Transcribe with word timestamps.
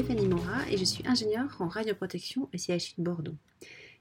Stéphanie 0.00 0.28
Mora 0.28 0.66
et 0.70 0.78
je 0.78 0.84
suis 0.84 1.06
ingénieure 1.06 1.54
en 1.58 1.68
radioprotection 1.68 2.44
au 2.44 2.56
CHU 2.56 2.94
de 2.96 3.02
Bordeaux. 3.02 3.34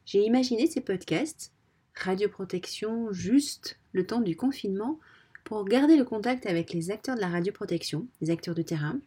J'ai 0.06 0.24
imaginé 0.24 0.66
ces 0.66 0.80
podcasts, 0.80 1.52
radioprotection 1.94 3.12
juste 3.12 3.78
le 3.92 4.08
temps 4.08 4.22
du 4.22 4.38
confinement, 4.38 4.98
pour 5.44 5.66
garder 5.66 5.98
le 5.98 6.06
contact 6.06 6.46
avec 6.46 6.72
les 6.72 6.90
acteurs 6.90 7.18
de 7.18 7.20
la 7.20 7.28
radioprotection, 7.28 8.08
les 8.22 8.30
acteurs 8.30 8.56
de 8.56 8.62
terrain, 8.62 8.98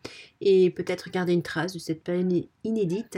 et 0.43 0.69
peut-être 0.69 1.09
garder 1.09 1.33
une 1.33 1.43
trace 1.43 1.73
de 1.73 1.79
cette 1.79 2.05
période 2.05 2.47
inédite, 2.63 3.17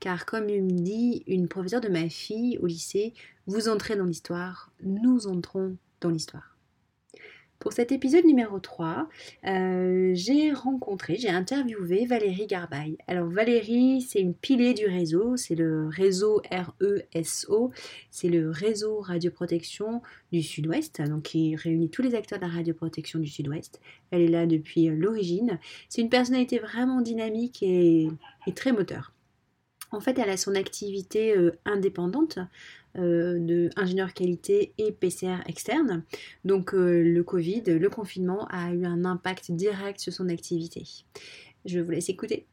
car 0.00 0.26
comme 0.26 0.44
me 0.44 0.82
dit 0.82 1.24
une 1.26 1.48
professeure 1.48 1.80
de 1.80 1.88
ma 1.88 2.10
fille 2.10 2.58
au 2.58 2.66
lycée, 2.66 3.14
vous 3.46 3.70
entrez 3.70 3.96
dans 3.96 4.04
l'histoire, 4.04 4.70
nous 4.82 5.28
entrons 5.28 5.78
dans 6.02 6.10
l'histoire. 6.10 6.53
Pour 7.64 7.72
cet 7.72 7.92
épisode 7.92 8.26
numéro 8.26 8.58
3, 8.58 9.08
euh, 9.46 10.10
j'ai 10.12 10.52
rencontré, 10.52 11.16
j'ai 11.16 11.30
interviewé 11.30 12.04
Valérie 12.04 12.46
Garbaille. 12.46 12.98
Alors 13.06 13.26
Valérie, 13.26 14.02
c'est 14.02 14.20
une 14.20 14.34
pilier 14.34 14.74
du 14.74 14.84
réseau, 14.84 15.38
c'est 15.38 15.54
le 15.54 15.88
réseau 15.88 16.42
RESO, 16.50 17.70
c'est 18.10 18.28
le 18.28 18.50
réseau 18.50 19.00
radioprotection 19.00 20.02
du 20.30 20.42
Sud-Ouest, 20.42 21.00
donc 21.00 21.22
qui 21.22 21.56
réunit 21.56 21.88
tous 21.88 22.02
les 22.02 22.14
acteurs 22.14 22.38
de 22.38 22.44
la 22.44 22.50
radioprotection 22.50 23.18
du 23.18 23.28
Sud-Ouest. 23.28 23.80
Elle 24.10 24.20
est 24.20 24.28
là 24.28 24.44
depuis 24.44 24.90
euh, 24.90 24.94
l'origine. 24.94 25.58
C'est 25.88 26.02
une 26.02 26.10
personnalité 26.10 26.58
vraiment 26.58 27.00
dynamique 27.00 27.62
et, 27.62 28.10
et 28.46 28.52
très 28.52 28.72
moteur. 28.72 29.14
En 29.90 30.00
fait, 30.00 30.18
elle 30.18 30.28
a 30.28 30.36
son 30.36 30.54
activité 30.54 31.34
euh, 31.34 31.52
indépendante 31.64 32.38
euh, 32.96 33.38
de 33.38 33.70
ingénieur 33.76 34.12
qualité 34.14 34.72
et 34.78 34.92
PCR 34.92 35.38
externe. 35.46 36.04
Donc 36.44 36.74
euh, 36.74 37.02
le 37.02 37.24
Covid, 37.24 37.62
le 37.62 37.90
confinement 37.90 38.46
a 38.50 38.72
eu 38.72 38.84
un 38.84 39.04
impact 39.04 39.50
direct 39.50 40.00
sur 40.00 40.12
son 40.12 40.28
activité. 40.28 40.84
Je 41.64 41.80
vous 41.80 41.90
laisse 41.90 42.08
écouter. 42.08 42.46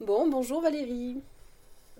Bon, 0.00 0.28
bonjour 0.28 0.60
Valérie. 0.60 1.22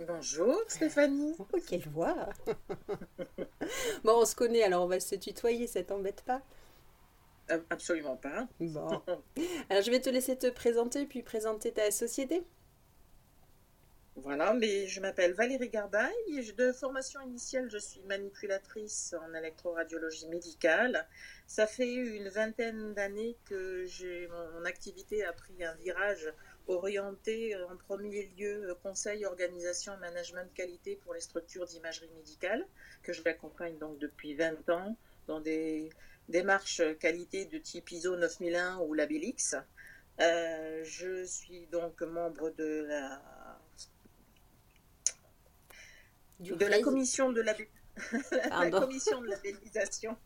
Bonjour 0.07 0.59
Stéphanie. 0.67 1.35
Oh, 1.39 1.59
quelle 1.69 1.89
voix 1.89 2.31
Bon, 4.05 4.23
on 4.23 4.25
se 4.25 4.35
connaît, 4.35 4.63
alors 4.63 4.85
on 4.85 4.89
va 4.89 4.99
se 4.99 5.15
tutoyer, 5.15 5.67
ça 5.67 5.83
t'embête 5.83 6.23
pas? 6.23 6.43
Absolument 7.71 8.17
pas. 8.17 8.49
Bon. 8.61 9.03
Alors 9.71 9.83
je 9.83 9.91
vais 9.91 10.01
te 10.01 10.09
laisser 10.11 10.37
te 10.37 10.49
présenter 10.49 11.07
puis 11.07 11.23
présenter 11.23 11.73
ta 11.73 11.91
société. 11.91 12.43
Voilà, 14.17 14.53
mais 14.53 14.87
je 14.89 15.01
m'appelle 15.01 15.33
Valérie 15.33 15.71
Garbaille. 15.71 16.53
De 16.57 16.71
formation 16.73 17.21
initiale, 17.23 17.71
je 17.71 17.79
suis 17.79 18.03
manipulatrice 18.03 19.15
en 19.19 19.33
électroradiologie 19.33 20.29
médicale. 20.29 21.09
Ça 21.47 21.67
fait 21.67 21.95
une 21.95 22.29
vingtaine 22.29 22.93
d'années 22.93 23.37
que 23.47 23.87
mon 24.29 24.65
activité 24.67 25.25
a 25.25 25.33
pris 25.33 25.65
un 25.65 25.75
virage 25.77 26.31
orienté 26.69 27.57
en 27.71 27.77
premier 27.77 28.27
lieu 28.37 28.77
conseil, 28.83 29.25
organisation, 29.25 29.97
management 29.97 30.53
qualité 30.55 30.97
pour 31.03 31.15
les 31.15 31.21
structures 31.21 31.65
d'imagerie 31.65 32.11
médicale, 32.15 32.67
que 33.03 33.15
je 33.15 33.23
l'accompagne 33.25 33.79
donc 33.79 33.99
depuis 33.99 34.35
20 34.35 34.69
ans 34.69 34.95
dans 35.27 35.41
des 35.41 35.89
démarches 36.29 36.83
qualité 37.01 37.47
de 37.47 37.57
type 37.57 37.91
ISO 37.91 38.17
9001 38.17 38.79
ou 38.81 38.93
Labelix. 38.93 39.57
Euh, 40.21 40.85
je 40.85 41.25
suis 41.25 41.67
donc 41.69 42.03
membre 42.03 42.51
de 42.51 42.85
la 42.87 43.23
de 46.43 46.67
la 46.67 46.81
commission 46.81 47.33
de 47.33 47.41
la, 47.43 47.55
la 48.51 48.71
commission 48.71 49.21
de 49.21 49.29
labellisation, 49.29 50.17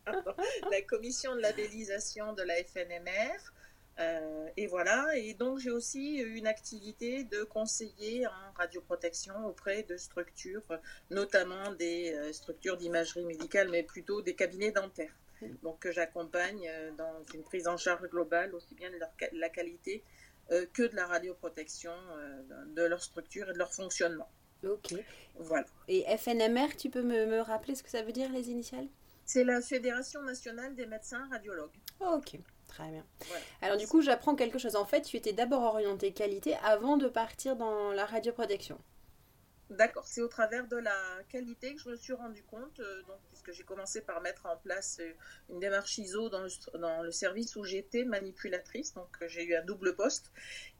la 0.71 0.81
commission 0.83 1.35
de 1.35 1.41
labellisation 1.41 2.33
de 2.33 2.43
la 2.43 2.55
FNMR. 2.63 3.53
Euh, 3.99 4.47
et 4.57 4.67
voilà, 4.67 5.15
et 5.15 5.33
donc 5.33 5.57
j'ai 5.57 5.71
aussi 5.71 6.17
une 6.17 6.45
activité 6.45 7.23
de 7.23 7.43
conseiller 7.43 8.27
en 8.27 8.51
radioprotection 8.55 9.47
auprès 9.47 9.83
de 9.83 9.97
structures, 9.97 10.67
notamment 11.09 11.71
des 11.71 12.13
euh, 12.13 12.31
structures 12.31 12.77
d'imagerie 12.77 13.25
médicale, 13.25 13.69
mais 13.69 13.81
plutôt 13.81 14.21
des 14.21 14.35
cabinets 14.35 14.71
dentaires. 14.71 15.15
Donc 15.63 15.79
que 15.79 15.91
j'accompagne 15.91 16.67
euh, 16.69 16.91
dans 16.91 17.23
une 17.33 17.43
prise 17.43 17.67
en 17.67 17.77
charge 17.77 18.07
globale, 18.07 18.53
aussi 18.53 18.75
bien 18.75 18.91
de, 18.91 18.97
leur, 18.97 19.09
la 19.33 19.49
qualité 19.49 20.03
que 20.71 20.83
de 20.83 20.95
la 20.95 21.07
radioprotection 21.07 21.91
de 22.67 22.83
leur 22.83 23.03
structure 23.03 23.49
et 23.49 23.53
de 23.53 23.57
leur 23.57 23.73
fonctionnement. 23.73 24.29
Ok. 24.63 24.95
Voilà. 25.39 25.65
Et 25.87 26.03
FNMR, 26.17 26.75
tu 26.77 26.89
peux 26.89 27.03
me, 27.03 27.39
rappeler 27.41 27.75
ce 27.75 27.83
que 27.83 27.89
ça 27.89 28.01
veut 28.01 28.11
dire, 28.11 28.31
les 28.31 28.49
initiales? 28.49 28.87
C'est 29.25 29.43
la 29.43 29.61
Fédération 29.61 30.21
nationale 30.23 30.75
des 30.75 30.85
médecins 30.85 31.27
radiologues. 31.29 31.75
ok, 31.99 32.39
très 32.67 32.89
bien. 32.89 33.05
Alors 33.61 33.77
du 33.77 33.87
coup, 33.87 34.01
j'apprends 34.01 34.35
quelque 34.35 34.57
chose. 34.57 34.75
En 34.75 34.85
fait, 34.85 35.01
tu 35.01 35.17
étais 35.17 35.33
d'abord 35.33 35.63
orienté 35.63 36.13
qualité 36.13 36.55
avant 36.63 36.97
de 36.97 37.07
partir 37.07 37.55
dans 37.55 37.91
la 37.91 38.05
radioprotection. 38.05 38.79
D'accord, 39.69 40.07
c'est 40.07 40.21
au 40.21 40.29
travers 40.29 40.65
de 40.67 40.77
la 40.77 40.95
qualité 41.27 41.75
que 41.75 41.81
je 41.81 41.89
me 41.89 41.95
suis 41.97 42.13
rendu 42.13 42.41
compte, 42.43 42.79
euh, 42.79 43.01
donc, 43.01 43.19
j'ai 43.51 43.63
commencé 43.63 44.01
par 44.01 44.21
mettre 44.21 44.45
en 44.45 44.57
place 44.57 44.97
euh, 44.99 45.13
une 45.49 45.59
démarche 45.59 45.97
ISO 45.97 46.29
dans 46.29 46.41
le, 46.41 46.49
dans 46.79 47.03
le 47.03 47.11
service 47.11 47.55
où 47.55 47.63
j'étais 47.63 48.03
manipulatrice, 48.03 48.93
donc 48.93 49.09
euh, 49.21 49.27
j'ai 49.27 49.43
eu 49.43 49.55
un 49.55 49.63
double 49.63 49.95
poste. 49.95 50.31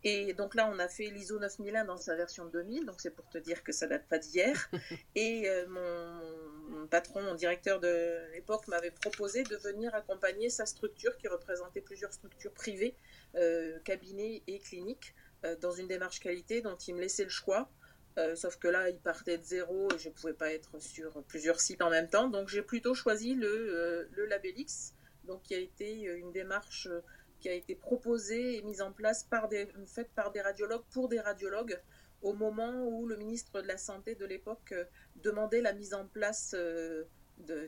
Et 0.04 0.34
donc 0.34 0.56
là, 0.56 0.70
on 0.72 0.80
a 0.80 0.88
fait 0.88 1.10
l'ISO 1.10 1.40
9001 1.40 1.86
dans 1.86 1.98
sa 1.98 2.16
version 2.16 2.46
2000, 2.46 2.86
donc 2.86 2.96
c'est 3.00 3.12
pour 3.12 3.28
te 3.30 3.38
dire 3.38 3.64
que 3.64 3.72
ça 3.72 3.88
date 3.88 4.08
pas 4.08 4.20
d'hier. 4.20 4.70
Et 5.16 5.50
mon, 5.68 6.88
patron, 6.88 7.22
mon 7.22 7.36
directeur 7.36 7.80
de 7.80 8.32
l'époque 8.34 8.68
m'avait 8.68 8.92
proposé 8.92 9.44
de 9.44 9.56
venir 9.58 9.94
accompagner 9.96 10.50
sa 10.50 10.66
structure 10.66 11.18
qui 11.18 11.28
représentait 11.28 11.82
plusieurs 11.82 12.14
structures 12.14 12.54
privées, 12.54 12.96
cabinets 13.84 14.44
et 14.48 14.60
cliniques, 14.60 15.14
dans 15.62 15.72
une 15.72 15.88
démarche 15.88 16.20
qualité 16.20 16.62
dont 16.62 16.78
il 16.78 16.96
me 16.96 17.02
laissait 17.02 17.24
le 17.24 17.30
choix. 17.30 17.70
Euh, 18.18 18.36
sauf 18.36 18.58
que 18.58 18.68
là, 18.68 18.90
il 18.90 18.98
partait 18.98 19.38
de 19.38 19.44
zéro 19.44 19.90
et 19.94 20.00
je 20.00 20.10
ne 20.10 20.14
pouvais 20.14 20.34
pas 20.34 20.52
être 20.52 20.82
sur 20.82 21.22
plusieurs 21.24 21.60
sites 21.60 21.82
en 21.82 21.90
même 21.90 22.10
temps. 22.10 22.28
Donc 22.28 22.48
j'ai 22.50 22.64
plutôt 22.64 22.96
choisi 22.96 23.36
le, 23.36 23.48
euh, 23.48 24.06
le 24.16 24.26
Labelix, 24.26 24.96
donc 25.26 25.44
qui 25.44 25.54
a 25.54 25.60
été 25.60 26.02
une 26.02 26.32
démarche 26.32 26.88
euh, 26.88 27.02
qui 27.40 27.50
a 27.50 27.54
été 27.54 27.76
proposée 27.76 28.58
et 28.58 28.62
mise 28.64 28.82
en 28.82 28.92
place 28.92 29.24
par 29.24 29.48
des, 29.48 29.68
faite 29.86 30.10
par 30.16 30.32
des 30.32 30.42
radiologues 30.42 30.84
pour 30.90 31.08
des 31.10 31.20
radiologues 31.20 31.80
au 32.24 32.34
moment 32.34 32.88
où 32.88 33.06
le 33.06 33.16
ministre 33.16 33.62
de 33.62 33.68
la 33.68 33.78
Santé 33.78 34.16
de 34.16 34.26
l'époque 34.26 34.74
demandait 35.18 35.62
la 35.62 35.74
mise 35.74 35.94
en 35.94 36.08
place 36.08 36.56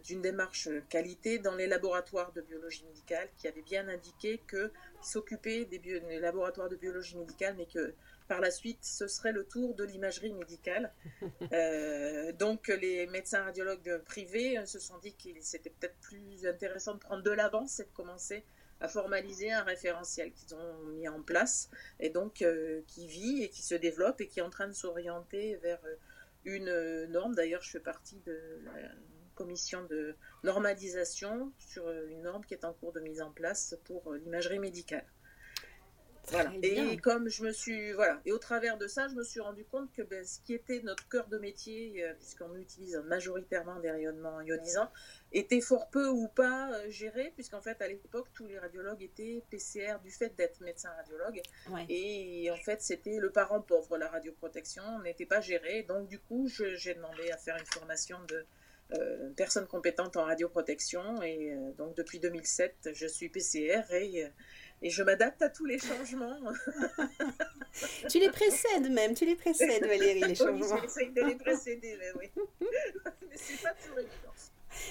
d'une 0.04 0.24
démarche 0.24 0.70
qualité 0.90 1.38
dans 1.38 1.54
les 1.54 1.68
laboratoires 1.68 2.32
de 2.32 2.42
biologie 2.42 2.84
médicale 2.86 3.30
qui 3.38 3.48
avait 3.48 3.62
bien 3.62 3.88
indiqué 3.88 4.42
que 4.48 4.72
s'occuper 5.04 5.66
des, 5.66 6.20
laboratoires 6.20 6.68
de 6.68 6.76
biologie 6.76 7.16
médicale 7.16 7.54
mais 7.56 7.68
que 7.68 7.94
par 8.30 8.40
la 8.40 8.52
suite, 8.52 8.78
ce 8.84 9.08
serait 9.08 9.32
le 9.32 9.44
tour 9.44 9.74
de 9.74 9.84
l'imagerie 9.84 10.34
médicale. 10.34 10.94
Euh, 11.52 12.32
donc, 12.34 12.68
les 12.68 13.08
médecins 13.08 13.44
radiologues 13.44 14.04
privés 14.06 14.64
se 14.68 14.78
sont 14.78 14.98
dit 15.00 15.14
qu'il 15.14 15.42
c'était 15.42 15.72
peut-être 15.72 15.98
plus 16.00 16.46
intéressant 16.46 16.94
de 16.94 17.00
prendre 17.00 17.24
de 17.24 17.32
l'avance 17.32 17.80
et 17.80 17.86
de 17.86 17.90
commencer 17.90 18.44
à 18.82 18.88
formaliser 18.88 19.52
un 19.52 19.64
référentiel 19.64 20.32
qu'ils 20.32 20.54
ont 20.54 20.84
mis 20.94 21.08
en 21.08 21.24
place 21.24 21.70
et 22.00 22.10
donc 22.10 22.42
euh, 22.42 22.82
qui 22.88 23.08
vit 23.08 23.44
et 23.44 23.50
qui 23.50 23.64
se 23.64 23.74
développe 23.74 24.22
et 24.22 24.28
qui 24.28 24.40
est 24.40 24.44
en 24.44 24.52
train 24.52 24.68
de 24.68 24.74
s'orienter 24.74 25.56
vers 25.58 25.82
une 26.46 27.06
norme. 27.06 27.34
D'ailleurs, 27.34 27.64
je 27.64 27.72
fais 27.72 27.80
partie 27.80 28.20
de 28.26 28.62
la 28.66 28.92
commission 29.34 29.84
de 29.86 30.16
normalisation 30.44 31.52
sur 31.58 31.90
une 31.90 32.22
norme 32.22 32.46
qui 32.46 32.54
est 32.54 32.66
en 32.66 32.74
cours 32.74 32.92
de 32.92 33.00
mise 33.00 33.22
en 33.22 33.32
place 33.32 33.76
pour 33.86 34.14
l'imagerie 34.14 34.60
médicale. 34.60 35.06
Voilà. 36.32 36.52
Et 36.62 36.98
comme 36.98 37.30
je 37.30 37.44
me 37.44 37.52
suis, 37.52 37.94
voilà, 37.94 38.22
et 38.26 38.32
au 38.32 38.38
travers 38.38 38.78
de 38.78 38.88
ça, 38.88 39.08
je 39.08 39.16
me 39.16 39.24
suis 39.24 39.40
rendu 39.40 39.66
compte 39.66 39.92
que 39.94 40.02
ben, 40.02 40.24
ce 40.24 40.40
qui 40.40 40.54
était 40.54 40.82
notre 40.84 41.08
cœur 41.10 41.28
de 41.28 41.38
métier, 41.38 42.04
euh, 42.04 42.14
puisqu'on 42.16 42.56
utilise 42.56 42.96
majoritairement 43.08 43.80
des 43.80 43.90
rayonnements 43.92 44.42
ionisants, 44.42 44.92
était 45.32 45.62
fort 45.62 45.90
peu 45.90 46.08
ou 46.08 46.28
pas 46.28 46.72
euh, 46.72 46.90
géré, 46.90 47.32
puisqu'en 47.36 47.62
fait, 47.62 47.82
à 47.82 47.88
l'époque, 47.88 48.28
tous 48.34 48.46
les 48.48 48.60
radiologues 48.60 49.02
étaient 49.02 49.44
PCR 49.50 49.96
du 50.04 50.12
fait 50.12 50.36
d'être 50.36 50.62
médecins 50.62 50.92
radiologues. 50.98 51.42
Et 51.90 52.50
en 52.52 52.58
fait, 52.58 52.82
c'était 52.82 53.18
le 53.18 53.32
parent 53.32 53.62
pauvre, 53.62 53.98
la 53.98 54.10
radioprotection 54.10 55.00
n'était 55.04 55.26
pas 55.26 55.42
géré. 55.42 55.84
Donc, 55.84 56.08
du 56.08 56.20
coup, 56.20 56.48
j'ai 56.48 56.94
demandé 56.94 57.32
à 57.32 57.38
faire 57.38 57.58
une 57.58 57.66
formation 57.66 58.18
de 58.28 58.46
euh, 58.94 59.30
personnes 59.36 59.68
compétentes 59.68 60.18
en 60.18 60.26
radioprotection. 60.26 61.22
Et 61.22 61.56
donc, 61.78 61.96
depuis 61.96 62.20
2007, 62.20 62.90
je 62.94 63.08
suis 63.08 63.30
PCR 63.30 63.84
et 63.92 64.28
et 64.82 64.90
je 64.90 65.04
m'adapte 65.04 65.42
à 65.42 65.50
tous 65.50 65.66
les 65.66 65.80
changements. 65.80 66.38
tu 68.10 68.20
les 68.20 68.30
précèdes 68.30 68.92
même, 68.92 69.14
tu 69.14 69.26
les 69.26 69.36
précèdes 69.36 69.86
Valérie, 69.86 70.22
les 70.22 70.36
changements. 70.36 70.76
Oui, 70.76 70.82
j'essaie 70.84 71.08
de 71.08 71.22
les 71.22 71.36
précéder, 71.36 71.98
mais 72.00 72.12
oui. 72.20 72.44
mais 72.62 73.36
c'est 73.36 73.62
pas 73.62 73.74
toujours 73.74 74.00
évident. 74.00 74.34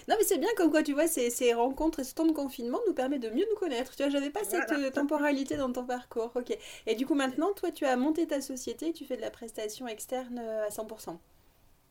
Non, 0.09 0.17
mais 0.19 0.25
c'est 0.25 0.39
bien 0.39 0.51
comme 0.57 0.71
quoi, 0.71 0.83
tu 0.83 0.93
vois, 0.93 1.07
ces, 1.07 1.31
ces, 1.31 1.55
rencontres 1.55 2.01
et 2.01 2.05
ce 2.05 2.15
temps 2.15 2.27
de 2.27 2.33
confinement 2.33 2.81
nous 2.87 2.95
permet 2.95 3.19
de 3.19 3.31
mieux 3.31 3.47
nous 3.49 3.57
connaître. 3.57 3.95
Tu 3.97 4.03
vois, 4.03 4.11
j'avais 4.11 4.31
pas 4.31 4.45
cette 4.45 4.71
euh, 4.73 4.91
temporalité 4.91 5.57
dans 5.57 5.73
ton 5.73 5.85
parcours. 5.85 6.33
Ok. 6.35 6.57
Et 6.87 6.95
du 6.95 7.07
coup, 7.07 7.15
maintenant, 7.15 7.53
toi, 7.55 7.71
tu 7.71 7.85
as 7.85 7.97
monté 7.97 8.27
ta 8.27 8.41
société, 8.41 8.93
tu 8.93 9.05
fais 9.07 9.17
de 9.17 9.23
la 9.23 9.31
prestation 9.31 9.87
externe 9.87 10.39
euh, 10.39 10.67
à 10.67 10.69
100%. 10.69 11.19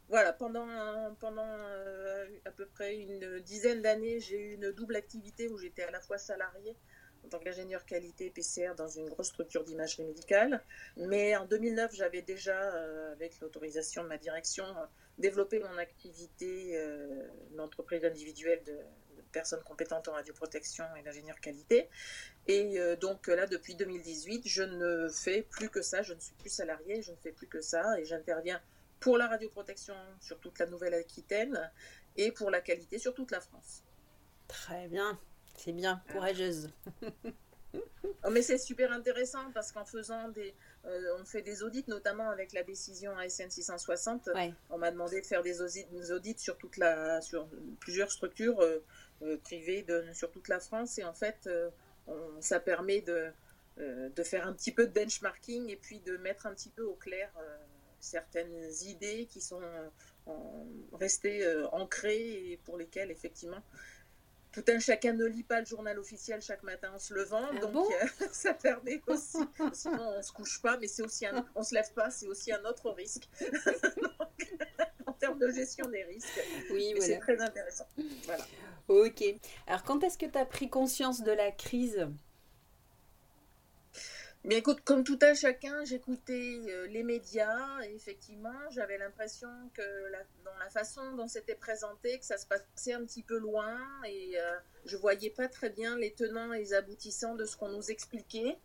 Voilà, 0.10 0.32
pendant, 0.32 0.68
pendant 1.20 1.44
euh, 1.44 2.26
à 2.46 2.52
peu 2.52 2.66
près 2.66 2.98
une 2.98 3.40
dizaine 3.40 3.82
d'années, 3.82 4.20
j'ai 4.20 4.40
eu 4.40 4.54
une 4.54 4.72
double 4.72 4.96
activité 4.96 5.50
où 5.50 5.58
j'étais 5.58 5.84
à 5.84 5.92
la 5.92 6.00
fois 6.00 6.18
salariée 6.18 6.78
en 7.28 7.30
tant 7.30 7.40
qu'ingénieur 7.40 7.86
qualité 7.86 8.30
PCR 8.30 8.74
dans 8.76 8.88
une 8.88 9.08
grosse 9.10 9.28
structure 9.28 9.64
d'imagerie 9.64 10.04
médicale. 10.04 10.64
Mais 10.96 11.36
en 11.36 11.46
2009, 11.46 11.94
j'avais 11.94 12.22
déjà, 12.22 12.58
avec 13.12 13.40
l'autorisation 13.40 14.04
de 14.04 14.08
ma 14.08 14.18
direction, 14.18 14.66
développé 15.18 15.60
mon 15.60 15.78
activité 15.78 16.82
d'entreprise 17.52 18.04
individuelle 18.06 18.64
de, 18.66 18.78
personnes 19.32 19.64
compétentes 19.64 20.08
en 20.08 20.14
radioprotection 20.14 20.86
et 20.98 21.04
d'ingénieur 21.04 21.40
qualité. 21.40 21.90
Et 22.48 22.80
euh, 22.80 22.96
donc 22.96 23.28
là, 23.28 23.46
depuis 23.46 23.76
2018, 23.76 24.48
je 24.48 24.64
ne 24.64 25.10
fais 25.10 25.42
plus 25.44 25.70
que 25.70 25.82
ça, 25.82 26.02
je 26.02 26.14
ne 26.14 26.20
suis 26.20 26.34
plus 26.36 26.50
salarié, 26.50 27.02
je 27.02 27.12
ne 27.12 27.18
fais 27.18 27.32
plus 27.32 27.48
que 27.48 27.62
ça, 27.62 28.00
et 28.00 28.06
j'interviens 28.06 28.62
pour 29.00 29.18
la 29.18 29.28
radioprotection 29.28 29.94
sur 30.20 30.40
toute 30.40 30.58
la 30.60 30.66
Nouvelle-Aquitaine 30.66 31.72
et 32.16 32.32
pour 32.32 32.50
la 32.50 32.62
qualité 32.62 32.98
sur 32.98 33.14
toute 33.14 33.32
la 33.32 33.40
France. 33.40 33.84
Très 34.48 34.88
bien, 34.88 35.20
c'est 35.58 35.74
bien, 35.74 36.02
courageuse. 36.12 36.70
Oh, 38.24 38.30
mais 38.30 38.42
c'est 38.42 38.58
super 38.58 38.92
intéressant 38.92 39.52
parce 39.54 39.72
qu'en 39.72 39.86
faisant 39.86 40.30
des, 40.30 40.54
euh, 40.86 41.18
on 41.20 41.26
fait 41.26 41.42
des 41.42 41.64
audits, 41.64 41.86
notamment 41.88 42.30
avec 42.30 42.54
la 42.54 42.64
décision 42.64 43.18
ASN 43.18 43.50
660. 43.50 44.30
On 44.70 44.78
m'a 44.78 44.92
demandé 44.92 45.22
de 45.22 45.26
faire 45.26 45.44
des 45.44 45.62
audits, 45.62 46.36
sur 46.38 46.58
toute 46.58 46.78
la, 46.78 47.22
sur 47.22 47.48
plusieurs 47.80 48.12
structures 48.12 48.60
euh, 48.62 48.84
euh, 49.22 49.38
privées 49.38 49.84
de, 49.84 50.06
sur 50.14 50.32
toute 50.32 50.48
la 50.48 50.60
France, 50.60 50.98
et 50.98 51.04
en 51.04 51.14
fait, 51.14 51.50
ça 52.40 52.60
permet 52.60 53.02
de, 53.02 53.32
de 53.78 54.24
faire 54.24 54.48
un 54.48 54.54
petit 54.54 54.72
peu 54.72 54.88
de 54.88 54.94
benchmarking 54.94 55.70
et 55.70 55.76
puis 55.76 56.00
de 56.00 56.18
mettre 56.18 56.46
un 56.48 56.54
petit 56.54 56.70
peu 56.70 56.84
au 56.84 56.94
clair 56.94 57.30
certaines 58.00 58.72
idées 58.86 59.28
qui 59.30 59.42
sont 59.42 59.62
restées 60.94 61.46
ancrées 61.74 62.52
et 62.52 62.58
pour 62.64 62.78
lesquelles 62.78 63.12
effectivement 63.12 63.62
tout 64.52 64.64
un 64.70 64.80
chacun 64.80 65.14
ne 65.14 65.26
lit 65.26 65.44
pas 65.44 65.60
le 65.60 65.66
journal 65.66 66.00
officiel 66.00 66.42
chaque 66.42 66.64
matin 66.64 66.92
en 66.94 67.00
se 67.00 67.14
levant, 67.14 67.46
ah 67.52 67.60
donc 67.60 67.76
euh, 67.76 68.26
ça 68.32 68.54
permet 68.54 69.02
aussi. 69.08 69.38
Sinon, 69.74 70.14
on 70.18 70.22
se 70.22 70.32
couche 70.32 70.62
pas, 70.62 70.78
mais 70.78 70.88
c'est 70.88 71.04
aussi 71.04 71.26
un, 71.26 71.46
on 71.56 71.64
se 71.64 71.76
lève 71.76 71.92
pas, 71.94 72.10
c'est 72.10 72.28
aussi 72.28 72.52
un 72.52 72.64
autre 72.66 72.90
risque. 72.92 73.30
en 75.06 75.14
termes 75.14 75.40
de 75.40 75.52
gestion 75.52 75.88
des 75.90 76.04
risques. 76.04 76.42
Oui, 76.72 76.94
C'est 77.00 77.20
très 77.20 77.42
intéressant. 77.42 77.88
Voilà. 78.26 78.46
Ok. 78.88 79.24
Alors, 79.68 79.84
quand 79.84 80.04
est-ce 80.04 80.18
que 80.18 80.26
tu 80.26 80.38
as 80.38 80.46
pris 80.46 80.70
conscience 80.70 81.22
de 81.22 81.32
la 81.32 81.52
crise? 81.52 82.08
Mais 84.48 84.60
écoute, 84.60 84.80
comme 84.86 85.04
tout 85.04 85.20
un 85.24 85.34
chacun, 85.34 85.84
j'écoutais 85.84 86.62
euh, 86.70 86.88
les 86.88 87.04
médias 87.04 87.84
et 87.84 87.94
effectivement, 87.94 88.58
j'avais 88.72 88.98
l'impression 88.98 89.50
que 89.74 89.82
dans 90.46 90.58
la 90.58 90.70
façon 90.70 91.12
dont 91.18 91.28
c'était 91.28 91.56
présenté, 91.56 92.18
que 92.18 92.26
ça 92.26 92.38
se 92.38 92.48
passait 92.48 92.94
un 92.94 93.04
petit 93.04 93.24
peu 93.24 93.38
loin 93.38 93.78
et 94.06 94.40
euh, 94.40 94.58
je 94.86 94.96
voyais 94.96 95.32
pas 95.32 95.50
très 95.50 95.70
bien 95.70 95.98
les 95.98 96.14
tenants 96.14 96.54
et 96.54 96.60
les 96.60 96.74
aboutissants 96.74 97.36
de 97.36 97.44
ce 97.44 97.58
qu'on 97.58 97.68
nous 97.68 97.92
expliquait. 97.92 98.58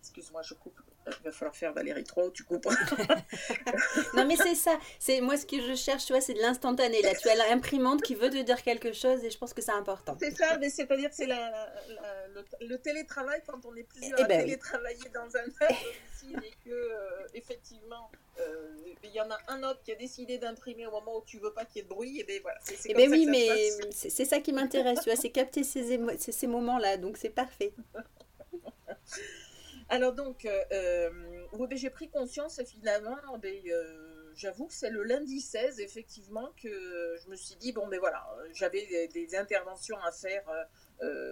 Excuse-moi, 0.00 0.40
je 0.40 0.54
coupe 0.54 0.80
il 1.20 1.24
va 1.24 1.32
falloir 1.32 1.56
faire 1.56 1.72
Valérie 1.72 2.04
3 2.04 2.30
tu 2.32 2.44
comprends 2.44 2.70
non, 4.14 4.26
mais 4.26 4.36
c'est 4.36 4.54
ça. 4.54 4.78
C'est 4.98 5.20
Moi, 5.20 5.36
ce 5.36 5.46
que 5.46 5.60
je 5.60 5.74
cherche, 5.74 6.06
tu 6.06 6.12
vois, 6.12 6.20
c'est 6.20 6.34
de 6.34 6.40
l'instantané. 6.40 7.02
Là, 7.02 7.14
tu 7.14 7.28
as 7.28 7.34
l'imprimante 7.34 8.02
qui 8.02 8.14
veut 8.14 8.30
te 8.30 8.40
dire 8.42 8.62
quelque 8.62 8.92
chose 8.92 9.24
et 9.24 9.30
je 9.30 9.38
pense 9.38 9.54
que 9.54 9.62
c'est 9.62 9.72
important. 9.72 10.16
C'est 10.20 10.30
ça, 10.30 10.58
mais 10.58 10.70
c'est-à-dire 10.70 11.10
que 11.10 11.16
c'est 11.16 11.26
la, 11.26 11.72
le, 12.60 12.78
télétravail 12.78 13.42
quand 13.46 13.64
on 13.64 13.74
est 13.76 13.84
plusieurs 13.84 14.18
eh 14.18 14.22
à 14.22 14.26
ben 14.26 14.44
télétravailler 14.44 15.08
dans 15.14 15.36
un 15.36 15.44
domicile 15.44 16.40
et 16.44 16.68
que, 16.68 16.74
euh, 16.74 17.26
effectivement, 17.34 18.10
euh, 18.40 18.76
il 19.02 19.10
y 19.10 19.20
en 19.20 19.30
a 19.30 19.38
un 19.48 19.62
autre 19.62 19.82
qui 19.82 19.92
a 19.92 19.96
décidé 19.96 20.38
d'imprimer 20.38 20.86
au 20.86 20.92
moment 20.92 21.18
où 21.18 21.22
tu 21.24 21.38
veux 21.38 21.52
pas 21.52 21.64
qu'il 21.64 21.76
y 21.76 21.80
ait 21.80 21.88
de 21.88 21.88
bruit, 21.88 22.20
et 22.20 22.24
bien 22.24 22.38
voilà. 22.42 22.58
C'est, 22.62 22.78
eh 22.90 22.94
ben 22.94 23.10
oui, 23.10 23.26
mais 23.26 23.48
c'est 23.90 24.24
ça 24.24 24.40
qui 24.40 24.52
m'intéresse, 24.52 25.00
tu 25.00 25.10
vois, 25.10 25.20
c'est 25.20 25.30
capter 25.30 25.64
ces, 25.64 25.98
ces 26.18 26.46
moments-là, 26.46 26.96
donc 26.96 27.16
c'est 27.16 27.30
parfait. 27.30 27.72
Alors 29.90 30.12
donc, 30.12 30.44
euh, 30.44 30.64
euh 30.72 31.10
ben, 31.52 31.78
j'ai 31.78 31.90
pris 31.90 32.10
conscience 32.10 32.60
finalement, 32.64 33.16
ben, 33.38 33.54
euh, 33.66 34.32
j'avoue 34.34 34.66
que 34.66 34.74
c'est 34.74 34.90
le 34.90 35.02
lundi 35.02 35.40
16 35.40 35.80
effectivement 35.80 36.52
que 36.62 37.16
je 37.22 37.30
me 37.30 37.36
suis 37.36 37.56
dit, 37.56 37.72
bon 37.72 37.88
ben 37.88 37.98
voilà, 37.98 38.26
j'avais 38.52 39.08
des, 39.08 39.34
interventions 39.34 39.98
à 40.02 40.12
faire 40.12 40.44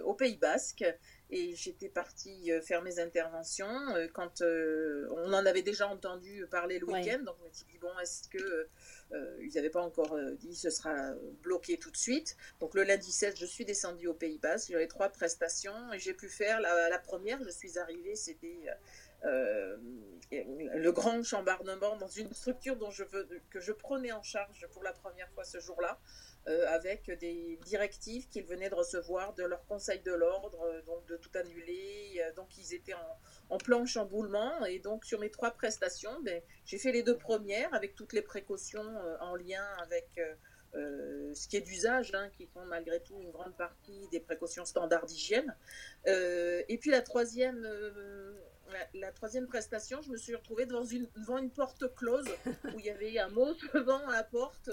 au 0.05 0.13
Pays 0.13 0.37
Basque 0.37 0.85
et 1.29 1.55
j'étais 1.55 1.89
partie 1.89 2.51
faire 2.63 2.81
mes 2.81 2.99
interventions 2.99 3.67
quand 4.13 4.41
on 4.41 5.33
en 5.33 5.45
avait 5.45 5.61
déjà 5.61 5.87
entendu 5.87 6.45
parler 6.49 6.79
le 6.79 6.85
week-end, 6.87 7.19
donc 7.23 7.35
je 7.41 7.47
me 7.47 7.53
suis 7.53 7.65
dit, 7.65 7.77
bon, 7.79 7.97
est-ce 7.99 8.27
que 8.29 8.67
euh, 9.13 9.37
ils 9.41 9.53
n'avaient 9.55 9.69
pas 9.69 9.81
encore 9.81 10.13
euh, 10.13 10.31
dit 10.35 10.53
ce 10.53 10.69
sera 10.69 11.13
bloqué 11.41 11.77
tout 11.77 11.91
de 11.91 11.97
suite? 11.97 12.35
Donc 12.59 12.73
le 12.73 12.83
lundi 12.83 13.11
16, 13.11 13.35
je 13.37 13.45
suis 13.45 13.65
descendue 13.65 14.07
au 14.07 14.13
Pays 14.13 14.37
Bas. 14.37 14.57
J'avais 14.69 14.87
trois 14.87 15.09
prestations 15.09 15.93
et 15.93 15.99
j'ai 15.99 16.13
pu 16.13 16.27
faire 16.29 16.59
la, 16.59 16.99
première. 16.99 17.41
Je 17.43 17.49
suis 17.49 17.79
arrivée, 17.79 18.15
c'était 18.15 18.65
euh, 19.23 19.77
le 20.31 20.91
grand 20.91 21.23
chambardement 21.23 21.95
dans 21.97 22.07
une 22.07 22.33
structure 22.33 22.75
dont 22.75 22.91
je 22.91 23.03
veux, 23.03 23.27
que 23.49 23.59
je 23.59 23.71
prenais 23.71 24.11
en 24.11 24.23
charge 24.23 24.67
pour 24.71 24.83
la 24.83 24.91
première 24.91 25.29
fois 25.31 25.43
ce 25.45 25.59
jour-là. 25.59 25.99
Avec 26.69 27.11
des 27.19 27.59
directives 27.65 28.27
qu'ils 28.29 28.45
venaient 28.45 28.69
de 28.69 28.75
recevoir 28.75 29.33
de 29.33 29.43
leur 29.43 29.65
conseil 29.65 29.99
de 29.99 30.13
l'ordre, 30.13 30.81
donc 30.85 31.05
de 31.07 31.17
tout 31.17 31.31
annuler. 31.35 32.21
donc 32.35 32.57
ils 32.57 32.73
étaient 32.73 32.93
en, 32.93 33.19
en 33.49 33.57
plan 33.57 33.85
chamboulement. 33.85 34.65
Et 34.65 34.79
donc, 34.79 35.05
sur 35.05 35.19
mes 35.19 35.29
trois 35.29 35.51
prestations, 35.51 36.21
ben, 36.21 36.41
j'ai 36.65 36.77
fait 36.77 36.91
les 36.91 37.03
deux 37.03 37.17
premières 37.17 37.73
avec 37.73 37.95
toutes 37.95 38.13
les 38.13 38.21
précautions 38.21 38.85
euh, 38.85 39.17
en 39.21 39.35
lien 39.35 39.63
avec 39.81 40.07
euh, 40.17 40.33
euh, 40.75 41.33
ce 41.33 41.47
qui 41.47 41.57
est 41.57 41.61
d'usage, 41.61 42.13
hein, 42.13 42.29
qui 42.37 42.45
font 42.47 42.65
malgré 42.65 43.01
tout 43.01 43.19
une 43.21 43.31
grande 43.31 43.55
partie 43.55 44.07
des 44.11 44.19
précautions 44.19 44.65
standards 44.65 45.05
d'hygiène. 45.05 45.55
et 46.05 46.77
puis 46.79 46.91
la 46.91 47.01
troisième, 47.01 47.65
la, 48.93 49.11
troisième 49.13 49.47
prestation, 49.47 50.01
je 50.01 50.11
me 50.11 50.17
suis 50.17 50.35
retrouvée 50.35 50.65
devant 50.65 50.83
une, 50.83 51.07
devant 51.15 51.37
une 51.37 51.49
porte 51.49 51.95
close 51.95 52.27
où 52.45 52.79
il 52.79 52.85
y 52.85 52.89
avait 52.89 53.17
un 53.17 53.29
mot 53.29 53.53
devant 53.73 54.05
la 54.07 54.23
porte 54.23 54.69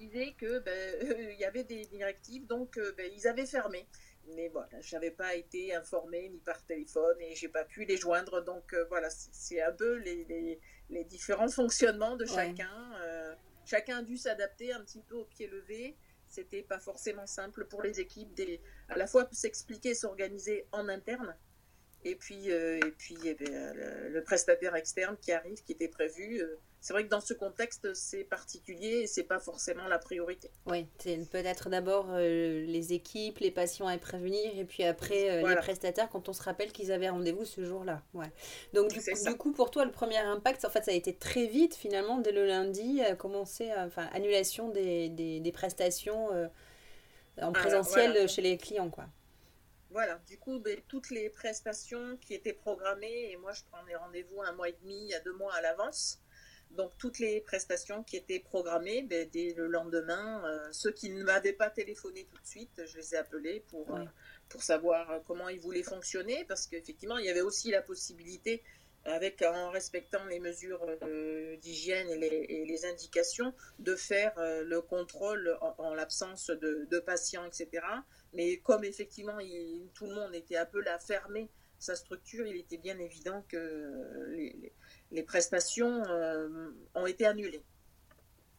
disait 0.00 0.34
que 0.38 0.58
ben, 0.60 0.94
il 1.32 1.38
y 1.38 1.44
avait 1.44 1.64
des 1.64 1.84
directives, 1.86 2.46
donc 2.46 2.78
ben, 2.96 3.10
ils 3.14 3.28
avaient 3.28 3.46
fermé 3.46 3.86
mais 4.34 4.48
voilà, 4.48 4.80
je 4.80 4.94
n'avais 4.94 5.10
pas 5.10 5.34
été 5.34 5.74
informée 5.74 6.28
ni 6.28 6.38
par 6.38 6.64
téléphone 6.64 7.16
et 7.20 7.34
j'ai 7.34 7.48
pas 7.48 7.64
pu 7.64 7.84
les 7.84 7.96
joindre. 7.96 8.42
Donc 8.44 8.72
euh, 8.74 8.84
voilà, 8.88 9.08
c'est 9.10 9.60
un 9.60 9.72
peu 9.72 9.96
les, 9.96 10.58
les, 10.88 11.04
différents 11.04 11.48
fonctionnements 11.48 12.16
de 12.16 12.26
chacun. 12.26 12.92
Euh, 13.02 13.34
chacun 13.64 13.98
a 13.98 14.02
dû 14.02 14.16
s'adapter 14.16 14.72
un 14.72 14.80
petit 14.82 15.02
peu 15.02 15.16
au 15.16 15.24
pied 15.24 15.46
levé. 15.46 15.96
C'était 16.28 16.62
pas 16.62 16.78
forcément 16.78 17.26
simple 17.26 17.66
pour 17.66 17.82
les 17.82 17.98
équipes, 17.98 18.32
des, 18.34 18.60
à 18.88 18.96
la 18.96 19.08
fois 19.08 19.28
s'expliquer, 19.32 19.94
s'organiser 19.94 20.68
en 20.70 20.88
interne, 20.88 21.36
et 22.04 22.14
puis, 22.14 22.52
euh, 22.52 22.78
et 22.78 22.92
puis 22.92 23.16
eh 23.24 23.34
le, 23.40 24.22
prestataire 24.22 24.76
externe 24.76 25.16
qui 25.20 25.32
arrive, 25.32 25.60
qui 25.64 25.72
était 25.72 25.88
prévu 25.88 26.40
c'est 26.80 26.94
vrai 26.94 27.04
que 27.04 27.10
dans 27.10 27.20
ce 27.20 27.34
contexte, 27.34 27.92
c'est 27.92 28.24
particulier 28.24 29.00
et 29.02 29.06
c'est 29.06 29.24
pas 29.24 29.38
forcément 29.38 29.86
la 29.86 29.98
priorité. 29.98 30.50
Oui, 30.64 30.86
c'est 30.98 31.28
peut-être 31.28 31.68
d'abord 31.68 32.06
euh, 32.10 32.64
les 32.64 32.94
équipes, 32.94 33.38
les 33.38 33.50
patients 33.50 33.86
à 33.86 33.98
prévenir 33.98 34.58
et 34.58 34.64
puis 34.64 34.84
après 34.84 35.30
euh, 35.30 35.48
les 35.48 35.56
prestataires 35.56 36.08
quand 36.08 36.30
on 36.30 36.32
se 36.32 36.42
rappelle 36.42 36.72
qu'ils 36.72 36.90
avaient 36.90 37.10
rendez-vous 37.10 37.44
ce 37.44 37.64
jour-là. 37.64 38.02
Ouais. 38.14 38.32
Donc 38.72 38.92
du 38.92 39.36
coup, 39.36 39.52
pour 39.52 39.70
toi, 39.70 39.84
le 39.84 39.90
premier 39.90 40.18
impact, 40.18 40.64
en 40.64 40.70
fait, 40.70 40.82
ça 40.84 40.90
a 40.90 40.94
été 40.94 41.14
très 41.14 41.46
vite 41.46 41.74
finalement, 41.74 42.18
dès 42.18 42.32
le 42.32 42.46
lundi, 42.46 43.02
à 43.02 43.14
commencer, 43.14 43.70
enfin, 43.76 44.08
annulation 44.14 44.70
des, 44.70 45.10
des, 45.10 45.52
prestations 45.52 46.32
euh, 46.32 46.46
en 47.42 47.52
présentiel 47.52 48.26
chez 48.26 48.40
les 48.40 48.56
clients, 48.56 48.88
quoi. 48.88 49.04
Voilà, 49.90 50.20
du 50.28 50.38
coup, 50.38 50.60
ben, 50.60 50.80
toutes 50.86 51.10
les 51.10 51.28
prestations 51.30 52.16
qui 52.18 52.32
étaient 52.32 52.52
programmées, 52.52 53.32
et 53.32 53.36
moi 53.36 53.52
je 53.52 53.62
prends 53.70 53.84
des 53.84 53.96
rendez-vous 53.96 54.40
un 54.40 54.52
mois 54.52 54.68
et 54.68 54.76
demi 54.80 55.12
à 55.14 55.20
deux 55.20 55.32
mois 55.32 55.52
à 55.52 55.60
l'avance, 55.60 56.20
donc 56.76 56.92
toutes 56.98 57.18
les 57.18 57.40
prestations 57.40 58.02
qui 58.04 58.16
étaient 58.16 58.38
programmées, 58.38 59.02
ben, 59.02 59.28
dès 59.32 59.54
le 59.54 59.66
lendemain, 59.66 60.42
euh, 60.44 60.68
ceux 60.72 60.92
qui 60.92 61.10
ne 61.10 61.22
m'avaient 61.24 61.52
pas 61.52 61.70
téléphoné 61.70 62.26
tout 62.30 62.40
de 62.40 62.46
suite, 62.46 62.82
je 62.86 62.96
les 62.96 63.14
ai 63.14 63.18
appelés 63.18 63.64
pour, 63.68 63.94
euh, 63.94 64.04
pour 64.48 64.62
savoir 64.62 65.10
euh, 65.10 65.18
comment 65.26 65.48
ils 65.48 65.60
voulaient 65.60 65.82
fonctionner, 65.82 66.44
parce 66.44 66.66
qu'effectivement, 66.66 67.18
il 67.18 67.26
y 67.26 67.30
avait 67.30 67.40
aussi 67.40 67.70
la 67.70 67.82
possibilité, 67.82 68.62
avec, 69.06 69.40
en 69.40 69.70
respectant 69.70 70.22
les 70.26 70.40
mesures 70.40 70.86
d'hygiène 71.62 72.10
et 72.10 72.66
les, 72.66 72.84
indications, 72.84 73.54
de 73.78 73.96
faire 73.96 74.34
le 74.36 74.78
contrôle 74.82 75.56
en, 75.78 75.94
l'absence 75.94 76.50
de, 76.50 76.98
patients, 76.98 77.46
etc. 77.46 77.82
Mais 78.34 78.58
comme 78.58 78.84
effectivement, 78.84 79.38
tout 79.94 80.04
le 80.04 80.14
monde 80.14 80.34
était 80.34 80.58
un 80.58 80.66
peu 80.66 80.82
là 80.82 80.98
fermé 80.98 81.48
sa 81.80 81.96
structure, 81.96 82.46
il 82.46 82.56
était 82.56 82.76
bien 82.76 82.98
évident 82.98 83.42
que 83.48 84.62
les 85.10 85.22
prestations 85.22 86.04
euh, 86.08 86.70
ont 86.94 87.06
été 87.06 87.26
annulées. 87.26 87.64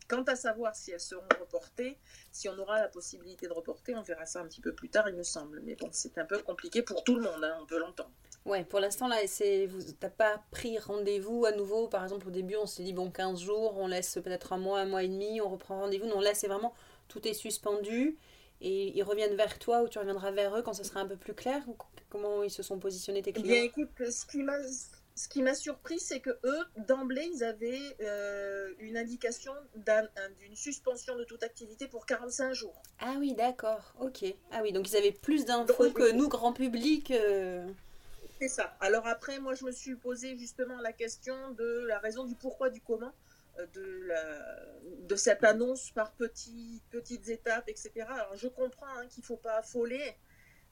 Quant 0.07 0.23
à 0.23 0.35
savoir 0.35 0.75
si 0.75 0.91
elles 0.91 0.99
seront 0.99 1.23
reportées, 1.39 1.97
si 2.33 2.49
on 2.49 2.57
aura 2.57 2.81
la 2.81 2.89
possibilité 2.89 3.47
de 3.47 3.53
reporter, 3.53 3.95
on 3.95 4.01
verra 4.01 4.25
ça 4.25 4.41
un 4.41 4.45
petit 4.45 4.59
peu 4.59 4.73
plus 4.73 4.89
tard, 4.89 5.07
il 5.07 5.15
me 5.15 5.23
semble. 5.23 5.61
Mais 5.61 5.75
bon, 5.75 5.87
c'est 5.91 6.17
un 6.17 6.25
peu 6.25 6.39
compliqué 6.39 6.81
pour 6.81 7.05
tout 7.05 7.15
le 7.15 7.21
monde, 7.21 7.43
hein, 7.43 7.57
on 7.61 7.65
peut 7.65 7.79
l'entendre. 7.79 8.11
Ouais, 8.43 8.65
pour 8.65 8.79
l'instant, 8.79 9.07
là, 9.07 9.17
vous 9.67 9.77
n'avez 9.77 10.15
pas 10.17 10.43
pris 10.49 10.79
rendez-vous 10.79 11.45
à 11.45 11.51
nouveau. 11.51 11.87
Par 11.87 12.03
exemple, 12.03 12.27
au 12.27 12.31
début, 12.31 12.55
on 12.55 12.65
s'est 12.65 12.83
dit, 12.83 12.91
bon, 12.91 13.11
15 13.11 13.39
jours, 13.39 13.77
on 13.77 13.87
laisse 13.87 14.15
peut-être 14.15 14.51
un 14.51 14.57
mois, 14.57 14.79
un 14.79 14.85
mois 14.85 15.03
et 15.03 15.07
demi, 15.07 15.39
on 15.39 15.47
reprend 15.47 15.79
rendez-vous. 15.79 16.07
Non, 16.07 16.19
là, 16.19 16.33
c'est 16.33 16.47
vraiment, 16.47 16.73
tout 17.07 17.25
est 17.27 17.33
suspendu. 17.33 18.17
Et 18.61 18.97
ils 18.97 19.03
reviennent 19.03 19.35
vers 19.35 19.59
toi 19.59 19.81
ou 19.81 19.87
tu 19.87 19.99
reviendras 19.99 20.31
vers 20.31 20.55
eux 20.55 20.61
quand 20.61 20.73
ce 20.73 20.83
sera 20.83 20.99
un 20.99 21.07
peu 21.07 21.17
plus 21.17 21.33
clair 21.33 21.63
ou 21.67 21.75
Comment 22.11 22.43
ils 22.43 22.51
se 22.51 22.61
sont 22.61 22.77
positionnés 22.77 23.21
tes 23.21 23.29
eh 23.29 23.33
clients 23.33 23.47
Bien, 23.47 23.63
écoute, 23.63 23.89
ce 24.11 24.25
qui 24.25 24.43
m'a 24.43 24.57
ce 25.15 25.27
qui 25.27 25.43
m'a 25.43 25.53
surpris, 25.53 25.99
c'est 25.99 26.19
que 26.19 26.31
eux, 26.43 26.63
d'emblée, 26.87 27.29
ils 27.33 27.43
avaient 27.43 27.95
euh, 28.01 28.73
une 28.79 28.97
indication 28.97 29.53
d'une 29.75 30.55
suspension 30.55 31.15
de 31.15 31.23
toute 31.25 31.43
activité 31.43 31.87
pour 31.87 32.05
45 32.05 32.53
jours. 32.53 32.81
Ah 32.99 33.15
oui, 33.19 33.33
d'accord, 33.33 33.93
ok. 33.99 34.25
Ah 34.51 34.61
oui, 34.63 34.71
donc 34.71 34.89
ils 34.89 34.97
avaient 34.97 35.11
plus 35.11 35.45
d'infos 35.45 35.91
que 35.91 36.11
nous, 36.13 36.27
grand 36.27 36.53
public. 36.53 37.11
Euh. 37.11 37.67
C'est 38.39 38.47
ça. 38.47 38.75
Alors 38.79 39.05
après, 39.05 39.39
moi, 39.39 39.53
je 39.53 39.65
me 39.65 39.71
suis 39.71 39.95
posé 39.95 40.37
justement 40.37 40.79
la 40.81 40.93
question 40.93 41.35
de 41.51 41.85
la 41.87 41.99
raison 41.99 42.23
du 42.23 42.35
pourquoi, 42.35 42.69
du 42.69 42.81
comment 42.81 43.13
de, 43.73 44.03
la, 44.07 44.65
de 45.07 45.15
cette 45.15 45.43
annonce 45.43 45.91
par 45.91 46.13
petites 46.13 47.29
étapes, 47.29 47.67
etc. 47.67 47.91
Alors 48.09 48.35
je 48.35 48.47
comprends 48.47 48.97
hein, 48.97 49.07
qu'il 49.07 49.21
ne 49.21 49.25
faut 49.25 49.37
pas 49.37 49.57
affoler. 49.57 50.15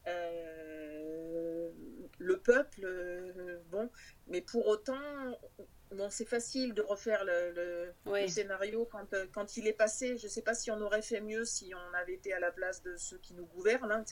Euh, 0.07 1.71
le 2.17 2.37
peuple, 2.37 2.81
euh, 2.83 3.59
bon, 3.69 3.89
mais 4.27 4.41
pour 4.41 4.67
autant, 4.67 5.39
bon, 5.91 6.09
c'est 6.09 6.25
facile 6.25 6.73
de 6.73 6.81
refaire 6.81 7.23
le, 7.25 7.93
scénario 8.27 8.87
quand, 8.91 9.13
euh, 9.13 9.25
quand 9.33 9.57
il 9.57 9.67
est 9.67 9.73
passé. 9.73 10.17
Je 10.17 10.25
ne 10.25 10.29
sais 10.29 10.41
pas 10.41 10.53
si 10.53 10.71
on 10.71 10.79
aurait 10.81 11.01
fait 11.01 11.21
mieux 11.21 11.45
si 11.45 11.73
on 11.73 11.93
avait 11.95 12.13
été 12.13 12.33
à 12.33 12.39
la 12.39 12.51
place 12.51 12.81
de 12.83 12.95
ceux 12.97 13.17
qui 13.17 13.33
nous 13.33 13.45
gouvernent. 13.45 13.91
Hein. 13.91 14.03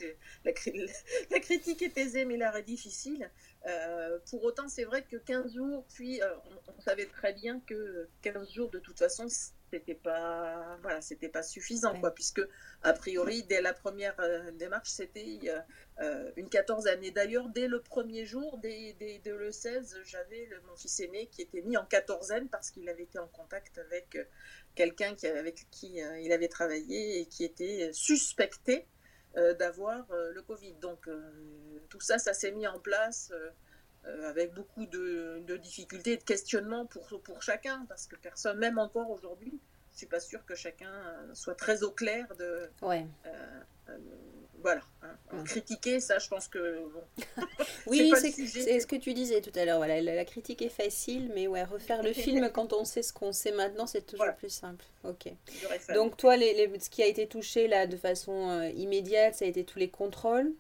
La, 0.43 0.51
la, 1.31 1.39
critique 1.39 1.81
est 1.81 1.97
aisée, 1.97 2.25
mais 2.25 2.37
l'art 2.37 2.55
est 2.57 2.63
difficile. 2.63 3.29
pour 4.29 4.43
autant, 4.43 4.67
c'est 4.67 4.85
vrai 4.85 5.03
que 5.03 5.17
15 5.17 5.53
jours, 5.53 5.85
puis 5.93 6.21
on, 6.67 6.81
savait 6.81 7.05
très 7.05 7.33
bien 7.33 7.59
que 7.59 8.07
15 8.21 8.51
jours, 8.51 8.69
de 8.69 8.79
toute 8.79 8.97
façon, 8.97 9.27
c'était 9.71 9.95
pas 9.95 10.77
voilà 10.81 11.01
c'était 11.01 11.29
pas 11.29 11.43
suffisant 11.43 11.99
quoi 11.99 12.11
puisque 12.11 12.41
a 12.83 12.93
priori 12.93 13.43
dès 13.43 13.61
la 13.61 13.73
première 13.73 14.15
euh, 14.19 14.51
démarche 14.51 14.89
c'était 14.89 15.39
euh, 15.99 16.31
une 16.35 16.49
14 16.49 16.87
années 16.87 17.11
d'ailleurs 17.11 17.49
dès 17.49 17.67
le 17.67 17.81
premier 17.81 18.25
jour 18.25 18.57
dès, 18.59 18.93
dès, 18.99 19.21
le 19.25 19.51
16 19.51 20.01
j'avais 20.05 20.49
mon 20.67 20.75
fils 20.75 20.99
aîné 20.99 21.27
qui 21.27 21.41
était 21.41 21.61
mis 21.61 21.77
en 21.77 21.85
quatorzaine 21.85 22.47
parce 22.49 22.71
qu'il 22.71 22.87
avait 22.89 23.03
été 23.03 23.19
en 23.19 23.27
contact 23.27 23.77
avec 23.77 24.15
euh, 24.15 24.23
quelqu'un 24.75 25.15
qui 25.15 25.27
avec 25.27 25.67
qui 25.71 25.99
il 26.21 26.31
avait 26.31 26.47
travaillé 26.47 27.21
et 27.21 27.25
qui 27.25 27.43
était 27.43 27.89
suspecté 27.93 28.85
d'avoir 29.59 30.05
le 30.11 30.41
Covid. 30.41 30.73
Donc 30.73 31.09
tout 31.89 31.99
ça 31.99 32.19
ça 32.19 32.33
s'est 32.33 32.51
mis 32.51 32.67
en 32.67 32.79
place 32.79 33.31
euh, 34.07 34.29
avec 34.29 34.53
beaucoup 34.53 34.85
de, 34.85 35.57
difficultés 35.57 36.13
et 36.13 36.17
de 36.17 36.23
questionnements 36.23 36.85
pour, 36.85 37.07
pour 37.21 37.41
chacun, 37.41 37.85
parce 37.89 38.07
que 38.07 38.15
personne, 38.15 38.57
même 38.57 38.77
encore 38.77 39.09
aujourd'hui, 39.09 39.59
je 39.91 39.97
suis 39.97 40.07
pas 40.07 40.19
sûre 40.19 40.45
que 40.45 40.55
chacun 40.55 40.91
soit 41.33 41.55
très 41.55 41.83
au 41.83 41.91
clair 41.91 42.27
de, 42.37 42.69
ouais. 42.83 43.05
Euh, 43.25 43.61
euh, 43.89 43.97
voilà. 44.61 44.81
Hein. 45.01 45.43
Critiquer, 45.45 45.99
ça, 45.99 46.17
je 46.19 46.27
pense 46.27 46.47
que. 46.47 46.83
oui, 47.87 48.11
c'est 48.17 48.79
ce 48.79 48.87
que 48.87 48.95
tu 48.95 49.13
disais 49.13 49.41
tout 49.41 49.51
à 49.55 49.65
l'heure. 49.65 49.77
Voilà, 49.77 50.01
la, 50.01 50.25
critique 50.25 50.61
est 50.61 50.69
facile, 50.69 51.31
mais 51.33 51.47
ouais, 51.47 51.63
refaire 51.63 52.01
le 52.01 52.11
film 52.11 52.49
quand 52.53 52.73
on 52.73 52.83
sait 52.83 53.03
ce 53.03 53.13
qu'on 53.13 53.31
sait 53.31 53.51
maintenant, 53.51 53.87
c'est 53.87 54.05
toujours 54.05 54.33
plus 54.37 54.49
simple. 54.49 54.83
Ok. 55.03 55.31
Donc, 55.93 56.17
toi, 56.17 56.37
les, 56.37 56.71
ce 56.79 56.89
qui 56.89 57.03
a 57.03 57.05
été 57.05 57.27
touché 57.27 57.67
là 57.67 57.87
de 57.87 57.97
façon 57.97 58.49
euh, 58.49 58.69
immédiate, 58.69 59.35
ça 59.35 59.45
a 59.45 59.47
été 59.47 59.63
tous 59.63 59.79
les 59.79 59.89
contrôles. 59.89 60.53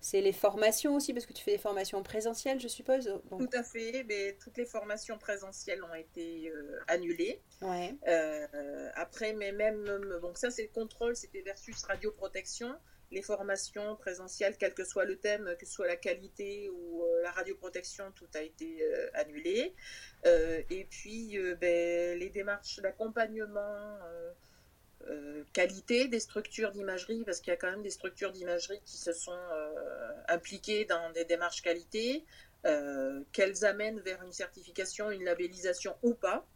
C'est 0.00 0.20
les 0.20 0.32
formations 0.32 0.96
aussi, 0.96 1.12
parce 1.12 1.26
que 1.26 1.32
tu 1.32 1.42
fais 1.42 1.52
des 1.52 1.58
formations 1.58 2.02
présentielles, 2.02 2.60
je 2.60 2.68
suppose. 2.68 3.20
Tout 3.30 3.50
à 3.52 3.62
fait. 3.62 4.04
Mais 4.08 4.36
toutes 4.42 4.56
les 4.56 4.66
formations 4.66 5.18
présentielles 5.18 5.82
ont 5.84 5.94
été 5.94 6.50
euh, 6.50 6.78
annulées. 6.88 7.40
Ouais. 7.62 7.94
Euh, 8.08 8.90
après, 8.94 9.32
mais 9.34 9.52
même. 9.52 9.84
Donc, 10.22 10.38
ça, 10.38 10.50
c'est 10.50 10.62
le 10.62 10.68
contrôle, 10.68 11.16
c'était 11.16 11.42
versus 11.42 11.82
radioprotection 11.84 12.74
les 13.10 13.22
formations 13.22 13.96
présentielles, 13.96 14.56
quel 14.58 14.74
que 14.74 14.84
soit 14.84 15.04
le 15.04 15.16
thème, 15.16 15.54
que 15.58 15.66
ce 15.66 15.72
soit 15.72 15.86
la 15.86 15.96
qualité 15.96 16.70
ou 16.70 17.02
euh, 17.02 17.22
la 17.22 17.32
radioprotection, 17.32 18.12
tout 18.12 18.28
a 18.34 18.40
été 18.40 18.82
euh, 18.82 19.10
annulé. 19.14 19.74
Euh, 20.26 20.62
et 20.70 20.84
puis, 20.84 21.38
ben, 21.60 22.18
les 22.18 22.30
démarches 22.30 22.78
d'accompagnement, 22.80 23.98
qualité 25.52 26.08
des 26.08 26.20
structures 26.20 26.72
d'imagerie, 26.72 27.22
parce 27.24 27.40
qu'il 27.40 27.50
y 27.50 27.54
a 27.54 27.56
quand 27.56 27.70
même 27.70 27.82
des 27.82 27.90
structures 27.90 28.32
d'imagerie 28.32 28.80
qui 28.84 28.96
se 28.96 29.12
sont 29.12 29.38
impliquées 30.28 30.84
dans 30.84 31.10
des 31.12 31.24
démarches 31.24 31.62
qualité, 31.62 32.24
qu'elles 33.32 33.64
amènent 33.64 34.00
vers 34.00 34.22
une 34.22 34.32
certification, 34.32 35.10
une 35.10 35.24
labellisation 35.24 35.96
ou 36.02 36.14
pas. 36.14 36.46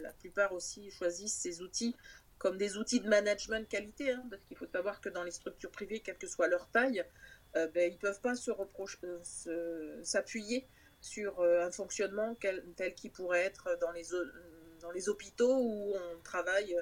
la 0.00 0.12
plupart 0.14 0.52
aussi 0.52 0.90
choisissent 0.90 1.36
ces 1.36 1.62
outils 1.62 1.94
comme 2.40 2.56
des 2.56 2.78
outils 2.78 3.00
de 3.00 3.08
management 3.08 3.68
qualité, 3.68 4.12
hein, 4.12 4.24
parce 4.30 4.42
qu'il 4.44 4.56
faut 4.56 4.66
savoir 4.66 5.02
que 5.02 5.10
dans 5.10 5.22
les 5.22 5.30
structures 5.30 5.70
privées, 5.70 6.00
quelle 6.00 6.16
que 6.16 6.26
soit 6.26 6.48
leur 6.48 6.70
taille, 6.70 7.04
euh, 7.54 7.68
ben, 7.68 7.92
ils 7.92 7.96
ne 7.96 8.00
peuvent 8.00 8.20
pas 8.22 8.34
se 8.34 8.50
euh, 9.48 10.00
s'appuyer 10.02 10.66
sur 11.02 11.40
euh, 11.40 11.66
un 11.66 11.70
fonctionnement 11.70 12.34
tel 12.76 12.94
qu'il 12.94 13.12
pourrait 13.12 13.42
être 13.44 13.78
dans 13.78 13.92
les 14.90 15.08
hôpitaux 15.10 15.54
où 15.54 15.94
on 15.94 16.22
travaille 16.22 16.74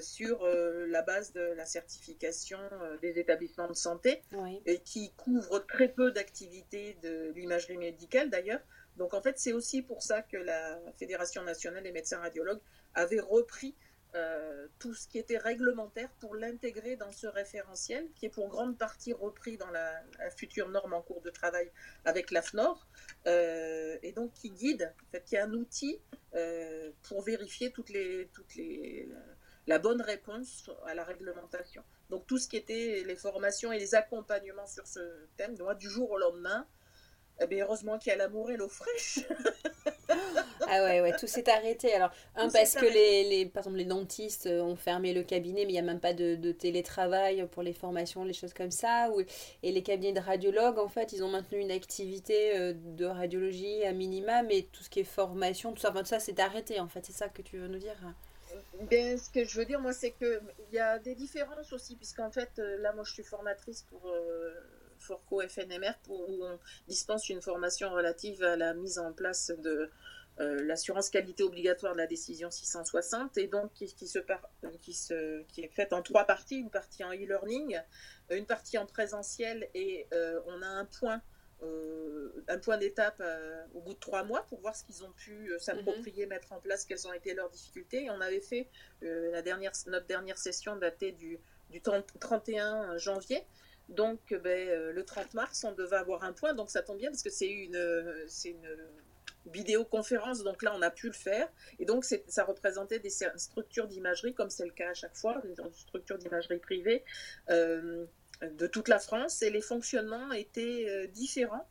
sur 0.00 0.46
la 0.46 1.02
base 1.02 1.32
de 1.32 1.40
la 1.40 1.66
certification 1.66 2.58
des 3.02 3.18
établissements 3.18 3.68
de 3.68 3.74
santé 3.74 4.22
et 4.66 4.80
qui 4.80 5.12
couvre 5.12 5.58
très 5.60 5.88
peu 5.88 6.10
d'activités 6.10 6.96
de 7.02 7.32
l'imagerie 7.34 7.78
médicale 7.78 8.30
d'ailleurs. 8.30 8.60
Donc 8.96 9.14
en 9.14 9.20
fait, 9.20 9.38
c'est 9.38 9.52
aussi 9.52 9.82
pour 9.82 10.02
ça 10.02 10.22
que 10.22 10.36
la 10.36 10.78
Fédération 10.98 11.42
nationale 11.42 11.82
des 11.82 11.92
médecins 11.92 12.18
radiologues 12.18 12.60
avait 12.94 13.20
repris 13.20 13.74
euh, 14.16 14.68
tout 14.78 14.94
ce 14.94 15.08
qui 15.08 15.18
était 15.18 15.38
réglementaire 15.38 16.08
pour 16.20 16.36
l'intégrer 16.36 16.94
dans 16.94 17.10
ce 17.10 17.26
référentiel, 17.26 18.08
qui 18.14 18.26
est 18.26 18.30
pour 18.30 18.48
grande 18.48 18.78
partie 18.78 19.12
repris 19.12 19.56
dans 19.56 19.70
la, 19.70 20.00
future 20.36 20.68
norme 20.68 20.92
en 20.92 21.02
cours 21.02 21.20
de 21.20 21.30
travail 21.30 21.72
avec 22.04 22.30
l'AFNOR, 22.30 22.86
euh, 23.26 23.98
et 24.04 24.12
donc 24.12 24.32
qui 24.32 24.50
guide, 24.50 24.94
en 25.08 25.10
fait, 25.10 25.24
qui 25.24 25.34
est 25.34 25.40
un 25.40 25.52
outil 25.52 26.00
euh, 26.36 26.92
pour 27.02 27.22
vérifier 27.22 27.72
toutes 27.72 27.90
les, 27.90 28.28
toutes 28.32 28.54
les, 28.54 29.08
la 29.66 29.78
bonne 29.78 30.02
réponse 30.02 30.70
à 30.86 30.94
la 30.94 31.04
réglementation. 31.04 31.82
Donc 32.10 32.26
tout 32.26 32.38
ce 32.38 32.48
qui 32.48 32.56
était 32.56 33.02
les 33.06 33.16
formations 33.16 33.72
et 33.72 33.78
les 33.78 33.94
accompagnements 33.94 34.66
sur 34.66 34.86
ce 34.86 35.00
thème, 35.36 35.56
moi, 35.58 35.74
du 35.74 35.88
jour 35.88 36.10
au 36.10 36.18
lendemain, 36.18 36.66
eh 37.40 37.46
bien, 37.46 37.64
heureusement 37.64 37.98
qu'il 37.98 38.10
y 38.10 38.12
a 38.12 38.16
l'amour 38.16 38.50
et 38.50 38.56
l'eau 38.56 38.68
fraîche. 38.68 39.20
ah 40.68 40.84
ouais, 40.84 41.00
ouais, 41.00 41.16
tout 41.16 41.26
s'est 41.26 41.48
arrêté. 41.50 41.92
Alors, 41.92 42.10
un, 42.36 42.48
parce 42.48 42.74
que 42.74 42.84
les, 42.84 43.24
les, 43.28 43.46
par 43.46 43.62
exemple, 43.62 43.78
les 43.78 43.84
dentistes 43.84 44.46
ont 44.46 44.76
fermé 44.76 45.12
le 45.12 45.24
cabinet, 45.24 45.64
mais 45.64 45.70
il 45.70 45.74
n'y 45.74 45.78
a 45.78 45.82
même 45.82 45.98
pas 45.98 46.12
de, 46.12 46.36
de, 46.36 46.52
télétravail 46.52 47.44
pour 47.50 47.64
les 47.64 47.72
formations, 47.72 48.22
les 48.24 48.34
choses 48.34 48.54
comme 48.54 48.70
ça. 48.70 49.10
Ou, 49.10 49.22
et 49.64 49.72
les 49.72 49.82
cabinets 49.82 50.12
de 50.12 50.20
radiologues, 50.20 50.78
en 50.78 50.88
fait, 50.88 51.12
ils 51.12 51.24
ont 51.24 51.28
maintenu 51.28 51.58
une 51.58 51.72
activité 51.72 52.56
euh, 52.56 52.72
de 52.72 53.04
radiologie 53.04 53.82
à 53.84 53.92
minima, 53.92 54.42
mais 54.42 54.68
tout 54.70 54.84
ce 54.84 54.90
qui 54.90 55.00
est 55.00 55.04
formation, 55.04 55.72
tout 55.72 55.80
ça, 55.80 55.90
enfin, 55.90 56.00
tout 56.00 56.10
ça 56.10 56.20
s'est 56.20 56.40
arrêté, 56.40 56.78
en 56.78 56.88
fait. 56.88 57.04
C'est 57.04 57.12
ça 57.12 57.28
que 57.28 57.42
tu 57.42 57.58
veux 57.58 57.68
nous 57.68 57.80
dire? 57.80 57.96
Bien, 58.80 59.16
ce 59.16 59.30
que 59.30 59.44
je 59.44 59.58
veux 59.58 59.64
dire, 59.64 59.80
moi, 59.80 59.92
c'est 59.92 60.12
qu'il 60.12 60.40
y 60.72 60.78
a 60.78 60.98
des 60.98 61.14
différences 61.14 61.72
aussi, 61.72 61.96
puisqu'en 61.96 62.30
fait, 62.30 62.50
euh, 62.58 62.76
là, 62.78 62.92
moi, 62.92 63.04
je 63.04 63.12
suis 63.12 63.22
formatrice 63.22 63.82
pour 63.82 64.12
Forco 64.98 65.40
FNMR 65.40 65.94
où 66.08 66.44
on 66.44 66.58
dispense 66.88 67.28
une 67.28 67.42
formation 67.42 67.90
relative 67.90 68.42
à 68.42 68.56
la 68.56 68.74
mise 68.74 68.98
en 68.98 69.12
place 69.12 69.52
de 69.58 69.90
euh, 70.40 70.64
l'assurance 70.64 71.10
qualité 71.10 71.44
obligatoire 71.44 71.92
de 71.92 71.98
la 71.98 72.08
décision 72.08 72.50
660 72.50 73.38
et 73.38 73.46
donc 73.46 73.72
qui, 73.72 73.86
se 73.86 74.18
qui, 74.80 74.92
se, 74.92 75.42
qui 75.44 75.60
est 75.60 75.68
faite 75.68 75.92
en 75.92 76.02
trois 76.02 76.24
parties, 76.24 76.56
une 76.56 76.70
partie 76.70 77.04
en 77.04 77.12
e-learning, 77.12 77.78
une 78.30 78.46
partie 78.46 78.76
en 78.76 78.86
présentiel 78.86 79.68
et 79.74 80.08
euh, 80.12 80.40
on 80.46 80.60
a 80.62 80.66
un 80.66 80.86
point 80.86 81.16
euh, 81.16 81.20
un 82.48 82.58
point 82.58 82.76
d'étape 82.78 83.22
au 83.74 83.80
bout 83.80 83.94
de 83.94 83.98
trois 83.98 84.24
mois 84.24 84.42
pour 84.48 84.60
voir 84.60 84.76
ce 84.76 84.84
qu'ils 84.84 85.04
ont 85.04 85.12
pu 85.12 85.52
s'approprier, 85.58 86.24
mhm. 86.24 86.30
mettre 86.30 86.52
en 86.52 86.60
place, 86.60 86.84
quelles 86.84 87.06
ont 87.06 87.12
été 87.12 87.34
leurs 87.34 87.50
difficultés. 87.50 88.04
Et 88.04 88.10
on 88.10 88.20
avait 88.20 88.40
fait 88.40 88.68
la 89.02 89.42
dernière, 89.42 89.72
notre 89.86 90.06
dernière 90.06 90.38
session 90.38 90.76
datée 90.76 91.12
du, 91.12 91.38
du 91.70 91.80
31 91.80 92.98
janvier. 92.98 93.44
Donc, 93.88 94.34
ben, 94.42 94.68
euh, 94.68 94.92
le 94.92 95.04
30 95.04 95.34
mars, 95.34 95.64
on 95.64 95.72
devait 95.72 95.96
avoir 95.96 96.24
un 96.24 96.32
point. 96.32 96.54
Donc, 96.54 96.70
ça 96.70 96.82
tombe 96.82 96.98
bien 96.98 97.10
parce 97.10 97.22
que 97.22 97.30
c'est 97.30 97.50
une, 97.50 98.24
c'est 98.26 98.50
une 98.50 98.76
vidéoconférence. 99.46 100.42
Donc 100.42 100.62
là, 100.62 100.72
on 100.74 100.82
a 100.82 100.90
pu 100.90 101.06
le 101.06 101.12
faire. 101.12 101.48
Et 101.78 101.84
donc, 101.84 102.04
ça 102.04 102.44
représentait 102.44 102.98
des 102.98 103.10
structures 103.36 103.86
d'imagerie, 103.86 104.34
comme 104.34 104.50
c'est 104.50 104.64
le 104.64 104.72
cas 104.72 104.90
à 104.90 104.94
chaque 104.94 105.16
fois, 105.16 105.40
des 105.44 105.54
structures 105.72 106.18
d'imagerie 106.18 106.58
privée 106.58 107.04
euh, 107.50 108.06
de 108.42 108.66
toute 108.66 108.88
la 108.88 108.98
France. 108.98 109.42
Et 109.42 109.50
les 109.50 109.60
fonctionnements 109.60 110.32
étaient 110.32 110.86
euh, 110.88 111.06
différents. 111.06 111.66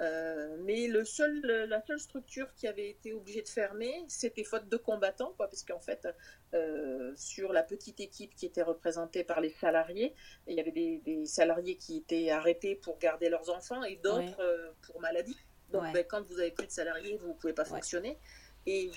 Euh, 0.00 0.56
mais 0.64 0.88
le 0.88 1.04
seul, 1.04 1.40
la 1.68 1.80
seule 1.86 2.00
structure 2.00 2.52
qui 2.54 2.66
avait 2.66 2.90
été 2.90 3.12
obligée 3.12 3.42
de 3.42 3.48
fermer, 3.48 4.04
c'était 4.08 4.42
faute 4.42 4.68
de 4.68 4.76
combattants, 4.76 5.32
quoi, 5.36 5.48
parce 5.48 5.62
qu'en 5.62 5.78
fait, 5.78 6.08
euh, 6.54 7.12
sur 7.14 7.52
la 7.52 7.62
petite 7.62 8.00
équipe 8.00 8.34
qui 8.34 8.46
était 8.46 8.62
représentée 8.62 9.22
par 9.22 9.40
les 9.40 9.50
salariés, 9.50 10.14
il 10.48 10.56
y 10.56 10.60
avait 10.60 10.72
des, 10.72 11.26
salariés 11.26 11.76
qui 11.76 11.98
étaient 11.98 12.30
arrêtés 12.30 12.74
pour 12.74 12.98
garder 12.98 13.28
leurs 13.28 13.50
enfants 13.50 13.84
et 13.84 13.96
d'autres 13.96 14.40
euh, 14.40 14.72
pour 14.82 15.00
maladie. 15.00 15.36
Donc, 15.70 15.84
ben, 15.92 16.04
quand 16.06 16.26
vous 16.26 16.38
avez 16.38 16.50
plus 16.50 16.66
de 16.66 16.72
salariés, 16.72 17.16
vous 17.18 17.28
ne 17.28 17.34
pouvez 17.34 17.54
pas 17.54 17.64
fonctionner. 17.64 18.18
Et 18.66 18.90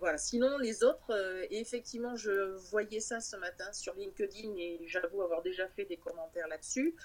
voilà. 0.00 0.18
Sinon, 0.18 0.58
les 0.58 0.82
autres, 0.82 1.12
effectivement, 1.50 2.16
je 2.16 2.56
voyais 2.70 3.00
ça 3.00 3.20
ce 3.20 3.36
matin 3.36 3.72
sur 3.72 3.94
LinkedIn 3.94 4.56
et 4.56 4.80
j'avoue 4.86 5.22
avoir 5.22 5.42
déjà 5.42 5.68
fait 5.68 5.84
des 5.84 5.96
commentaires 5.96 6.48
là-dessus. 6.48 6.96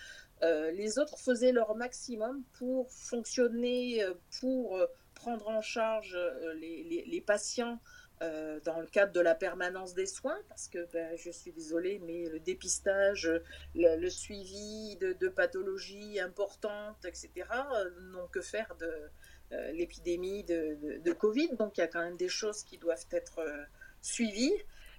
les 0.42 0.98
autres 0.98 1.20
faisaient 1.20 1.52
leur 1.52 1.76
maximum 1.76 2.44
pour 2.58 2.92
fonctionner, 2.92 4.04
pour 4.40 4.80
prendre 5.14 5.48
en 5.48 5.62
charge 5.62 6.18
les, 6.56 7.24
patients 7.26 7.80
euh, 8.24 8.60
dans 8.62 8.80
le 8.80 8.88
cadre 8.88 9.14
de 9.14 9.20
la 9.20 9.36
permanence 9.36 9.94
des 9.94 10.08
soins, 10.08 10.40
parce 10.50 10.68
que 10.68 10.92
ben, 10.92 11.16
je 11.18 11.30
suis 11.30 11.52
désolée, 11.52 12.00
mais 12.00 12.28
le 12.30 12.40
dépistage, 12.40 13.30
le, 13.76 14.10
suivi 14.10 14.96
de, 14.96 15.28
pathologies 15.28 16.20
importantes, 16.20 17.06
etc., 17.06 17.30
euh, 17.76 17.92
n'ont 18.12 18.28
que 18.28 18.42
faire 18.42 18.76
de 18.80 18.92
euh, 19.52 19.72
l'épidémie 19.72 20.44
de, 20.44 21.00
de, 21.04 21.12
Covid. 21.14 21.56
Donc 21.58 21.78
il 21.78 21.82
y 21.82 21.84
a 21.84 21.88
quand 21.88 22.02
même 22.02 22.18
des 22.18 22.30
choses 22.30 22.64
qui 22.64 22.78
doivent 22.78 23.06
être 23.12 23.42
suivies. 24.02 24.54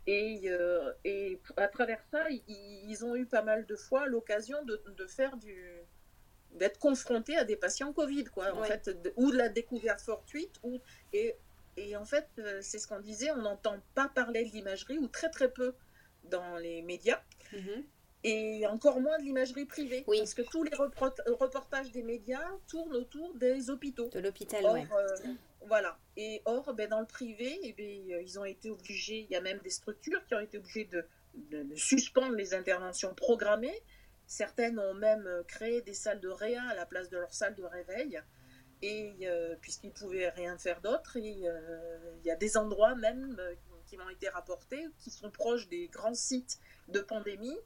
Et, 0.06 0.48
et, 1.04 1.38
à 1.58 1.68
travers 1.68 2.02
ça, 2.10 2.24
ils, 2.30 3.04
ont 3.04 3.14
eu 3.14 3.26
pas 3.26 3.42
mal 3.42 3.66
de 3.66 3.76
fois 3.76 4.06
l'occasion 4.06 4.56
de, 4.64 5.06
faire 5.06 5.36
du 5.36 5.70
d'être 6.54 6.78
confrontés 6.78 7.36
à 7.36 7.44
des 7.44 7.56
patients 7.56 7.92
Covid, 7.92 8.24
quoi, 8.24 8.54
en 8.54 8.64
fait, 8.64 8.90
ou 9.16 9.30
de 9.30 9.36
la 9.36 9.50
découverte 9.50 10.00
fortuite, 10.00 10.54
ou, 10.62 10.80
et 11.12 11.36
et 11.78 11.96
en 11.96 12.04
fait, 12.04 12.28
euh, 12.38 12.58
c'est 12.60 12.78
ce 12.78 12.88
qu'on 12.88 12.98
disait, 12.98 13.30
on 13.30 13.42
n'entend 13.42 13.80
pas 13.94 14.08
parler 14.08 14.44
de 14.44 14.50
l'imagerie, 14.50 14.98
ou 14.98 15.06
très 15.06 15.30
très 15.30 15.50
peu 15.50 15.74
dans 16.24 16.56
les 16.58 16.82
médias. 16.82 17.22
Mhm. 17.52 17.84
Et 18.24 18.66
encore 18.66 19.00
moins 19.00 19.16
de 19.18 19.22
l'imagerie 19.22 19.64
privée. 19.64 20.04
Oui. 20.06 20.18
Parce 20.18 20.34
que 20.34 20.42
tous 20.42 20.64
les 20.64 20.74
reportages 20.74 21.92
des 21.92 22.02
médias 22.02 22.50
tournent 22.68 22.94
autour 22.94 23.34
des 23.34 23.70
hôpitaux. 23.70 24.08
De 24.08 24.18
l'hôpital, 24.18 24.64
oui. 24.72 24.80
Euh, 24.92 25.34
voilà. 25.66 25.98
Et 26.16 26.42
or, 26.44 26.74
ben, 26.74 26.88
dans 26.88 27.00
le 27.00 27.06
privé, 27.06 27.58
eh 27.62 27.72
ben, 27.74 28.20
ils 28.24 28.38
ont 28.38 28.44
été 28.44 28.70
obligés, 28.70 29.26
il 29.28 29.32
y 29.32 29.36
a 29.36 29.40
même 29.40 29.58
des 29.58 29.70
structures 29.70 30.24
qui 30.26 30.34
ont 30.34 30.40
été 30.40 30.58
obligées 30.58 30.86
de, 30.86 31.06
de 31.34 31.74
suspendre 31.76 32.34
les 32.34 32.54
interventions 32.54 33.14
programmées. 33.14 33.82
Certaines 34.26 34.78
ont 34.78 34.94
même 34.94 35.26
créé 35.46 35.80
des 35.82 35.94
salles 35.94 36.20
de 36.20 36.28
réa 36.28 36.62
à 36.64 36.74
la 36.74 36.86
place 36.86 37.08
de 37.08 37.16
leurs 37.16 37.32
salles 37.32 37.54
de 37.54 37.64
réveil 37.64 38.20
et 38.82 39.14
euh, 39.22 39.56
puisqu'ils 39.60 39.88
ne 39.88 39.92
pouvaient 39.92 40.28
rien 40.30 40.56
faire 40.58 40.80
d'autre. 40.80 41.16
Euh, 41.16 42.14
il 42.20 42.26
y 42.26 42.30
a 42.30 42.36
des 42.36 42.56
endroits 42.56 42.94
même 42.94 43.36
euh, 43.38 43.54
qui 43.86 43.96
m'ont 43.96 44.08
été 44.10 44.28
rapportés 44.28 44.86
qui 44.98 45.10
sont 45.10 45.30
proches 45.30 45.68
des 45.68 45.88
grands 45.88 46.14
sites 46.14 46.58
de 46.88 47.00
pandémie 47.00 47.56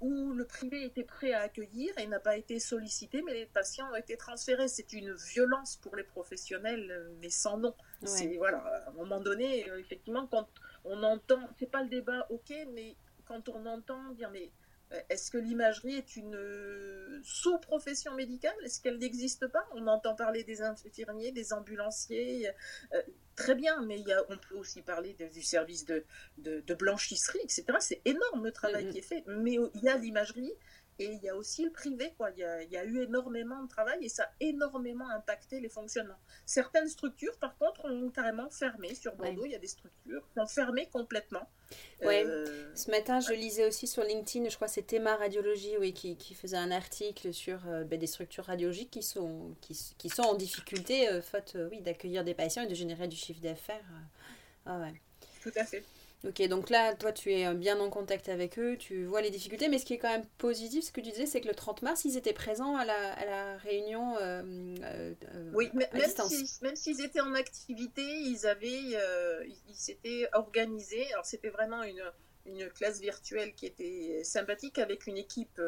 où 0.00 0.32
le 0.32 0.44
privé 0.44 0.84
était 0.84 1.04
prêt 1.04 1.32
à 1.32 1.42
accueillir 1.42 1.96
et 1.98 2.06
n'a 2.06 2.20
pas 2.20 2.36
été 2.36 2.58
sollicité, 2.58 3.22
mais 3.22 3.34
les 3.34 3.46
patients 3.46 3.90
ont 3.92 3.96
été 3.96 4.16
transférés. 4.16 4.68
C'est 4.68 4.92
une 4.92 5.14
violence 5.14 5.76
pour 5.76 5.96
les 5.96 6.02
professionnels, 6.02 7.08
mais 7.20 7.30
sans 7.30 7.56
nom. 7.58 7.74
C'est 8.04 8.36
voilà, 8.36 8.58
à 8.58 8.90
un 8.90 8.92
moment 8.92 9.20
donné, 9.20 9.68
effectivement, 9.78 10.26
quand 10.26 10.48
on 10.84 11.02
entend, 11.02 11.48
c'est 11.58 11.70
pas 11.70 11.82
le 11.82 11.88
débat, 11.88 12.26
ok, 12.30 12.52
mais 12.72 12.96
quand 13.26 13.48
on 13.48 13.64
entend 13.66 14.10
dire 14.10 14.30
mais 14.30 14.46
euh, 14.46 14.59
est-ce 15.08 15.30
que 15.30 15.38
l'imagerie 15.38 15.94
est 15.94 16.16
une 16.16 16.34
euh, 16.34 17.20
sous-profession 17.22 18.14
médicale? 18.14 18.54
Est-ce 18.64 18.80
qu'elle 18.80 18.98
n'existe 18.98 19.46
pas? 19.46 19.64
On 19.72 19.86
entend 19.86 20.14
parler 20.14 20.42
des 20.42 20.62
infirmiers, 20.62 21.30
des 21.32 21.52
ambulanciers. 21.52 22.50
Euh, 22.92 23.02
très 23.36 23.54
bien, 23.54 23.80
mais 23.82 24.00
il 24.00 24.06
y 24.06 24.12
a, 24.12 24.22
on 24.28 24.36
peut 24.36 24.56
aussi 24.56 24.82
parler 24.82 25.14
du 25.14 25.42
service 25.42 25.84
de, 25.84 26.04
de, 26.38 26.74
blanchisserie, 26.74 27.40
etc. 27.42 27.64
C'est 27.78 28.02
énorme 28.04 28.44
le 28.44 28.52
travail 28.52 28.86
mm-hmm. 28.86 28.92
qui 28.92 28.98
est 28.98 29.02
fait. 29.02 29.24
Mais 29.26 29.58
il 29.74 29.82
y 29.82 29.88
a 29.88 29.96
l'imagerie 29.96 30.52
et 31.00 31.06
il 31.06 31.22
y 31.22 31.30
a 31.30 31.34
aussi 31.34 31.64
le 31.64 31.70
privé, 31.70 32.12
quoi. 32.18 32.30
Il 32.36 32.68
y, 32.70 32.76
a, 32.76 32.84
eu 32.84 33.00
énormément 33.00 33.62
de 33.62 33.68
travail 33.68 34.04
et 34.04 34.10
ça 34.10 34.24
a 34.24 34.30
énormément 34.40 35.08
impacté 35.08 35.58
les 35.58 35.70
fonctionnements. 35.70 36.18
Certaines 36.44 36.88
structures, 36.88 37.38
par 37.38 37.56
contre, 37.56 37.86
ont 37.86 38.10
carrément 38.10 38.50
fermé. 38.50 38.94
Sur 38.94 39.16
Bordeaux, 39.16 39.46
il 39.46 39.52
y 39.52 39.54
a 39.54 39.58
des 39.58 39.66
structures 39.66 40.28
qui 40.30 40.38
ont 40.38 40.46
fermé 40.46 40.90
complètement. 40.92 41.48
Ouais. 42.02 42.22
Euh, 42.26 42.70
Ce 42.74 42.90
matin, 42.90 43.18
je 43.20 43.32
lisais 43.32 43.66
aussi 43.66 43.86
sur 43.86 44.04
LinkedIn, 44.04 44.50
je 44.50 44.56
crois 44.56 44.68
que 44.68 44.74
c'est 44.74 44.82
Théma 44.82 45.16
Radiologie, 45.16 45.78
oui, 45.78 45.94
qui, 45.94 46.16
qui, 46.16 46.34
faisait 46.34 46.58
un 46.58 46.70
article 46.70 47.32
sur 47.32 47.66
euh, 47.66 47.84
ben, 47.84 47.98
des 47.98 48.06
structures 48.06 48.44
radiologiques 48.44 48.90
qui 48.90 49.02
sont, 49.02 49.54
qui, 49.62 49.94
qui 49.96 50.10
sont 50.10 50.22
en 50.22 50.34
difficulté, 50.34 51.08
euh, 51.08 51.22
faute 51.22 51.56
oui, 51.70 51.80
d'accueillir 51.80 52.24
des 52.24 52.34
patients 52.34 52.64
et 52.64 52.68
de 52.68 52.74
générer 52.74 53.08
du 53.08 53.16
chiffre 53.16 53.40
d'affaires. 53.40 53.86
Ah 54.66 54.78
ouais. 54.80 55.00
Tout 55.42 55.52
à 55.56 55.64
fait. 55.64 55.82
Ok, 56.22 56.46
donc 56.48 56.68
là, 56.68 56.94
toi, 56.94 57.12
tu 57.12 57.32
es 57.32 57.54
bien 57.54 57.80
en 57.80 57.88
contact 57.88 58.28
avec 58.28 58.58
eux, 58.58 58.76
tu 58.76 59.04
vois 59.06 59.22
les 59.22 59.30
difficultés, 59.30 59.68
mais 59.68 59.78
ce 59.78 59.86
qui 59.86 59.94
est 59.94 59.98
quand 59.98 60.10
même 60.10 60.26
positif, 60.36 60.84
ce 60.84 60.92
que 60.92 61.00
tu 61.00 61.12
disais, 61.12 61.24
c'est 61.24 61.40
que 61.40 61.48
le 61.48 61.54
30 61.54 61.80
mars, 61.80 62.04
ils 62.04 62.18
étaient 62.18 62.34
présents 62.34 62.76
à 62.76 62.84
la, 62.84 63.12
à 63.14 63.24
la 63.24 63.56
réunion 63.56 64.18
euh, 64.18 64.42
euh, 64.82 65.14
euh 65.34 65.50
Oui, 65.54 65.70
même 65.72 65.88
même 66.60 66.76
s'ils 66.76 67.00
étaient 67.02 67.22
en 67.22 67.32
activité, 67.32 68.02
ils 68.02 68.46
avaient, 68.46 68.96
euh, 68.96 69.46
ils 69.66 69.74
s'étaient 69.74 70.28
organisés. 70.34 71.10
Alors, 71.14 71.24
c'était 71.24 71.48
vraiment 71.48 71.82
une, 71.84 72.02
une 72.44 72.68
classe 72.68 73.00
virtuelle 73.00 73.54
qui 73.54 73.64
était 73.64 74.20
sympathique 74.22 74.78
avec 74.78 75.06
une 75.06 75.16
équipe 75.16 75.60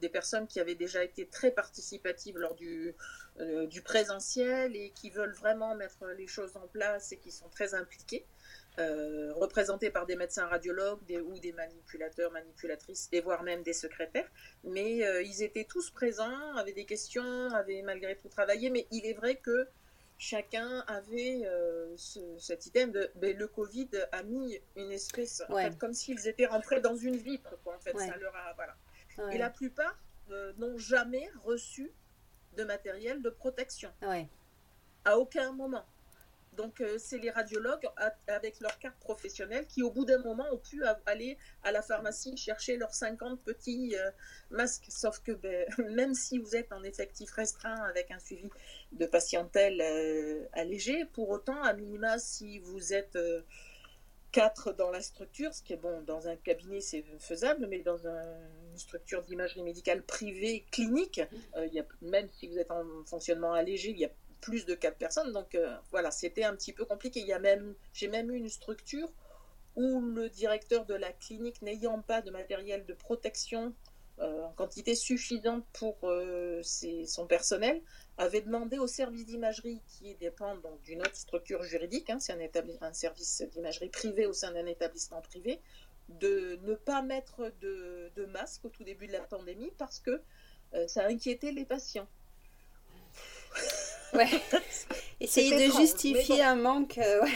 des 0.00 0.10
personnes 0.10 0.46
qui 0.46 0.60
avaient 0.60 0.74
déjà 0.74 1.02
été 1.02 1.26
très 1.26 1.50
participatives 1.50 2.36
lors 2.38 2.54
du, 2.54 2.94
du 3.68 3.82
présentiel 3.82 4.76
et 4.76 4.90
qui 4.90 5.08
veulent 5.08 5.32
vraiment 5.32 5.74
mettre 5.74 6.06
les 6.18 6.26
choses 6.26 6.56
en 6.56 6.68
place 6.68 7.12
et 7.12 7.16
qui 7.16 7.32
sont 7.32 7.48
très 7.48 7.74
impliquées. 7.74 8.26
Euh, 8.78 9.32
représentés 9.34 9.90
par 9.90 10.06
des 10.06 10.16
médecins 10.16 10.46
radiologues 10.46 11.04
des, 11.04 11.20
ou 11.20 11.38
des 11.38 11.52
manipulateurs, 11.52 12.30
manipulatrices, 12.30 13.08
et 13.12 13.20
voire 13.20 13.42
même 13.42 13.62
des 13.62 13.72
secrétaires. 13.72 14.30
Mais 14.64 15.04
euh, 15.04 15.22
ils 15.22 15.42
étaient 15.42 15.64
tous 15.64 15.90
présents, 15.90 16.54
avaient 16.56 16.72
des 16.72 16.86
questions, 16.86 17.50
avaient 17.52 17.82
malgré 17.82 18.16
tout 18.16 18.28
travaillé. 18.28 18.70
Mais 18.70 18.86
il 18.90 19.04
est 19.04 19.14
vrai 19.14 19.36
que 19.36 19.68
chacun 20.18 20.84
avait 20.86 21.42
euh, 21.44 21.94
cet 22.38 22.66
item 22.66 22.92
de 22.92 23.10
ben, 23.16 23.36
le 23.36 23.48
Covid 23.48 23.90
a 24.12 24.22
mis 24.22 24.58
une 24.76 24.92
espèce, 24.92 25.42
comme 25.78 25.92
s'ils 25.92 26.28
étaient 26.28 26.46
rentrés 26.46 26.80
dans 26.80 26.96
une 26.96 27.16
vitre. 27.16 27.58
Quoi, 27.64 27.74
en 27.74 27.80
fait, 27.80 27.98
ça 27.98 28.16
leur 28.16 28.34
a, 28.36 28.54
voilà. 28.54 28.76
Et 29.32 29.38
la 29.38 29.50
plupart 29.50 29.98
n'ont 30.58 30.78
jamais 30.78 31.28
reçu 31.44 31.92
de 32.56 32.64
matériel 32.64 33.20
de 33.20 33.30
protection. 33.30 33.90
À 35.04 35.18
aucun 35.18 35.52
moment. 35.52 35.84
Donc, 36.60 36.82
euh, 36.82 36.98
c'est 36.98 37.16
les 37.16 37.30
radiologues 37.30 37.88
avec 38.26 38.60
leur 38.60 38.78
carte 38.78 38.98
professionnelle 39.00 39.66
qui, 39.66 39.82
au 39.82 39.90
bout 39.90 40.04
d'un 40.04 40.18
moment, 40.18 40.44
ont 40.52 40.58
pu 40.58 40.84
aller 41.06 41.38
à 41.62 41.72
la 41.72 41.80
pharmacie 41.80 42.36
chercher 42.36 42.76
leurs 42.76 42.92
50 42.92 43.42
petits 43.42 43.96
euh, 43.96 44.10
masques. 44.50 44.84
Sauf 44.90 45.20
que 45.20 45.32
ben, 45.32 45.66
même 45.96 46.12
si 46.12 46.38
vous 46.38 46.54
êtes 46.54 46.70
en 46.70 46.82
effectif 46.82 47.30
restreint 47.32 47.82
avec 47.84 48.10
un 48.10 48.18
suivi 48.18 48.50
de 48.92 49.06
patientèle 49.06 49.80
euh, 49.80 50.44
allégé, 50.52 51.06
pour 51.14 51.30
autant, 51.30 51.62
à 51.62 51.72
minima, 51.72 52.18
si 52.18 52.58
vous 52.58 52.92
êtes 52.92 53.16
quatre 54.30 54.74
dans 54.74 54.90
la 54.90 55.00
structure, 55.00 55.54
ce 55.54 55.62
qui 55.62 55.72
est 55.72 55.78
bon, 55.78 56.02
dans 56.02 56.28
un 56.28 56.36
cabinet 56.36 56.82
c'est 56.82 57.06
faisable, 57.18 57.68
mais 57.68 57.80
dans 57.80 58.06
une 58.06 58.76
structure 58.76 59.22
d'imagerie 59.22 59.62
médicale 59.62 60.02
privée 60.02 60.66
clinique, 60.70 61.22
même 62.02 62.28
si 62.38 62.48
vous 62.48 62.58
êtes 62.58 62.70
en 62.70 62.84
fonctionnement 63.06 63.54
allégé, 63.54 63.90
il 63.90 63.98
y 63.98 64.04
a 64.04 64.10
plus 64.40 64.66
de 64.66 64.74
quatre 64.74 64.98
personnes. 64.98 65.32
Donc 65.32 65.54
euh, 65.54 65.76
voilà, 65.90 66.10
c'était 66.10 66.44
un 66.44 66.54
petit 66.54 66.72
peu 66.72 66.84
compliqué. 66.84 67.20
Il 67.20 67.26
y 67.26 67.32
a 67.32 67.38
même, 67.38 67.74
j'ai 67.92 68.08
même 68.08 68.30
eu 68.30 68.36
une 68.36 68.48
structure 68.48 69.10
où 69.76 70.00
le 70.00 70.28
directeur 70.28 70.84
de 70.84 70.94
la 70.94 71.12
clinique, 71.12 71.62
n'ayant 71.62 72.02
pas 72.02 72.22
de 72.22 72.30
matériel 72.30 72.84
de 72.86 72.92
protection 72.92 73.72
euh, 74.18 74.42
en 74.42 74.52
quantité 74.52 74.94
suffisante 74.94 75.64
pour 75.72 75.96
euh, 76.04 76.60
son 76.62 77.26
personnel, 77.26 77.80
avait 78.18 78.42
demandé 78.42 78.78
au 78.78 78.86
service 78.86 79.24
d'imagerie 79.24 79.80
qui 79.86 80.14
dépend 80.16 80.56
donc 80.56 80.82
d'une 80.82 81.00
autre 81.00 81.16
structure 81.16 81.62
juridique, 81.62 82.10
hein, 82.10 82.18
c'est 82.18 82.34
un, 82.82 82.92
service 82.92 83.42
d'imagerie 83.52 83.88
privé 83.88 84.26
au 84.26 84.32
sein 84.32 84.52
d'un 84.52 84.66
établissement 84.66 85.22
privé, 85.22 85.60
de 86.08 86.58
ne 86.64 86.74
pas 86.74 87.00
mettre 87.00 87.50
de, 87.60 88.10
de, 88.16 88.26
masque 88.26 88.64
au 88.64 88.68
tout 88.68 88.84
début 88.84 89.06
de 89.06 89.12
la 89.12 89.20
pandémie 89.20 89.72
parce 89.78 90.00
que 90.00 90.20
ça 90.86 91.06
inquiétait 91.06 91.52
les 91.52 91.64
patients. 91.64 92.08
Ouais. 94.12 94.28
Essayer 95.20 95.68
de 95.68 95.72
justifier 95.72 96.42
un 96.42 96.56
manque. 96.56 96.98
Euh, 96.98 97.26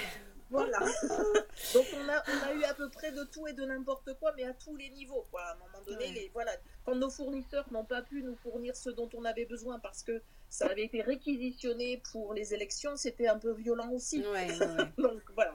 voilà. 0.50 0.78
Donc 1.74 1.86
on 1.94 2.08
a, 2.08 2.22
on 2.28 2.48
a 2.48 2.52
eu 2.54 2.64
à 2.64 2.74
peu 2.74 2.88
près 2.88 3.12
de 3.12 3.24
tout 3.24 3.46
et 3.46 3.52
de 3.52 3.64
n'importe 3.64 4.14
quoi, 4.18 4.32
mais 4.36 4.44
à 4.44 4.52
tous 4.54 4.76
les 4.76 4.88
niveaux. 4.90 5.24
Quoi. 5.30 5.42
À 5.42 5.52
un 5.52 5.56
moment 5.56 5.84
donné, 5.86 6.12
les, 6.12 6.30
voilà, 6.32 6.52
quand 6.84 6.94
nos 6.94 7.10
fournisseurs 7.10 7.66
n'ont 7.72 7.84
pas 7.84 8.02
pu 8.02 8.22
nous 8.22 8.36
fournir 8.36 8.76
ce 8.76 8.90
dont 8.90 9.08
on 9.14 9.24
avait 9.24 9.46
besoin 9.46 9.78
parce 9.80 10.02
que 10.02 10.22
ça 10.48 10.66
avait 10.66 10.84
été 10.84 11.02
réquisitionné 11.02 12.00
pour 12.12 12.32
les 12.32 12.54
élections, 12.54 12.96
c'était 12.96 13.26
un 13.26 13.38
peu 13.38 13.52
violent 13.52 13.90
aussi. 13.90 14.22
Donc 14.98 15.22
voilà, 15.34 15.52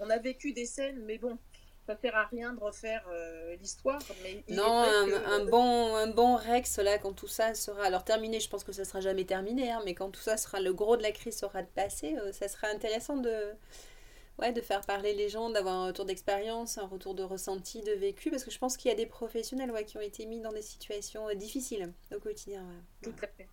on 0.00 0.10
a 0.10 0.18
vécu 0.18 0.52
des 0.52 0.66
scènes, 0.66 1.00
mais 1.04 1.18
bon, 1.18 1.38
ça 1.86 1.96
sert 1.96 2.16
à 2.16 2.24
rien 2.26 2.52
de 2.52 2.60
refaire 2.60 3.04
euh, 3.10 3.56
l'histoire. 3.56 4.00
Mais 4.22 4.42
non, 4.48 4.82
un, 4.82 5.44
bon, 5.44 5.94
un 5.94 6.06
bon 6.06 6.36
Rex, 6.36 6.78
là, 6.78 6.98
quand 6.98 7.12
tout 7.12 7.28
ça 7.28 7.54
sera. 7.54 7.84
Alors, 7.84 8.04
terminé, 8.04 8.40
je 8.40 8.48
pense 8.48 8.64
que 8.64 8.72
ça 8.72 8.84
sera 8.84 9.00
jamais 9.00 9.24
terminé, 9.24 9.70
hein, 9.70 9.82
mais 9.84 9.94
quand 9.94 10.10
tout 10.10 10.20
ça 10.20 10.36
sera. 10.36 10.60
Le 10.60 10.72
gros 10.72 10.96
de 10.96 11.02
la 11.02 11.12
crise 11.12 11.36
sera 11.36 11.62
passé, 11.62 12.16
euh, 12.16 12.32
ça 12.32 12.48
sera 12.48 12.68
intéressant 12.68 13.16
de. 13.16 13.52
Ouais, 14.38 14.52
de 14.52 14.60
faire 14.60 14.80
parler 14.80 15.14
les 15.14 15.28
gens, 15.28 15.48
d'avoir 15.48 15.74
un 15.74 15.86
retour 15.86 16.04
d'expérience, 16.04 16.76
un 16.78 16.86
retour 16.86 17.14
de 17.14 17.22
ressenti, 17.22 17.82
de 17.82 17.92
vécu, 17.92 18.30
parce 18.30 18.42
que 18.42 18.50
je 18.50 18.58
pense 18.58 18.76
qu'il 18.76 18.88
y 18.90 18.92
a 18.92 18.96
des 18.96 19.06
professionnels 19.06 19.70
ouais, 19.70 19.84
qui 19.84 19.96
ont 19.96 20.00
été 20.00 20.26
mis 20.26 20.40
dans 20.40 20.52
des 20.52 20.62
situations 20.62 21.28
euh, 21.28 21.34
difficiles 21.34 21.92
au 22.12 22.18
quotidien. 22.18 22.66
Tout, 23.00 23.14
à 23.22 23.28
fait, 23.28 23.46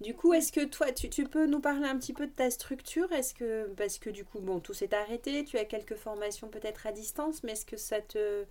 Du 0.00 0.14
coup, 0.16 0.34
est-ce 0.34 0.50
que 0.50 0.64
toi, 0.64 0.90
tu, 0.90 1.08
tu, 1.08 1.24
peux 1.24 1.46
nous 1.46 1.60
parler 1.60 1.86
un 1.86 1.96
petit 1.96 2.12
peu 2.12 2.26
de 2.26 2.32
ta 2.32 2.50
structure? 2.50 3.12
Est-ce 3.12 3.34
que, 3.34 3.72
parce 3.76 3.98
que 3.98 4.10
du 4.10 4.24
coup, 4.24 4.40
bon, 4.40 4.58
tout 4.58 4.74
s'est 4.74 4.92
arrêté, 4.92 5.44
tu 5.44 5.58
as 5.58 5.64
quelques 5.64 5.96
formations 5.96 6.48
peut-être 6.48 6.88
à 6.88 6.92
distance, 6.92 7.44
mais 7.44 7.52
est-ce 7.52 7.66
que 7.66 7.76
ça 7.76 8.00
te... 8.00 8.46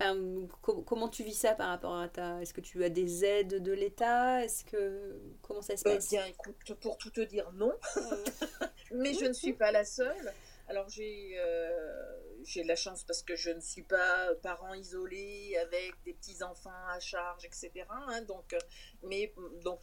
Enfin, 0.00 0.16
comment 0.62 1.08
tu 1.08 1.24
vis 1.24 1.34
ça 1.34 1.54
par 1.54 1.68
rapport 1.68 1.96
à 1.96 2.08
ta... 2.08 2.40
Est-ce 2.40 2.54
que 2.54 2.60
tu 2.62 2.82
as 2.82 2.88
des 2.88 3.26
aides 3.26 3.62
de 3.62 3.72
l'État? 3.72 4.42
Est-ce 4.42 4.64
que... 4.64 5.20
Comment 5.42 5.60
ça 5.60 5.76
se 5.76 5.86
euh, 5.86 5.96
passe? 5.96 6.08
Bien, 6.08 6.24
écoute, 6.24 6.72
pour 6.80 6.96
tout 6.96 7.10
te 7.10 7.20
dire, 7.20 7.50
non. 7.52 7.74
mais 8.92 9.12
je 9.12 9.26
ne 9.26 9.32
suis 9.34 9.52
pas 9.52 9.70
la 9.70 9.84
seule. 9.84 10.32
Alors 10.68 10.86
j'ai 10.90 11.32
euh, 11.38 12.12
j'ai 12.44 12.62
de 12.62 12.68
la 12.68 12.76
chance 12.76 13.02
parce 13.02 13.22
que 13.22 13.36
je 13.36 13.48
ne 13.50 13.60
suis 13.60 13.82
pas 13.82 14.34
parent 14.42 14.74
isolé 14.74 15.56
avec 15.62 15.94
des 16.04 16.12
petits 16.12 16.42
enfants 16.42 16.86
à 16.90 17.00
charge, 17.00 17.46
etc. 17.46 17.70
Hein, 17.88 18.22
donc, 18.22 18.52
euh, 18.52 18.58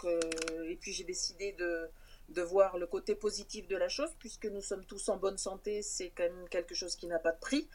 euh, 0.06 0.70
et 0.70 0.76
puis 0.76 0.94
j'ai 0.94 1.04
décidé 1.04 1.54
de 1.54 1.90
de 2.30 2.42
voir 2.42 2.78
le 2.78 2.86
côté 2.86 3.16
positif 3.16 3.68
de 3.68 3.76
la 3.76 3.90
chose 3.90 4.12
puisque 4.20 4.46
nous 4.46 4.62
sommes 4.62 4.86
tous 4.86 5.10
en 5.10 5.18
bonne 5.18 5.40
santé, 5.40 5.82
c'est 5.82 6.12
quand 6.12 6.24
même 6.24 6.50
quelque 6.50 6.76
chose 6.76 6.96
qui 6.96 7.08
n'a 7.08 7.20
pas 7.20 7.32
de 7.32 7.40
prix. 7.40 7.68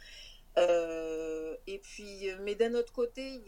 et 1.66 1.78
puis, 1.82 2.30
mais 2.42 2.54
d'un 2.54 2.74
autre 2.74 2.92
côté, 2.92 3.40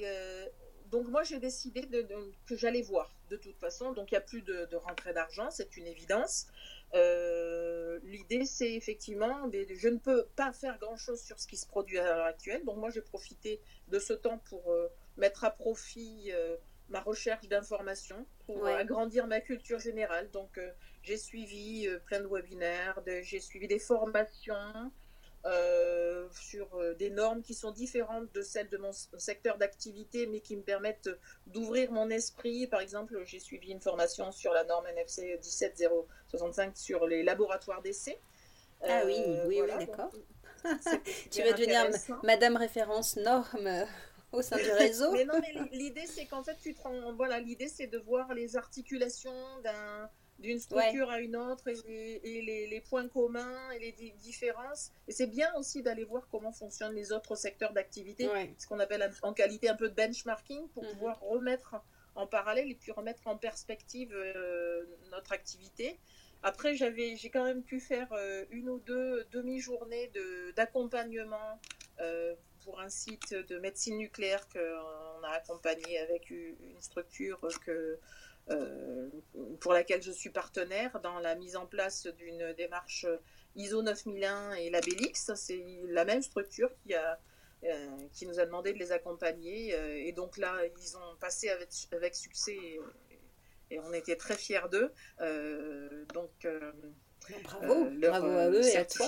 donc 0.92 1.09
moi 1.09 1.22
j'ai 1.24 1.38
décidé 1.38 1.81
de, 1.83 2.07
que 2.46 2.55
j'allais 2.55 2.83
voir 2.83 3.11
de 3.31 3.37
toute 3.37 3.57
façon. 3.59 3.92
Donc 3.92 4.12
il 4.12 4.14
n'y 4.14 4.18
a 4.18 4.22
plus 4.22 4.42
de, 4.42 4.66
de 4.66 4.76
rentrée 4.76 5.14
d'argent, 5.14 5.50
c'est 5.50 5.76
une 5.76 5.87
évidence. 5.87 6.46
Euh, 6.94 7.98
l'idée, 8.02 8.44
c'est 8.44 8.74
effectivement, 8.74 9.50
je 9.50 9.88
ne 9.88 9.96
peux 9.96 10.26
pas 10.37 10.52
faire 10.52 10.78
grand-chose 10.78 11.20
sur 11.22 11.40
ce 11.40 11.46
qui 11.46 11.57
se 11.57 11.66
produit 11.66 11.98
à 11.98 12.05
l'heure 12.05 12.26
actuelle. 12.26 12.62
Donc 12.66 12.76
moi, 12.76 12.90
j'ai 12.90 13.00
profité 13.00 13.61
de 13.88 13.98
ce 13.98 14.12
temps 14.12 14.38
pour 14.50 14.70
euh, 14.70 14.88
mettre 15.16 15.44
à 15.44 15.50
profit 15.50 16.31
euh, 16.33 16.57
ma 16.90 17.00
recherche 17.00 17.48
d'informations, 17.48 18.26
pour 18.44 18.66
agrandir 18.66 19.26
ma 19.26 19.40
culture 19.40 19.78
générale. 19.78 20.31
Donc 20.31 20.61
j'ai 21.02 21.16
suivi 21.16 21.88
plein 22.05 22.20
de 22.20 22.26
webinaires, 22.26 23.00
j'ai 23.22 23.40
suivi 23.40 23.66
des 23.66 23.78
formations. 23.78 24.92
Euh, 25.44 26.28
sur 26.31 26.72
euh, 26.76 26.94
des 26.94 27.11
normes 27.11 27.42
qui 27.42 27.55
sont 27.55 27.72
différentes 27.72 28.33
de 28.33 28.42
celles 28.42 28.68
de 28.68 28.76
mon 28.76 28.92
secteur 28.92 29.59
d'activité, 29.59 30.28
mais 30.28 30.38
qui 30.38 30.57
me 30.57 30.62
permettent 30.62 31.11
d'ouvrir 31.48 31.90
mon 31.90 32.11
esprit. 32.11 32.68
Par 32.68 32.81
exemple, 32.81 33.20
j'ai 33.24 33.40
suivi 33.40 33.72
une 33.72 33.81
formation 33.81 34.31
sur 34.31 34.52
la 34.52 34.62
norme 34.62 34.87
NFC 34.87 35.37
17065 35.40 36.76
sur 36.76 37.09
les 37.09 37.24
laboratoires 37.24 37.83
d'essai. 37.83 38.20
Ah 38.85 39.02
oui, 39.05 39.16
euh, 39.18 39.48
oui, 39.48 39.61
oui, 39.62 39.68
d'accord. 39.81 40.12
tu 41.33 41.42
vas 41.42 41.52
devenir 41.52 41.90
Madame 42.22 42.57
référence 42.57 43.16
norme 43.16 43.85
au 44.31 44.42
sein 44.42 44.59
du 44.59 44.70
réseau. 44.70 45.11
mais 45.11 45.24
non, 45.24 45.40
mais 45.40 45.55
l'idée 45.72 46.07
c'est 46.07 46.26
qu'en 46.26 46.44
fait, 46.44 46.57
tu 46.62 46.72
te 46.72 46.83
rends, 46.83 47.14
voilà, 47.14 47.40
l'idée 47.40 47.68
c'est 47.68 47.88
de 47.88 47.98
voir 47.98 48.33
les 48.33 48.57
articulations 48.57 49.59
d'un 49.64 50.09
d'une 50.42 50.59
structure 50.59 51.09
à 51.09 51.20
une 51.20 51.37
autre 51.37 51.68
et, 51.68 52.42
les, 52.42 52.66
les, 52.66 52.81
points 52.81 53.09
communs 53.09 53.70
et 53.70 53.78
les 53.78 54.11
différences. 54.18 54.92
Et 55.09 55.12
c'est 55.12 55.26
bien 55.28 55.48
aussi 55.57 55.83
d'aller 55.83 56.05
voir 56.05 56.28
comment 56.31 56.52
fonctionnent 56.52 56.94
les 56.94 57.12
autres 57.12 57.37
secteurs 57.37 57.72
d'activité, 57.72 58.28
ce 58.59 58.66
qu'on 58.66 58.81
appelle 58.81 59.11
en 59.22 59.33
qualité 59.33 59.68
un 59.68 59.76
peu 59.76 59.88
de 59.88 59.94
benchmarking 59.94 60.68
pour 60.68 60.85
mhm. 60.85 60.90
pouvoir 60.90 61.20
remettre 61.20 61.76
en 62.14 62.26
parallèle 62.26 62.70
et 62.70 62.74
puis 62.74 62.92
remettre 62.92 63.26
en 63.26 63.37
perspective 63.37 64.12
euh, 64.12 64.85
notre 65.11 65.33
activité. 65.33 65.98
Après, 66.42 66.74
j'avais, 66.74 67.16
j'ai 67.16 67.31
quand 67.31 67.44
même 67.44 67.62
pu 67.62 67.81
faire 67.81 68.12
euh, 68.12 68.44
une 68.50 68.68
ou 68.68 68.81
deux 68.81 69.24
demi-journées 69.31 70.11
d'accompagnement 70.57 71.61
euh, 72.00 72.35
pour 72.64 72.81
un 72.81 72.88
site 72.88 73.35
de 73.35 73.59
médecine 73.59 73.96
nucléaire 73.96 74.46
qu'on 74.48 75.22
a 75.24 75.31
accompagné 75.31 75.98
avec 75.98 76.31
une 76.31 76.81
structure 76.81 77.40
que 77.64 77.98
pour 79.61 79.72
laquelle 79.72 80.02
je 80.02 80.11
suis 80.11 80.31
partenaire 80.31 81.00
dans 81.00 81.18
la 81.20 81.35
mise 81.35 81.57
en 81.57 81.66
place 81.66 82.07
d'une 82.07 82.52
démarche 82.55 83.07
ISO 83.57 83.83
9001 83.83 84.55
et 84.55 84.70
Labellix. 84.70 85.33
C'est 85.35 85.64
la 85.88 86.05
même 86.05 86.22
structure 86.22 86.70
qui, 86.83 86.94
a, 86.94 87.18
euh, 87.64 87.88
qui 88.12 88.26
nous 88.26 88.40
a 88.40 88.46
demandé 88.46 88.72
de 88.72 88.78
les 88.78 88.92
accompagner. 88.92 89.74
Euh, 89.74 89.96
et 89.96 90.12
donc 90.12 90.38
là, 90.38 90.57
ils 90.81 90.96
ont 90.96 91.16
passé 91.20 91.48
avec, 91.50 91.68
avec 91.92 92.14
succès 92.14 92.57
et, 92.57 92.81
on 93.85 93.94
était 93.94 94.16
très 94.16 94.37
fiers 94.37 94.68
d'eux. 94.70 94.92
donc, 96.12 96.46
bravo, 97.42 97.88
bravo 97.90 98.26
à 98.26 98.50
eux 98.50 98.66
et 98.66 98.76
à 98.76 98.85
toi. 98.85 99.07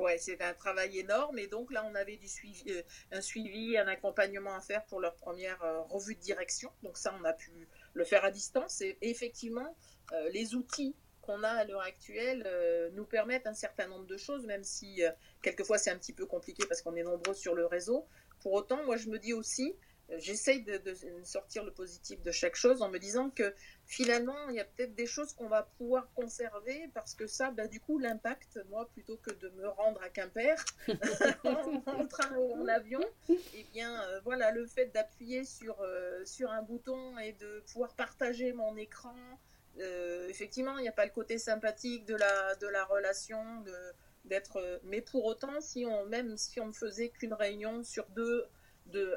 Ouais, 0.00 0.16
c'est 0.16 0.40
un 0.40 0.54
travail 0.54 0.98
énorme. 0.98 1.38
Et 1.38 1.46
donc 1.46 1.70
là, 1.70 1.84
on 1.84 1.94
avait 1.94 2.16
du 2.16 2.26
suivi, 2.26 2.62
euh, 2.70 2.82
un 3.12 3.20
suivi, 3.20 3.76
un 3.76 3.86
accompagnement 3.86 4.54
à 4.54 4.60
faire 4.62 4.82
pour 4.86 4.98
leur 4.98 5.14
première 5.14 5.62
euh, 5.62 5.82
revue 5.82 6.14
de 6.14 6.20
direction. 6.20 6.70
Donc 6.82 6.96
ça, 6.96 7.14
on 7.20 7.24
a 7.24 7.34
pu 7.34 7.68
le 7.92 8.04
faire 8.04 8.24
à 8.24 8.30
distance. 8.30 8.80
Et, 8.80 8.96
effectivement, 9.02 9.76
euh, 10.12 10.30
les 10.30 10.54
outils 10.54 10.96
qu'on 11.20 11.42
a 11.42 11.50
à 11.50 11.64
l'heure 11.64 11.82
actuelle 11.82 12.48
nous 12.94 13.04
permettent 13.04 13.46
un 13.46 13.52
certain 13.52 13.86
nombre 13.88 14.06
de 14.06 14.16
choses, 14.16 14.46
même 14.46 14.64
si 14.64 15.02
quelquefois 15.42 15.76
c'est 15.76 15.90
un 15.90 15.98
petit 15.98 16.14
peu 16.14 16.24
compliqué 16.24 16.64
parce 16.66 16.80
qu'on 16.80 16.96
est 16.96 17.02
nombreux 17.02 17.34
sur 17.34 17.54
le 17.54 17.66
réseau. 17.66 18.08
Pour 18.40 18.54
autant, 18.54 18.82
moi, 18.84 18.96
je 18.96 19.08
me 19.10 19.18
dis 19.18 19.34
aussi, 19.34 19.76
j'essaye 20.18 20.62
de, 20.62 20.80
sortir 21.24 21.64
le 21.64 21.70
positif 21.70 22.22
de 22.22 22.30
chaque 22.30 22.56
chose 22.56 22.82
en 22.82 22.88
me 22.88 22.98
disant 22.98 23.30
que 23.30 23.54
finalement, 23.86 24.48
il 24.48 24.56
y 24.56 24.60
a 24.60 24.64
peut-être 24.64 24.94
des 24.94 25.06
choses 25.06 25.32
qu'on 25.32 25.48
va 25.48 25.62
pouvoir 25.78 26.12
conserver 26.14 26.88
parce 26.94 27.14
que 27.14 27.26
ça, 27.26 27.50
bah, 27.50 27.66
du 27.66 27.80
coup, 27.80 27.98
l'impact, 27.98 28.60
moi, 28.68 28.88
plutôt 28.92 29.16
que 29.16 29.30
de 29.30 29.48
me 29.50 29.68
rendre 29.68 30.02
à 30.02 30.08
Quimper 30.08 30.56
en, 31.44 32.06
train 32.06 32.36
ou 32.36 32.52
en 32.54 32.68
avion, 32.68 33.04
eh 33.28 33.64
bien, 33.72 34.02
euh, 34.02 34.20
voilà, 34.24 34.50
le 34.50 34.66
fait 34.66 34.86
d'appuyer 34.86 35.44
sur, 35.44 35.80
euh, 35.80 36.24
sur 36.24 36.50
un 36.50 36.62
bouton 36.62 37.18
et 37.18 37.32
de 37.32 37.62
pouvoir 37.72 37.94
partager 37.94 38.52
mon 38.52 38.76
écran, 38.76 39.14
euh, 39.78 40.28
effectivement, 40.28 40.78
il 40.78 40.82
n'y 40.82 40.88
a 40.88 40.92
pas 40.92 41.06
le 41.06 41.12
côté 41.12 41.38
sympathique 41.38 42.04
de 42.04 42.16
la, 42.16 42.54
de 42.56 42.66
la 42.66 42.84
relation, 42.84 43.44
d'être. 44.24 44.80
Mais 44.84 45.00
pour 45.00 45.24
autant, 45.24 45.60
si 45.60 45.86
on, 45.86 46.06
même 46.06 46.36
si 46.36 46.60
on 46.60 46.66
ne 46.66 46.72
faisait 46.72 47.08
qu'une 47.08 47.34
réunion 47.34 47.82
sur 47.82 48.06
deux, 48.10 48.46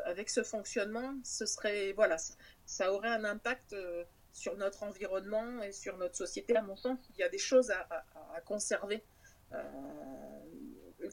avec 0.05 0.29
ce 0.29 0.43
fonctionnement, 0.43 1.15
ce 1.23 1.45
serait 1.45 1.93
voilà, 1.93 2.17
ça, 2.65 2.93
aurait 2.93 3.09
un 3.09 3.23
impact 3.23 3.73
euh, 3.73 4.03
sur 4.31 4.55
notre 4.57 4.83
environnement 4.83 5.61
et 5.61 5.71
sur 5.71 5.97
notre 5.97 6.15
société. 6.15 6.55
À 6.55 6.61
mon 6.61 6.75
sens, 6.75 6.97
il 7.11 7.19
y 7.19 7.23
a 7.23 7.29
des 7.29 7.37
choses 7.37 7.71
à, 7.71 8.05
conserver, 8.45 9.03
euh, 9.53 9.61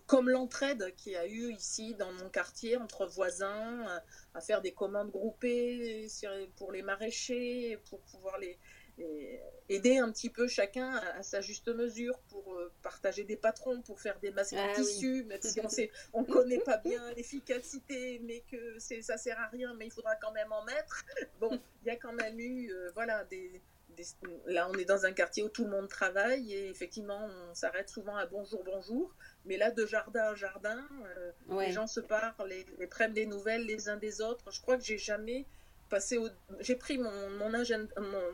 comme 0.06 0.28
l'entraide 0.28 0.94
qu'il 0.96 1.12
y 1.12 1.16
a 1.16 1.26
eu 1.26 1.52
ici 1.52 1.94
dans 1.94 2.12
mon 2.12 2.28
quartier 2.28 2.76
entre 2.76 3.06
voisins, 3.06 3.86
à 4.34 4.40
faire 4.40 4.62
des 4.62 4.72
commandes 4.72 5.10
groupées 5.10 6.06
pour 6.56 6.72
les 6.72 6.82
maraîchers, 6.82 7.78
pour 7.88 8.00
pouvoir 8.02 8.38
les, 8.38 8.58
aider 9.70 9.98
un 9.98 10.10
petit 10.10 10.30
peu 10.30 10.48
chacun 10.48 10.96
à, 10.96 11.22
sa 11.22 11.40
juste 11.40 11.68
mesure 11.68 12.18
pour 12.28 12.54
euh, 12.54 12.72
partager 12.82 13.22
des 13.22 13.36
patrons, 13.36 13.80
pour 13.82 14.00
faire 14.00 14.18
des 14.18 14.32
masques 14.32 14.54
en 14.54 14.68
ah 14.68 14.74
tissu, 14.74 15.24
même 15.24 15.40
si 15.40 15.88
on 16.12 16.22
ne 16.22 16.26
connaît 16.26 16.58
pas 16.58 16.78
bien 16.78 17.00
l'efficacité, 17.16 18.20
mais 18.24 18.42
que 18.50 18.78
ça 18.78 19.16
sert 19.16 19.38
à 19.38 19.46
rien, 19.46 19.72
mais 19.74 19.86
il 19.86 19.92
faudra 19.92 20.16
quand 20.16 20.32
même 20.32 20.50
en 20.52 20.64
mettre. 20.64 21.04
Bon, 21.38 21.60
il 21.82 21.88
y 21.88 21.90
a 21.90 21.96
quand 21.96 22.12
même 22.12 22.38
eu, 22.40 22.72
euh, 22.72 22.90
voilà, 22.94 23.24
des, 23.24 23.62
là 24.46 24.68
on 24.70 24.74
est 24.74 24.84
dans 24.84 25.04
un 25.04 25.12
quartier 25.12 25.42
où 25.42 25.48
tout 25.48 25.64
le 25.64 25.70
monde 25.70 25.88
travaille 25.88 26.52
et 26.52 26.68
effectivement 26.68 27.28
on 27.50 27.54
s'arrête 27.54 27.88
souvent 27.88 28.16
à 28.16 28.26
bonjour, 28.26 28.64
bonjour. 28.64 29.14
Mais 29.44 29.56
là, 29.56 29.70
de 29.70 29.86
jardin 29.86 30.24
à 30.24 30.34
jardin, 30.34 30.84
euh, 31.16 31.32
les 31.60 31.72
gens 31.72 31.86
se 31.86 32.00
parlent, 32.00 32.52
et, 32.52 32.86
prennent 32.88 33.12
des 33.12 33.26
nouvelles 33.26 33.64
les 33.66 33.88
uns 33.88 33.96
des 33.96 34.20
autres. 34.20 34.50
Je 34.50 34.60
crois 34.60 34.76
que 34.76 34.84
j'ai 34.84 34.98
jamais 34.98 35.46
passé 35.88 36.18
au... 36.18 36.28
J'ai 36.60 36.76
pris 36.76 36.98
mon, 36.98 37.30
mon, 37.30 37.54
agenda, 37.54 37.92
mon 38.00 38.32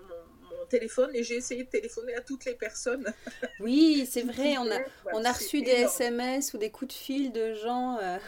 téléphone 0.69 1.11
et 1.15 1.23
j'ai 1.23 1.37
essayé 1.37 1.65
de 1.65 1.69
téléphoner 1.69 2.15
à 2.15 2.21
toutes 2.21 2.45
les 2.45 2.55
personnes. 2.55 3.13
Oui, 3.61 4.07
c'est 4.11 4.23
vrai, 4.23 4.59
on 4.59 4.71
a, 4.71 4.79
on 5.13 5.25
a 5.25 5.33
reçu 5.33 5.63
des 5.63 5.71
SMS 5.71 6.53
ou 6.55 6.59
des 6.59 6.71
coups 6.71 6.95
de 6.95 6.99
fil 6.99 7.33
de 7.33 7.55
gens. 7.55 7.99
Euh, 7.99 8.19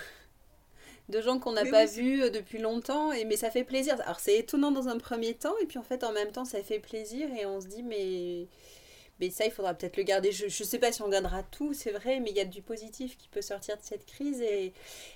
de 1.08 1.20
gens 1.22 1.38
qu'on 1.38 1.52
n'a 1.52 1.64
pas 1.64 1.86
vus 1.86 2.22
euh, 2.22 2.30
depuis 2.30 2.58
longtemps, 2.58 3.12
et, 3.12 3.24
mais 3.24 3.36
ça 3.36 3.50
fait 3.50 3.64
plaisir. 3.64 3.94
Alors 4.02 4.20
c'est 4.20 4.36
étonnant 4.36 4.70
dans 4.70 4.88
un 4.88 4.98
premier 4.98 5.34
temps, 5.34 5.54
et 5.62 5.66
puis 5.66 5.78
en 5.78 5.82
fait 5.82 6.04
en 6.04 6.12
même 6.12 6.32
temps 6.32 6.44
ça 6.44 6.62
fait 6.62 6.78
plaisir, 6.78 7.28
et 7.38 7.46
on 7.46 7.60
se 7.60 7.66
dit 7.66 7.82
mais 7.82 8.46
mais 9.20 9.30
ça, 9.30 9.44
il 9.44 9.50
faudra 9.50 9.74
peut-être 9.74 9.96
le 9.96 10.04
garder. 10.04 10.30
Je 10.32 10.44
ne 10.44 10.48
sais 10.50 10.78
pas 10.78 10.92
si 10.92 11.02
on 11.02 11.08
gardera 11.08 11.42
tout, 11.42 11.74
c'est 11.74 11.90
vrai, 11.90 12.20
mais 12.20 12.30
il 12.30 12.36
y 12.36 12.40
a 12.40 12.44
du 12.44 12.62
positif 12.62 13.16
qui 13.18 13.28
peut 13.28 13.42
sortir 13.42 13.76
de 13.76 13.82
cette 13.82 14.06
crise. 14.06 14.40
Et, 14.40 14.72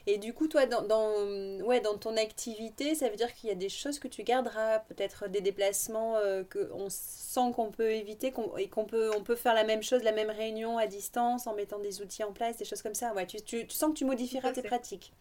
et 0.06 0.18
du 0.18 0.34
coup, 0.34 0.48
toi, 0.48 0.66
dans, 0.66 0.82
dans, 0.82 1.60
ouais, 1.60 1.80
dans 1.80 1.96
ton 1.96 2.16
activité, 2.16 2.94
ça 2.94 3.08
veut 3.08 3.16
dire 3.16 3.32
qu'il 3.32 3.48
y 3.48 3.52
a 3.52 3.54
des 3.54 3.68
choses 3.68 3.98
que 3.98 4.08
tu 4.08 4.22
garderas, 4.24 4.80
peut-être 4.80 5.28
des 5.28 5.40
déplacements 5.40 6.16
euh, 6.16 6.42
qu'on 6.44 6.88
sent 6.90 7.52
qu'on 7.54 7.70
peut 7.70 7.92
éviter 7.92 8.32
et 8.58 8.68
qu'on 8.68 8.84
peut, 8.84 9.10
on 9.16 9.22
peut 9.22 9.36
faire 9.36 9.54
la 9.54 9.64
même 9.64 9.82
chose, 9.82 10.02
la 10.02 10.12
même 10.12 10.30
réunion 10.30 10.78
à 10.78 10.86
distance 10.86 11.46
en 11.46 11.54
mettant 11.54 11.78
des 11.78 12.00
outils 12.00 12.24
en 12.24 12.32
place, 12.32 12.56
des 12.56 12.64
choses 12.64 12.82
comme 12.82 12.94
ça. 12.94 13.14
Ouais, 13.14 13.26
tu, 13.26 13.40
tu, 13.42 13.66
tu 13.66 13.74
sens 13.74 13.90
que 13.92 13.98
tu 13.98 14.04
modifieras 14.04 14.52
tes 14.52 14.62
pratiques. 14.62 15.12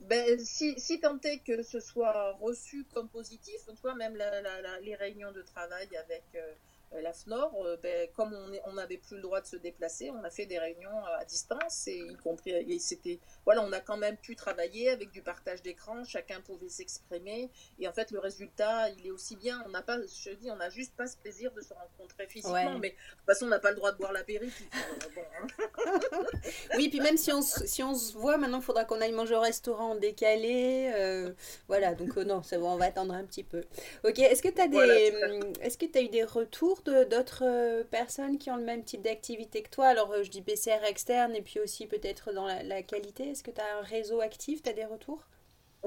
Ben, 0.00 0.38
si, 0.38 0.80
si 0.80 0.98
tant 0.98 1.20
est 1.24 1.40
que 1.40 1.62
ce 1.62 1.78
soit 1.80 2.32
reçu 2.40 2.86
comme 2.94 3.08
positif, 3.08 3.60
tu 3.66 3.82
vois, 3.82 3.94
même 3.94 4.16
la, 4.16 4.40
la, 4.40 4.80
les 4.80 4.94
réunions 4.94 5.32
de 5.32 5.42
travail 5.42 5.88
avec... 5.96 6.24
Euh, 6.34 6.52
la 6.92 7.12
FNOR, 7.12 7.64
euh, 7.64 7.76
ben, 7.82 8.08
comme 8.14 8.36
on 8.64 8.72
n'avait 8.72 8.96
plus 8.96 9.16
le 9.16 9.22
droit 9.22 9.40
de 9.40 9.46
se 9.46 9.56
déplacer, 9.56 10.10
on 10.10 10.24
a 10.24 10.30
fait 10.30 10.46
des 10.46 10.58
réunions 10.58 11.04
à 11.18 11.24
distance 11.24 11.86
et 11.86 11.98
y 11.98 12.16
compris, 12.16 12.50
et 12.50 12.78
c'était, 12.78 13.20
voilà, 13.44 13.62
on 13.62 13.72
a 13.72 13.80
quand 13.80 13.96
même 13.96 14.16
pu 14.16 14.34
travailler 14.34 14.90
avec 14.90 15.10
du 15.10 15.22
partage 15.22 15.62
d'écran, 15.62 16.04
chacun 16.04 16.40
pouvait 16.40 16.68
s'exprimer 16.68 17.50
et 17.78 17.86
en 17.86 17.92
fait 17.92 18.10
le 18.10 18.18
résultat, 18.18 18.88
il 18.90 19.06
est 19.06 19.10
aussi 19.10 19.36
bien. 19.36 19.62
On 19.66 19.70
n'a 19.70 19.82
pas, 19.82 19.98
je 20.00 20.30
dis, 20.30 20.50
on 20.50 20.56
n'a 20.56 20.70
juste 20.70 20.94
pas 20.96 21.06
ce 21.06 21.16
plaisir 21.16 21.52
de 21.52 21.60
se 21.60 21.72
rencontrer 21.72 22.26
physiquement, 22.26 22.78
mais 22.78 22.90
de 22.90 22.94
toute 22.94 23.26
façon 23.26 23.46
on 23.46 23.50
n'a 23.50 23.60
pas 23.60 23.70
le 23.70 23.76
droit 23.76 23.92
de 23.92 23.98
boire 23.98 24.12
l'apéritif. 24.12 24.68
Bon, 25.14 25.22
hein. 25.40 26.22
oui, 26.76 26.88
puis 26.88 27.00
même 27.00 27.16
si 27.16 27.32
on, 27.32 27.42
si 27.42 27.82
on 27.82 27.94
se 27.94 28.14
voit, 28.14 28.36
maintenant 28.36 28.58
il 28.58 28.64
faudra 28.64 28.84
qu'on 28.84 29.00
aille 29.00 29.12
manger 29.12 29.36
au 29.36 29.40
restaurant 29.40 29.94
décalé, 29.94 30.90
euh, 30.94 31.32
voilà, 31.68 31.94
donc 31.94 32.16
non, 32.16 32.42
bon, 32.52 32.72
on 32.72 32.76
va 32.76 32.86
attendre 32.86 33.14
un 33.14 33.24
petit 33.24 33.44
peu. 33.44 33.62
Ok, 34.04 34.18
est-ce 34.18 34.42
que 34.42 34.48
tu 34.48 34.60
as 34.60 34.68
des, 34.68 35.52
est-ce 35.60 35.78
que 35.78 35.86
tu 35.86 35.98
as 35.98 36.02
eu 36.02 36.08
des 36.08 36.24
retours 36.24 36.79
d'autres 36.84 37.44
euh, 37.44 37.84
personnes 37.84 38.38
qui 38.38 38.50
ont 38.50 38.56
le 38.56 38.64
même 38.64 38.84
type 38.84 39.02
d'activité 39.02 39.62
que 39.62 39.70
toi. 39.70 39.88
Alors, 39.88 40.10
euh, 40.12 40.22
je 40.22 40.30
dis 40.30 40.42
PCR 40.42 40.84
externe 40.86 41.34
et 41.34 41.42
puis 41.42 41.60
aussi 41.60 41.86
peut-être 41.86 42.32
dans 42.32 42.46
la, 42.46 42.82
qualité. 42.82 43.30
Est-ce 43.30 43.42
que 43.42 43.50
tu 43.50 43.60
as 43.60 43.78
un 43.78 43.82
réseau 43.82 44.20
actif? 44.20 44.62
Tu 44.62 44.70
as 44.70 44.72
des 44.72 44.84
retours? 44.84 45.26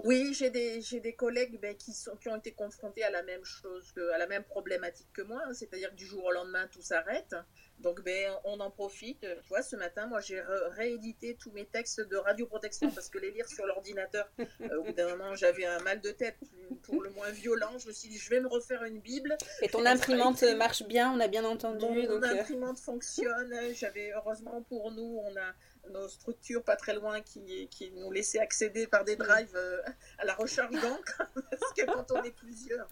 Oui, 0.03 0.33
j'ai 0.33 0.49
des, 0.49 0.79
des 0.79 1.13
collègues 1.13 1.59
ben, 1.61 1.75
qui, 1.75 1.93
sont, 1.93 2.15
qui 2.15 2.27
ont 2.29 2.35
été 2.35 2.51
confrontés 2.51 3.03
à 3.03 3.11
la 3.11 3.21
même 3.23 3.43
chose, 3.45 3.93
à 4.13 4.17
la 4.17 4.27
même 4.27 4.43
problématique 4.43 5.07
que 5.13 5.21
moi, 5.21 5.41
hein. 5.45 5.53
c'est-à-dire 5.53 5.91
que 5.91 5.95
du 5.95 6.05
jour 6.05 6.23
au 6.25 6.31
lendemain, 6.31 6.67
tout 6.71 6.81
s'arrête. 6.81 7.35
Donc, 7.79 8.01
ben, 8.03 8.31
on 8.45 8.59
en 8.59 8.71
profite. 8.71 9.19
Tu 9.19 9.49
vois, 9.49 9.61
ce 9.61 9.75
matin, 9.75 10.07
moi, 10.07 10.19
j'ai 10.19 10.41
réédité 10.77 11.35
tous 11.39 11.51
mes 11.51 11.65
textes 11.65 12.01
de 12.01 12.15
radioprotection 12.15 12.89
parce 12.91 13.09
que 13.09 13.17
les 13.17 13.31
lire 13.31 13.47
sur 13.47 13.65
l'ordinateur, 13.65 14.29
euh, 14.39 14.79
au 14.79 14.83
bout 14.83 14.93
d'un 14.93 15.09
moment, 15.09 15.35
j'avais 15.35 15.65
un 15.65 15.79
mal 15.79 15.99
de 15.99 16.11
tête 16.11 16.37
pour 16.83 17.03
le 17.03 17.09
moins 17.11 17.29
violent. 17.31 17.77
Je 17.77 17.87
me 17.87 17.93
suis 17.93 18.09
dit, 18.09 18.17
je 18.17 18.29
vais 18.29 18.39
me 18.39 18.47
refaire 18.47 18.83
une 18.83 18.99
Bible. 18.99 19.37
Et 19.61 19.67
ton 19.67 19.85
imprimante 19.85 20.43
marche 20.57 20.83
bien, 20.83 21.11
on 21.11 21.19
a 21.19 21.27
bien 21.27 21.43
entendu. 21.43 21.85
Mon, 21.85 22.07
donc... 22.07 22.23
Euh. 22.23 22.39
imprimante 22.39 22.79
fonctionne. 22.79 23.53
J'avais, 23.75 24.11
heureusement 24.15 24.61
pour 24.63 24.91
nous, 24.91 25.21
on 25.25 25.35
a 25.35 25.53
nos 25.89 26.07
structures 26.07 26.63
pas 26.63 26.75
très 26.75 26.93
loin 26.93 27.21
qui, 27.21 27.67
qui 27.67 27.91
nous 27.91 28.11
laissaient 28.11 28.39
accéder 28.39 28.87
par 28.87 29.03
des 29.03 29.15
drives 29.15 29.55
euh, 29.55 29.81
à 30.17 30.25
la 30.25 30.33
recharge 30.33 30.79
d'encre. 30.79 31.21
parce 31.49 31.73
que 31.73 31.85
quand 31.85 32.11
on 32.11 32.23
est 32.23 32.31
plusieurs, 32.31 32.87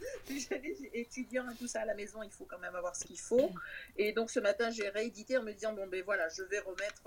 étudiants 0.93 1.49
et 1.49 1.55
tout 1.55 1.67
ça 1.67 1.81
à 1.81 1.85
la 1.85 1.93
maison, 1.93 2.21
il 2.23 2.31
faut 2.31 2.45
quand 2.45 2.59
même 2.59 2.75
avoir 2.75 2.95
ce 2.95 3.05
qu'il 3.05 3.19
faut. 3.19 3.51
Et 3.97 4.11
donc 4.11 4.29
ce 4.29 4.39
matin, 4.39 4.69
j'ai 4.71 4.89
réédité 4.89 5.37
en 5.37 5.43
me 5.43 5.53
disant 5.53 5.73
bon, 5.73 5.87
ben 5.87 6.03
voilà, 6.03 6.27
je 6.29 6.43
vais 6.43 6.59
remettre 6.59 7.03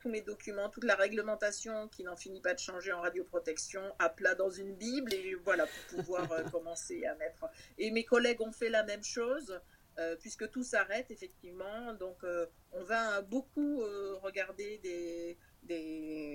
tous 0.00 0.08
mes 0.08 0.20
documents, 0.20 0.68
toute 0.68 0.84
la 0.84 0.94
réglementation 0.94 1.88
qui 1.88 2.04
n'en 2.04 2.16
finit 2.16 2.40
pas 2.40 2.54
de 2.54 2.58
changer 2.58 2.92
en 2.92 3.00
radioprotection 3.00 3.82
à 3.98 4.08
plat 4.08 4.34
dans 4.34 4.50
une 4.50 4.74
Bible. 4.74 5.12
Et 5.14 5.34
voilà, 5.44 5.66
pour 5.66 5.98
pouvoir 5.98 6.30
euh, 6.32 6.42
commencer 6.50 7.04
à 7.06 7.14
mettre. 7.16 7.46
Et 7.78 7.90
mes 7.90 8.04
collègues 8.04 8.40
ont 8.40 8.52
fait 8.52 8.70
la 8.70 8.82
même 8.84 9.04
chose. 9.04 9.60
Euh, 10.00 10.16
puisque 10.16 10.48
tout 10.50 10.62
s'arrête 10.62 11.10
effectivement. 11.10 11.92
Donc 11.94 12.24
euh, 12.24 12.46
on 12.72 12.82
va 12.84 13.20
beaucoup 13.20 13.82
euh, 13.82 14.16
regarder 14.22 14.78
des, 14.78 15.36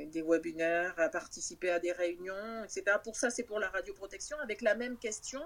des, 0.07 0.21
webinaires, 0.21 0.93
participer 1.11 1.71
à 1.71 1.79
des 1.79 1.91
réunions, 1.91 2.63
etc. 2.63 2.97
Pour 3.03 3.15
ça, 3.15 3.31
c'est 3.31 3.43
pour 3.43 3.59
la 3.59 3.69
radioprotection, 3.69 4.37
avec 4.39 4.61
la 4.61 4.75
même 4.75 4.97
question. 4.97 5.41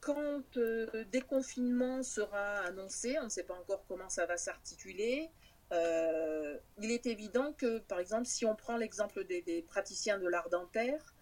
Quand 0.00 0.42
le 0.56 1.04
déconfinement 1.04 2.02
sera 2.02 2.58
annoncé, 2.64 3.16
on 3.20 3.24
ne 3.24 3.28
sait 3.28 3.44
pas 3.44 3.54
encore 3.54 3.84
comment 3.86 4.08
ça 4.08 4.26
va 4.26 4.36
s'articuler. 4.36 5.30
il 5.72 6.90
est 6.90 7.06
évident 7.06 7.52
que, 7.52 7.78
par 7.78 8.00
exemple, 8.00 8.26
si 8.26 8.44
on 8.46 8.56
prend 8.56 8.76
l'exemple 8.76 9.24
des, 9.24 9.64
praticiens 9.68 10.18
de 10.18 10.28
l'art 10.28 10.48
dentaire, 10.48 11.14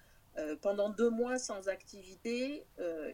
pendant 0.60 0.88
deux 0.88 1.10
mois 1.10 1.38
sans 1.38 1.68
activité, 1.68 2.66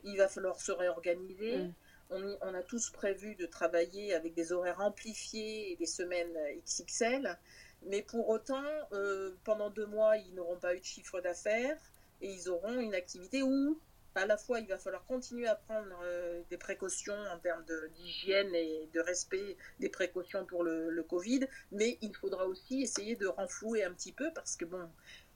il 0.04 0.16
va 0.16 0.28
falloir 0.28 0.60
se 0.60 0.72
réorganiser. 0.72 1.58
Mm 1.58 1.74
on, 2.10 2.54
a 2.54 2.62
tous 2.62 2.90
prévu 2.90 3.34
de 3.36 3.46
travailler 3.46 4.14
avec 4.14 4.34
des 4.34 4.52
horaires 4.52 4.80
amplifiés 4.80 5.72
et 5.72 5.76
des 5.76 5.86
semaines 5.86 6.36
XXL, 6.66 7.38
mais 7.86 8.02
pour 8.02 8.28
autant, 8.28 8.62
euh, 8.92 9.32
pendant 9.44 9.70
deux 9.70 9.86
mois, 9.86 10.16
ils 10.16 10.34
n'auront 10.34 10.58
pas 10.58 10.74
eu 10.74 10.80
de 10.80 10.84
chiffre 10.84 11.20
d'affaires 11.20 11.78
et 12.20 12.30
ils 12.30 12.48
auront 12.48 12.78
une 12.78 12.94
activité 12.94 13.42
où 13.42 13.80
à 14.16 14.26
la 14.26 14.36
fois 14.36 14.58
il 14.60 14.66
va 14.66 14.76
falloir 14.76 15.04
continuer 15.04 15.46
à 15.46 15.54
prendre 15.54 15.98
euh, 16.02 16.42
des 16.50 16.56
précautions 16.56 17.16
en 17.32 17.38
termes 17.38 17.64
d'hygiène 17.94 18.52
et 18.54 18.88
de 18.92 19.00
respect 19.00 19.56
des 19.78 19.88
précautions 19.88 20.44
pour 20.44 20.64
le, 20.64 20.90
le, 20.90 21.02
Covid, 21.04 21.46
mais 21.70 21.96
il 22.02 22.14
faudra 22.14 22.46
aussi 22.46 22.82
essayer 22.82 23.14
de 23.14 23.28
renflouer 23.28 23.84
un 23.84 23.92
petit 23.92 24.12
peu 24.12 24.30
parce 24.34 24.56
que 24.56 24.64
bon, 24.64 24.90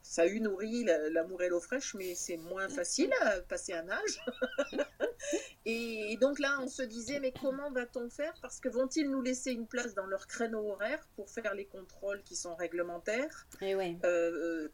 ça 0.04 0.22
a 0.22 0.26
eu 0.26 0.38
nourri 0.38 0.84
l'amour 0.84 1.42
et 1.42 1.48
l'eau 1.48 1.60
fraîche, 1.60 1.94
mais 1.94 2.14
c'est 2.14 2.36
moins 2.36 2.68
facile 2.68 3.10
à 3.22 3.40
passer 3.40 3.72
un 3.72 3.88
âge. 3.88 4.20
et 5.64 6.18
donc 6.20 6.38
là, 6.38 6.58
on 6.60 6.68
se 6.68 6.82
disait, 6.82 7.20
mais 7.20 7.32
comment 7.32 7.72
va-t-on 7.72 8.10
faire? 8.10 8.34
Parce 8.42 8.60
que 8.60 8.68
vont-ils 8.68 9.10
nous 9.10 9.22
laisser 9.22 9.52
une 9.52 9.66
place 9.66 9.94
dans 9.94 10.04
leur 10.04 10.26
créneau 10.26 10.72
horaire 10.72 11.08
pour 11.16 11.30
faire 11.30 11.54
les 11.54 11.64
contrôles 11.64 12.22
qui 12.22 12.36
sont 12.36 12.54
réglementaires? 12.54 13.46
Et 13.62 13.70
eh 13.70 13.74
ouais. 13.74 13.96
Euh, 14.04 14.68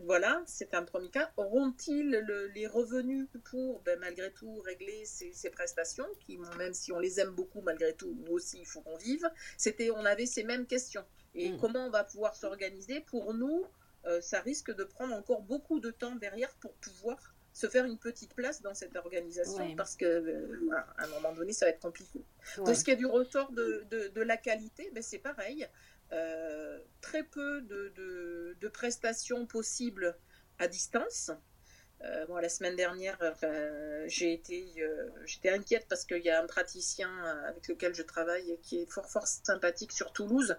voilà, 0.00 0.42
c'est 0.46 0.74
un 0.74 0.82
premier 0.82 1.08
cas. 1.08 1.32
Auront-ils 1.38 2.10
les 2.54 2.66
revenus 2.66 3.26
pour, 3.44 3.80
ben, 3.80 3.98
malgré 3.98 4.30
tout, 4.32 4.60
régler 4.60 5.06
ces, 5.06 5.48
prestations, 5.48 6.06
qui, 6.20 6.36
même 6.58 6.74
si 6.74 6.92
on 6.92 6.98
les 6.98 7.20
aime 7.20 7.30
beaucoup, 7.30 7.62
malgré 7.62 7.94
tout, 7.94 8.14
nous 8.26 8.32
aussi, 8.32 8.58
il 8.60 8.66
faut 8.66 8.82
qu'on 8.82 8.98
vive? 8.98 9.26
C'était, 9.56 9.90
on 9.90 10.04
avait 10.04 10.26
ces 10.26 10.44
mêmes 10.44 10.66
questions. 10.66 11.06
Et 11.34 11.52
hmm. 11.52 11.58
comment 11.58 11.86
on 11.86 11.90
va 11.90 12.04
pouvoir 12.04 12.36
s'organiser 12.36 13.00
pour 13.00 13.32
nous 13.32 13.64
euh, 14.06 14.20
ça 14.20 14.40
risque 14.40 14.74
de 14.74 14.84
prendre 14.84 15.14
encore 15.14 15.42
beaucoup 15.42 15.80
de 15.80 15.90
temps 15.90 16.14
derrière 16.16 16.54
pour 16.56 16.72
pouvoir 16.74 17.34
se 17.52 17.66
faire 17.66 17.84
une 17.84 17.98
petite 17.98 18.34
place 18.34 18.62
dans 18.62 18.74
cette 18.74 18.94
organisation 18.94 19.74
parce 19.74 19.96
que 19.96 20.04
euh, 20.04 20.70
à 20.96 21.04
un 21.04 21.08
moment 21.08 21.32
donné 21.32 21.52
ça 21.52 21.66
va 21.66 21.70
être 21.70 21.80
compliqué. 21.80 22.24
Pour 22.56 22.74
ce 22.74 22.84
qui 22.84 22.92
est 22.92 22.96
du 22.96 23.06
ressort 23.06 23.50
de, 23.50 23.84
de, 23.90 24.20
la 24.20 24.36
qualité, 24.36 24.90
ben, 24.94 25.02
c'est 25.02 25.18
pareil. 25.18 25.66
Euh, 26.12 26.78
très 27.00 27.22
peu 27.22 27.60
de, 27.62 27.92
de, 28.60 28.68
prestations 28.68 29.46
possibles 29.46 30.16
à 30.58 30.68
distance. 30.68 31.30
Euh, 32.04 32.40
la 32.40 32.48
semaine 32.48 32.76
dernière, 32.76 33.18
j'ai 34.06 34.32
été, 34.32 34.72
euh, 34.78 35.10
j'étais 35.24 35.50
inquiète 35.50 35.86
parce 35.88 36.04
qu'il 36.04 36.22
y 36.22 36.30
a 36.30 36.40
un 36.40 36.46
praticien 36.46 37.10
avec 37.46 37.66
lequel 37.66 37.94
je 37.94 38.02
travaille 38.02 38.58
qui 38.62 38.82
est 38.82 38.90
fort 38.90 39.08
fort 39.10 39.26
sympathique 39.26 39.90
sur 39.92 40.12
Toulouse 40.12 40.56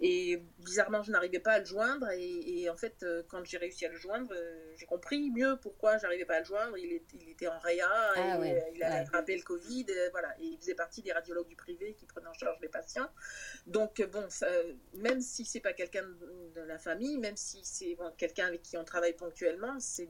et 0.00 0.42
bizarrement 0.58 1.02
je 1.02 1.12
n'arrivais 1.12 1.38
pas 1.38 1.52
à 1.52 1.58
le 1.60 1.64
joindre 1.64 2.08
et, 2.10 2.68
en 2.68 2.76
fait 2.76 3.02
euh, 3.02 3.22
quand 3.28 3.44
j'ai 3.44 3.58
réussi 3.58 3.86
à 3.86 3.90
le 3.90 3.96
joindre, 3.96 4.34
j'ai 4.76 4.86
compris 4.86 5.30
mieux 5.30 5.56
pourquoi 5.62 5.98
j'arrivais 5.98 6.24
pas 6.24 6.36
à 6.36 6.40
le 6.40 6.44
joindre. 6.44 6.76
Il, 6.76 7.00
était 7.28 7.46
en 7.46 7.58
réa, 7.60 7.88
ah 8.16 8.38
et, 8.44 8.62
il 8.74 8.82
a 8.82 8.96
attrapé 8.96 9.36
le 9.36 9.42
Covid, 9.42 9.86
voilà, 10.10 10.34
et 10.40 10.46
il 10.46 10.58
faisait 10.58 10.74
partie 10.74 11.02
des 11.02 11.12
radiologues 11.12 11.48
du 11.48 11.56
privé 11.56 11.94
qui 11.94 12.06
prenaient 12.06 12.28
en 12.28 12.34
charge 12.34 12.58
les 12.60 12.68
patients. 12.68 13.08
Donc 13.66 14.02
bon, 14.12 14.26
même 14.94 15.20
si 15.20 15.44
c'est 15.44 15.60
pas 15.60 15.72
quelqu'un 15.72 16.04
de 16.54 16.60
la 16.62 16.78
famille, 16.78 17.18
même 17.18 17.36
si 17.36 17.60
c'est 17.62 17.96
quelqu'un 18.18 18.46
avec 18.46 18.62
qui 18.62 18.76
on 18.76 18.84
travaille 18.84 19.14
ponctuellement, 19.14 19.78
c'est 19.78 20.08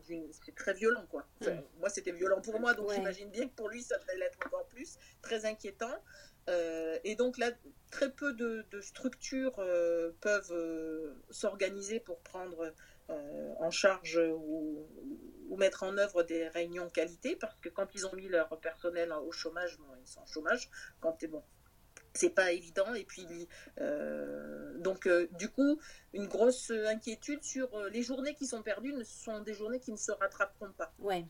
très 0.56 0.69
violent, 0.72 1.06
quoi. 1.10 1.26
Mm. 1.40 1.46
Moi, 1.78 1.88
c'était 1.88 2.12
violent 2.12 2.40
pour 2.40 2.60
moi, 2.60 2.74
donc 2.74 2.92
j'imagine 2.92 3.30
bien 3.30 3.48
que 3.48 3.54
pour 3.54 3.68
lui, 3.68 3.82
ça 3.82 3.98
devait 3.98 4.16
l'être 4.16 4.38
encore 4.46 4.66
plus, 4.66 4.98
très 5.22 5.44
inquiétant. 5.44 6.02
Euh, 6.48 6.98
et 7.04 7.14
donc 7.14 7.38
là, 7.38 7.50
très 7.90 8.10
peu 8.10 8.32
de, 8.32 8.64
structures 8.80 9.58
euh, 9.58 10.12
peuvent 10.20 10.52
euh, 10.52 11.14
s'organiser 11.30 12.00
pour 12.00 12.20
prendre 12.20 12.72
en 13.58 13.72
charge 13.72 14.20
ou, 14.36 14.86
mettre 15.56 15.82
en 15.82 15.98
œuvre 15.98 16.22
des 16.22 16.46
réunions 16.46 16.88
qualité, 16.88 17.34
parce 17.34 17.56
que 17.56 17.68
quand 17.68 17.92
ils 17.94 18.06
ont 18.06 18.14
mis 18.14 18.28
leur 18.28 18.48
personnel 18.60 19.12
au 19.12 19.32
chômage, 19.32 19.76
ils 20.00 20.08
sont 20.08 20.22
au 20.22 20.26
chômage, 20.26 20.70
quand 21.00 21.18
bon, 21.28 21.42
c'est 22.14 22.30
pas 22.30 22.52
évident 22.52 22.94
et 22.94 23.04
puis 23.04 23.26
donc 24.80 25.06
euh, 25.06 25.28
du 25.38 25.48
coup 25.48 25.78
une 26.12 26.26
grosse 26.26 26.70
inquiétude 26.70 27.42
sur 27.42 27.72
euh, 27.74 27.88
les 27.90 28.02
journées 28.02 28.34
qui 28.34 28.46
sont 28.46 28.62
perdues 28.62 28.92
ne 28.92 29.04
sont 29.04 29.40
des 29.40 29.54
journées 29.54 29.80
qui 29.80 29.92
ne 29.92 29.96
se 29.96 30.12
rattraperont 30.12 30.72
pas 30.76 30.92
ouais 30.98 31.24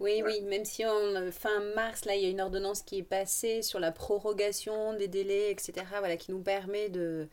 oui 0.00 0.22
oui 0.24 0.42
même 0.42 0.64
si 0.64 0.84
en 0.84 1.30
fin 1.30 1.60
mars 1.74 2.04
là 2.04 2.14
il 2.14 2.22
y 2.22 2.26
a 2.26 2.30
une 2.30 2.40
ordonnance 2.40 2.82
qui 2.82 2.98
est 2.98 3.02
passée 3.02 3.62
sur 3.62 3.80
la 3.80 3.92
prorogation 3.92 4.94
des 4.94 5.08
délais 5.08 5.50
etc 5.50 5.86
voilà 5.98 6.16
qui 6.16 6.32
nous 6.32 6.42
permet 6.42 6.88
de 6.88 7.28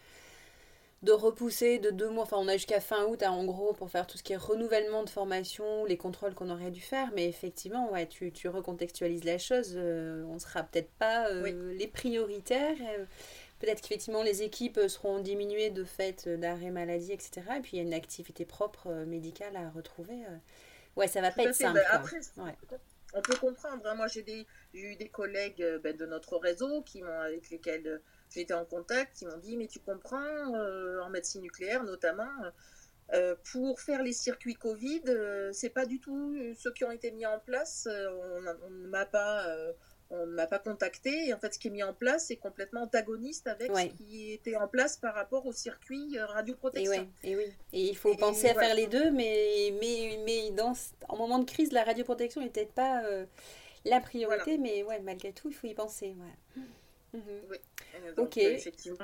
de 1.04 1.12
repousser 1.12 1.80
de 1.80 1.90
deux 1.90 2.10
mois. 2.10 2.24
Enfin, 2.24 2.38
on 2.40 2.48
a 2.48 2.54
jusqu'à 2.54 2.80
fin 2.80 3.06
août, 3.06 3.22
hein, 3.24 3.32
en 3.32 3.44
gros, 3.44 3.74
pour 3.74 3.90
faire 3.90 4.08
tout 4.08 4.18
ce 4.18 4.24
qui 4.24 4.34
est 4.34 4.38
renouvellement 4.38 5.04
de 5.04 5.10
formation, 5.10 5.86
les 5.86 5.98
contrôles 5.98 6.34
qu'on 6.34 6.50
aurait 6.50 6.72
dû 6.72 6.80
faire. 6.80 7.10
Mais 7.14 7.28
effectivement, 7.28 7.92
ouais, 7.92 8.08
tu, 8.08 8.32
tu 8.32 8.48
recontextualises 8.48 9.26
la 9.26 9.38
chose. 9.38 9.74
Euh, 9.76 10.24
on 10.30 10.40
sera 10.40 10.64
peut-être 10.64 10.92
pas 10.92 11.28
euh, 11.28 11.74
les 11.74 11.88
prioritaires. 11.88 12.78
Euh, 12.98 13.06
peut-être 13.64 13.82
qu'effectivement, 13.82 14.24
les 14.24 14.44
équipes 14.44 14.80
seront 14.88 15.20
diminuées 15.20 15.70
de 15.70 15.84
fait 15.84 16.28
d'arrêt 16.28 16.72
maladie, 16.72 17.12
etc. 17.12 17.42
Et 17.58 17.62
puis, 17.62 17.72
il 17.74 17.78
y 17.78 17.80
a 17.80 17.84
une 17.84 17.94
activité 17.94 18.46
propre 18.46 18.90
médicale 19.06 19.56
à 19.56 19.70
retrouver. 19.70 20.20
Ouais, 20.96 21.08
ça 21.08 21.22
va 21.22 21.32
pas 21.32 21.44
être 21.44 21.56
simple. 21.56 21.82
Ben, 22.38 22.56
on 23.16 23.22
peut 23.22 23.36
comprendre. 23.36 23.86
Hein. 23.86 23.96
Moi, 23.96 24.08
j'ai 24.08 24.46
eu 24.74 24.96
des 24.96 25.10
collègues 25.10 25.66
ben, 25.84 25.96
de 25.96 26.06
notre 26.06 26.38
réseau 26.38 26.82
qui 26.82 27.04
avec 27.04 27.50
lesquels 27.50 28.02
j'étais 28.34 28.54
en 28.54 28.66
contact, 28.66 29.22
ils 29.22 29.28
m'ont 29.28 29.38
dit 29.38 29.58
mais 29.58 29.68
tu 29.68 29.80
comprends, 29.80 30.56
euh, 30.56 31.02
en 31.02 31.10
médecine 31.10 31.42
nucléaire 31.42 31.84
notamment, 31.84 32.30
euh, 33.14 33.36
pour 33.52 33.80
faire 33.80 34.02
les 34.02 34.14
circuits 34.14 34.56
Covid, 34.56 35.04
euh, 35.08 35.52
c'est 35.54 35.70
pas 35.70 35.86
du 35.86 36.00
tout 36.00 36.36
ceux 36.58 36.74
qui 36.74 36.84
ont 36.84 36.92
été 36.92 37.12
mis 37.12 37.26
en 37.26 37.40
place. 37.40 37.88
on, 37.88 38.70
ne 38.70 38.88
m'a 38.88 39.06
pas 39.06 39.46
on 40.10 40.26
ne 40.26 40.32
m'a 40.34 40.48
pas 40.48 40.60
contacté. 40.60 41.28
Et 41.28 41.34
en 41.34 41.40
fait, 41.40 41.54
ce 41.54 41.60
qui 41.60 41.68
est 41.68 41.72
mis 41.72 41.84
en 41.84 41.94
place 41.94 42.32
est 42.32 42.38
complètement 42.38 42.84
antagoniste 42.84 43.48
avec 43.48 43.72
ce 43.76 43.86
qui 43.98 44.32
était 44.32 44.56
en 44.56 44.68
place 44.68 44.98
par 44.98 45.14
rapport 45.16 45.46
au 45.46 45.52
circuit 45.52 46.18
euh, 46.18 46.26
radioprotection. 46.26 47.10
Et, 47.24 47.32
et 47.32 47.36
oui, 47.36 47.46
et 47.74 47.90
il 47.90 47.98
faut 47.98 48.16
penser 48.16 48.50
à 48.50 48.54
faire 48.54 48.76
les 48.76 48.88
deux, 48.88 49.12
mais, 49.12 49.74
mais, 49.80 50.20
mais 50.26 50.52
dans, 50.52 50.74
en 51.10 51.18
moment 51.18 51.40
de 51.40 51.46
crise, 51.46 51.72
la 51.72 51.84
radioprotection 51.84 52.42
n'est 52.42 52.50
peut-être 52.50 52.74
pas 52.74 53.04
euh, 53.06 53.26
la 53.86 54.00
priorité, 54.00 54.58
mais 54.58 54.84
ouais, 54.84 55.00
malgré 55.00 55.34
tout, 55.34 55.50
il 55.50 55.56
faut 55.56 55.68
y 55.68 55.74
penser. 55.74 56.16
Mhm. 57.14 57.24
Oui. 57.50 57.58
ok. 58.18 58.38
effectivement, 58.38 58.98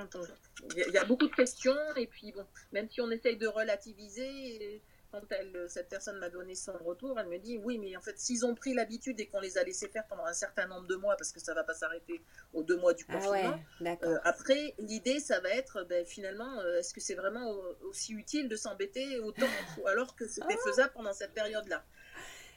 il 0.75 0.93
y, 0.93 0.97
a 0.97 1.05
beaucoup 1.05 1.27
de 1.27 1.35
questions, 1.35 1.75
et 1.95 2.07
puis 2.07 2.31
bon, 2.31 2.45
même 2.71 2.89
si 2.89 3.01
on 3.01 3.11
essaye 3.11 3.37
de 3.37 3.47
relativiser, 3.47 4.81
quand 5.11 5.21
elle, 5.31 5.65
cette 5.69 5.89
personne 5.89 6.17
m'a 6.19 6.29
donné 6.29 6.55
son 6.55 6.73
retour, 6.83 7.19
elle 7.19 7.27
me 7.27 7.37
dit 7.37 7.57
oui, 7.57 7.77
mais 7.77 7.95
en 7.95 8.01
fait, 8.01 8.17
s'ils 8.19 8.45
ont 8.45 8.55
pris 8.55 8.73
l'habitude 8.73 9.19
et 9.19 9.27
qu'on 9.27 9.39
les 9.39 9.57
a 9.57 9.63
laissés 9.63 9.87
faire 9.87 10.05
pendant 10.07 10.25
un 10.25 10.33
certain 10.33 10.67
nombre 10.67 10.87
de 10.87 10.95
mois, 10.95 11.15
parce 11.17 11.31
que 11.31 11.39
ça 11.39 11.53
va 11.53 11.63
pas 11.63 11.73
s'arrêter 11.73 12.21
aux 12.53 12.63
deux 12.63 12.77
mois 12.77 12.93
du 12.93 13.05
ah 13.09 13.13
confinement, 13.13 13.59
euh, 14.03 14.17
après, 14.23 14.75
l'idée, 14.79 15.19
ça 15.19 15.39
va 15.39 15.49
être 15.49 15.83
ben, 15.83 16.05
finalement, 16.05 16.59
euh, 16.59 16.79
est-ce 16.79 16.93
que 16.93 17.01
c'est 17.01 17.15
vraiment 17.15 17.49
aussi 17.83 18.13
utile 18.13 18.47
de 18.49 18.55
s'embêter 18.55 19.19
autant, 19.19 19.45
alors 19.87 20.15
que 20.15 20.27
c'était 20.27 20.57
ah. 20.57 20.69
faisable 20.69 20.93
pendant 20.93 21.13
cette 21.13 21.33
période-là? 21.33 21.83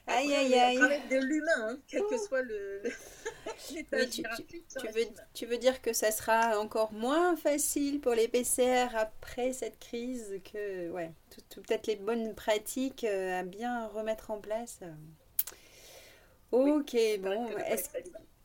Aïe, 0.07 0.33
aïe, 0.33 0.53
aïe. 0.53 0.77
de 1.09 1.17
l'humain, 1.17 1.69
hein, 1.69 1.77
quel 1.87 2.03
que 2.03 2.17
soit 2.17 2.41
le, 2.41 2.81
tu, 3.67 3.85
tu, 3.85 4.87
veux, 4.87 5.05
tu 5.33 5.45
veux 5.45 5.57
dire 5.57 5.81
que 5.81 5.93
ça 5.93 6.11
sera 6.11 6.59
encore 6.59 6.91
moins 6.91 7.35
facile 7.37 8.01
pour 8.01 8.13
les 8.13 8.27
PCR 8.27 8.87
après 8.95 9.53
cette 9.53 9.79
crise 9.79 10.41
que, 10.51 10.89
ouais, 10.91 11.11
peut-être 11.55 11.87
les 11.87 11.95
bonnes 11.95 12.35
pratiques 12.35 13.05
euh, 13.05 13.39
à 13.39 13.43
bien 13.43 13.87
remettre 13.87 14.31
en 14.31 14.39
place. 14.39 14.79
Ok, 16.51 16.95
bon. 17.19 17.47
Est-ce 17.65 17.89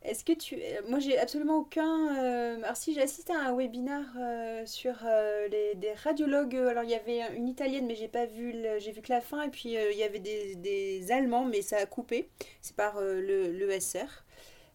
est-ce 0.03 0.25
que 0.25 0.33
tu... 0.33 0.55
Euh, 0.55 0.81
moi, 0.89 1.01
j'ai 1.01 1.19
absolument 1.19 1.59
aucun... 1.59 2.17
Euh, 2.17 2.57
alors, 2.63 2.77
si 2.77 2.95
j'ai 2.95 3.03
assisté 3.03 3.33
à 3.33 3.49
un 3.49 3.57
webinaire 3.57 4.07
euh, 4.17 4.65
sur 4.65 4.95
les, 5.51 5.75
des 5.75 5.93
radiologues, 5.93 6.55
alors 6.55 6.85
il 6.85 6.91
y 6.91 6.95
avait 6.95 7.37
une 7.37 7.49
italienne, 7.49 7.87
mais 7.87 7.97
j'ai 7.97 8.09
pas 8.09 8.27
vu, 8.27 8.55
j'ai 8.79 8.93
vu 8.93 9.03
que 9.03 9.13
la 9.13 9.21
fin, 9.21 9.43
et 9.43 9.49
puis 9.49 9.71
il 9.75 9.97
y 9.97 10.03
avait 10.03 10.21
des, 10.21 10.55
des, 10.57 11.13
allemands, 11.13 11.45
mais 11.45 11.63
ça 11.63 11.79
a 11.79 11.87
coupé. 11.87 12.29
C'est 12.61 12.77
par 12.77 13.01
le, 13.01 13.51
l'ESR. 13.51 14.25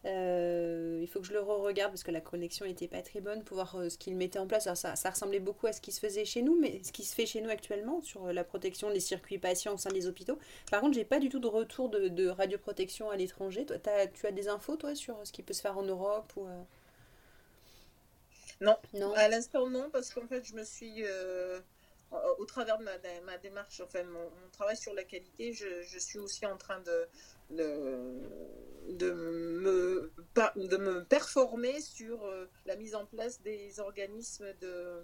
Euh, 0.05 0.99
il 1.01 1.07
faut 1.07 1.21
que 1.21 1.25
je 1.25 1.31
le 1.31 1.39
re-regarde 1.39 1.91
parce 1.91 2.03
que 2.03 2.11
la 2.11 2.19
connexion 2.19 2.65
n'était 2.65 2.89
pas 2.89 3.01
très 3.01 3.21
bonne 3.21 3.43
pour 3.43 3.55
voir 3.55 3.75
euh, 3.75 3.89
ce 3.89 3.97
qu'il 3.97 4.15
mettait 4.17 4.39
en 4.39 4.47
place. 4.47 4.65
ça, 4.73 4.95
ça, 4.95 5.09
ressemblait 5.09 5.39
beaucoup 5.39 5.65
à 5.67 5.71
ce 5.71 5.79
qui 5.79 5.93
se 5.93 5.99
faisait 6.01 6.25
chez 6.25 6.41
nous, 6.41 6.59
mais 6.59 6.81
ce 6.83 6.91
qui 6.91 7.05
se 7.05 7.15
fait 7.15 7.25
chez 7.25 7.39
nous 7.39 7.49
actuellement 7.49 8.01
sur 8.01 8.33
la 8.33 8.43
protection 8.43 8.91
des 8.91 8.99
circuits 8.99 9.37
patients 9.37 9.75
au 9.75 9.77
sein 9.77 9.91
des 9.91 10.07
hôpitaux. 10.07 10.37
Par 10.69 10.81
contre, 10.81 10.95
j'ai 10.95 11.05
pas 11.05 11.19
du 11.19 11.29
tout 11.29 11.39
de 11.39 11.47
retour 11.47 11.89
de, 11.89 12.09
de 12.09 12.27
radioprotection 12.27 13.09
à 13.09 13.15
l'étranger. 13.15 13.65
Toi, 13.65 13.77
tu 13.79 14.27
as 14.27 14.31
des 14.31 14.49
infos, 14.49 14.75
toi, 14.75 14.93
sur 14.93 15.25
ce 15.25 15.31
qui 15.31 15.41
peut 15.41 15.53
se 15.53 15.61
faire 15.61 15.77
en 15.77 15.83
Europe 15.83 16.33
ou, 16.35 16.47
euh? 16.47 16.63
Non. 18.61 18.77
non, 18.93 19.13
à 19.13 19.27
l'instant 19.27 19.67
non, 19.67 19.89
parce 19.89 20.13
qu'en 20.13 20.25
fait, 20.27 20.45
je 20.45 20.53
me 20.53 20.63
suis 20.63 21.03
au 22.37 22.45
travers 22.45 22.77
de 22.77 22.83
ma, 22.83 22.91
ma 23.25 23.37
démarche, 23.37 23.81
enfin 23.81 24.03
mon, 24.03 24.29
travail 24.51 24.77
sur 24.77 24.93
la 24.93 25.03
qualité, 25.03 25.53
je, 25.53 25.81
je, 25.83 25.97
suis 25.97 26.19
aussi 26.19 26.45
en 26.45 26.57
train 26.57 26.79
de, 26.81 27.07
de, 27.55 29.11
me, 29.11 30.11
de 30.55 30.77
me 30.77 31.03
performer 31.05 31.81
sur 31.81 32.23
euh, 32.25 32.49
la 32.65 32.75
mise 32.75 32.95
en 32.95 33.05
place 33.05 33.41
des 33.41 33.79
organismes 33.79 34.53
de, 34.61 35.03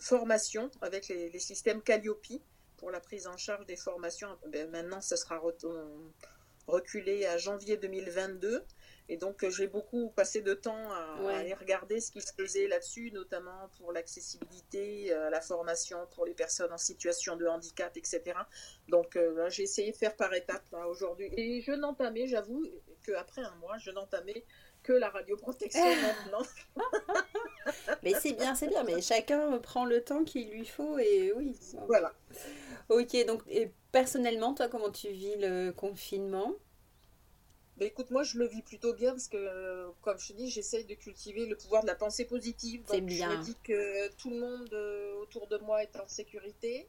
formation 0.00 0.70
avec 0.82 1.08
les, 1.08 1.36
systèmes 1.40 1.82
Calliope 1.82 2.40
pour 2.76 2.92
la 2.92 3.00
prise 3.00 3.26
en 3.26 3.36
charge 3.36 3.66
des 3.66 3.74
formations. 3.74 4.28
Ben, 4.46 4.70
maintenant, 4.70 5.00
ça 5.00 5.16
sera 5.16 5.42
reculé 6.68 7.26
à 7.26 7.38
janvier 7.38 7.76
2022. 7.76 8.64
Et 9.08 9.16
donc, 9.16 9.42
euh, 9.42 9.50
j'ai 9.50 9.66
beaucoup 9.66 10.10
passé 10.10 10.42
de 10.42 10.52
temps 10.52 10.92
à, 10.92 11.30
aller 11.30 11.54
regarder 11.54 12.00
ce 12.00 12.10
qui 12.10 12.20
se 12.20 12.32
faisait 12.32 12.68
là-dessus, 12.68 13.10
notamment 13.12 13.70
pour 13.78 13.92
l'accessibilité 13.92 15.12
euh, 15.12 15.30
la 15.30 15.40
formation 15.40 15.98
pour 16.14 16.26
les 16.26 16.34
personnes 16.34 16.72
en 16.72 16.78
situation 16.78 17.36
de 17.36 17.46
handicap, 17.46 17.96
etc. 17.96 18.22
Donc, 18.88 19.16
euh, 19.16 19.48
j'ai 19.48 19.62
essayé 19.62 19.92
de 19.92 19.96
faire 19.96 20.14
par 20.14 20.34
étapes 20.34 20.74
aujourd'hui. 20.88 21.30
Et 21.36 21.62
je 21.62 21.72
n'entamais, 21.72 22.26
j'avoue, 22.26 22.66
qu'après 23.04 23.42
un 23.42 23.54
mois, 23.56 23.78
je 23.78 23.90
n'entamais 23.90 24.44
que 24.82 24.92
la 24.92 25.08
radioprotection 25.08 25.80
maintenant. 26.02 26.46
mais 28.02 28.12
c'est 28.20 28.34
bien, 28.34 28.54
c'est 28.54 28.68
bien. 28.68 28.84
Mais 28.84 29.00
chacun 29.00 29.58
prend 29.58 29.86
le 29.86 30.04
temps 30.04 30.22
qu'il 30.24 30.50
lui 30.50 30.66
faut 30.66 30.98
et 30.98 31.32
oui. 31.32 31.58
Voilà. 31.86 32.12
Ok, 32.90 33.16
donc 33.26 33.42
et 33.48 33.72
personnellement, 33.90 34.54
toi, 34.54 34.68
comment 34.68 34.90
tu 34.90 35.08
vis 35.08 35.36
le 35.36 35.72
confinement? 35.72 36.54
Bah, 37.78 37.84
écoute, 37.84 38.10
moi, 38.10 38.24
je 38.24 38.38
le 38.38 38.46
vis 38.46 38.62
plutôt 38.62 38.92
bien 38.92 39.12
parce 39.12 39.28
que, 39.28 39.90
comme 40.02 40.18
je 40.18 40.28
te 40.28 40.32
dis, 40.32 40.50
j'essaye 40.50 40.84
de 40.84 40.94
cultiver 40.94 41.46
le 41.46 41.56
pouvoir 41.56 41.82
de 41.82 41.86
la 41.86 41.94
pensée 41.94 42.24
positive. 42.24 42.84
Donc, 42.86 43.02
bien. 43.02 43.30
je 43.30 43.36
me 43.36 43.44
dis 43.44 43.56
que 43.62 44.08
tout 44.16 44.30
le 44.30 44.40
monde 44.40 44.72
euh, 44.72 45.14
autour 45.22 45.46
de 45.46 45.58
moi 45.58 45.82
est 45.82 45.96
en 45.96 46.08
sécurité. 46.08 46.88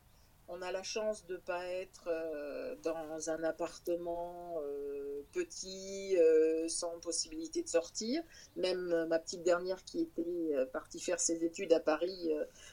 On 0.51 0.63
a 0.63 0.71
la 0.71 0.81
chance 0.81 1.27
de 1.27 1.33
ne 1.33 1.39
pas 1.39 1.63
être 1.67 2.07
euh, 2.07 2.75
dans 2.81 3.29
un 3.29 3.43
appartement 3.43 4.59
euh, 4.63 5.21
petit, 5.31 6.17
euh, 6.17 6.67
sans 6.67 6.99
possibilité 6.99 7.61
de 7.61 7.67
sortir. 7.67 8.23
Même 8.55 9.05
ma 9.05 9.19
petite 9.19 9.43
dernière 9.43 9.83
qui 9.83 10.01
était 10.01 10.65
partie 10.73 10.99
faire 10.99 11.19
ses 11.19 11.45
études 11.45 11.71
à 11.71 11.79
Paris, 11.79 12.31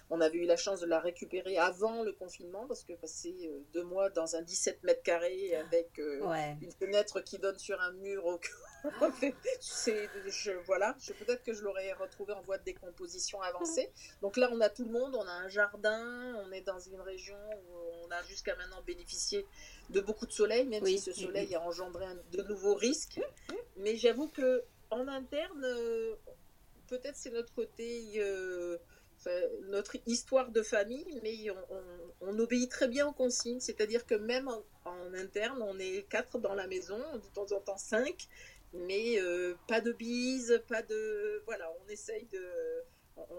on 0.08 0.22
avait 0.22 0.38
eu 0.38 0.46
la 0.46 0.56
chance 0.56 0.80
de 0.80 0.86
la 0.86 1.00
récupérer 1.00 1.58
avant 1.58 2.02
le 2.02 2.12
confinement 2.12 2.66
parce 2.66 2.82
que 2.82 2.94
passer 2.94 3.52
deux 3.74 3.84
mois 3.84 4.08
dans 4.08 4.36
un 4.36 4.42
17 4.42 4.82
mètres 4.82 5.02
carrés 5.02 5.54
avec 5.54 5.98
une 5.98 6.72
fenêtre 6.72 7.20
qui 7.20 7.38
donne 7.38 7.58
sur 7.58 7.80
un 7.80 7.92
mur 7.92 8.24
au 8.24 8.38
c'est, 9.60 10.08
je, 10.26 10.52
voilà, 10.66 10.96
je, 11.00 11.12
peut-être 11.12 11.42
que 11.42 11.52
je 11.52 11.62
l'aurais 11.62 11.92
retrouvé 11.92 12.32
en 12.32 12.42
voie 12.42 12.58
de 12.58 12.64
décomposition 12.64 13.40
avancée. 13.40 13.90
Donc 14.22 14.36
là, 14.36 14.48
on 14.52 14.60
a 14.60 14.68
tout 14.68 14.84
le 14.84 14.92
monde, 14.92 15.14
on 15.14 15.26
a 15.26 15.32
un 15.32 15.48
jardin, 15.48 16.34
on 16.44 16.52
est 16.52 16.60
dans 16.60 16.78
une 16.78 17.00
région 17.00 17.36
où 17.36 18.06
on 18.06 18.10
a 18.10 18.22
jusqu'à 18.24 18.54
maintenant 18.56 18.82
bénéficié 18.82 19.46
de 19.90 20.00
beaucoup 20.00 20.26
de 20.26 20.32
soleil, 20.32 20.66
même 20.66 20.84
si 20.84 20.98
ce 20.98 21.12
soleil 21.12 21.54
a 21.54 21.62
engendré 21.62 22.06
de 22.32 22.42
nouveaux 22.42 22.74
risques. 22.74 23.20
Mais 23.76 23.96
j'avoue 23.96 24.28
que 24.28 24.62
en 24.90 25.08
interne, 25.08 25.64
euh, 25.64 26.14
peut-être 26.88 27.16
c'est 27.16 27.30
notre 27.30 27.52
côté. 27.54 28.12
Euh, 28.16 28.78
notre 29.68 29.96
histoire 30.06 30.50
de 30.50 30.62
famille, 30.62 31.20
mais 31.22 31.50
on, 32.20 32.38
obéit 32.38 32.70
très 32.70 32.86
bien 32.86 33.08
aux 33.08 33.12
consignes. 33.12 33.60
C'est-à-dire 33.60 34.06
que 34.06 34.14
même 34.14 34.46
en, 34.46 34.62
en, 34.84 35.14
interne, 35.14 35.62
on 35.62 35.78
est 35.78 36.06
quatre 36.08 36.38
dans 36.38 36.54
la 36.54 36.66
maison, 36.66 36.98
de 37.14 37.26
temps 37.34 37.50
en 37.52 37.60
temps 37.60 37.78
cinq, 37.78 38.28
mais 38.86 39.20
euh, 39.20 39.54
pas 39.68 39.80
de 39.80 39.92
bise, 39.92 40.62
pas 40.68 40.82
de... 40.82 41.42
Voilà, 41.46 41.70
on 41.84 41.88
essaye 41.88 42.26
de... 42.26 42.44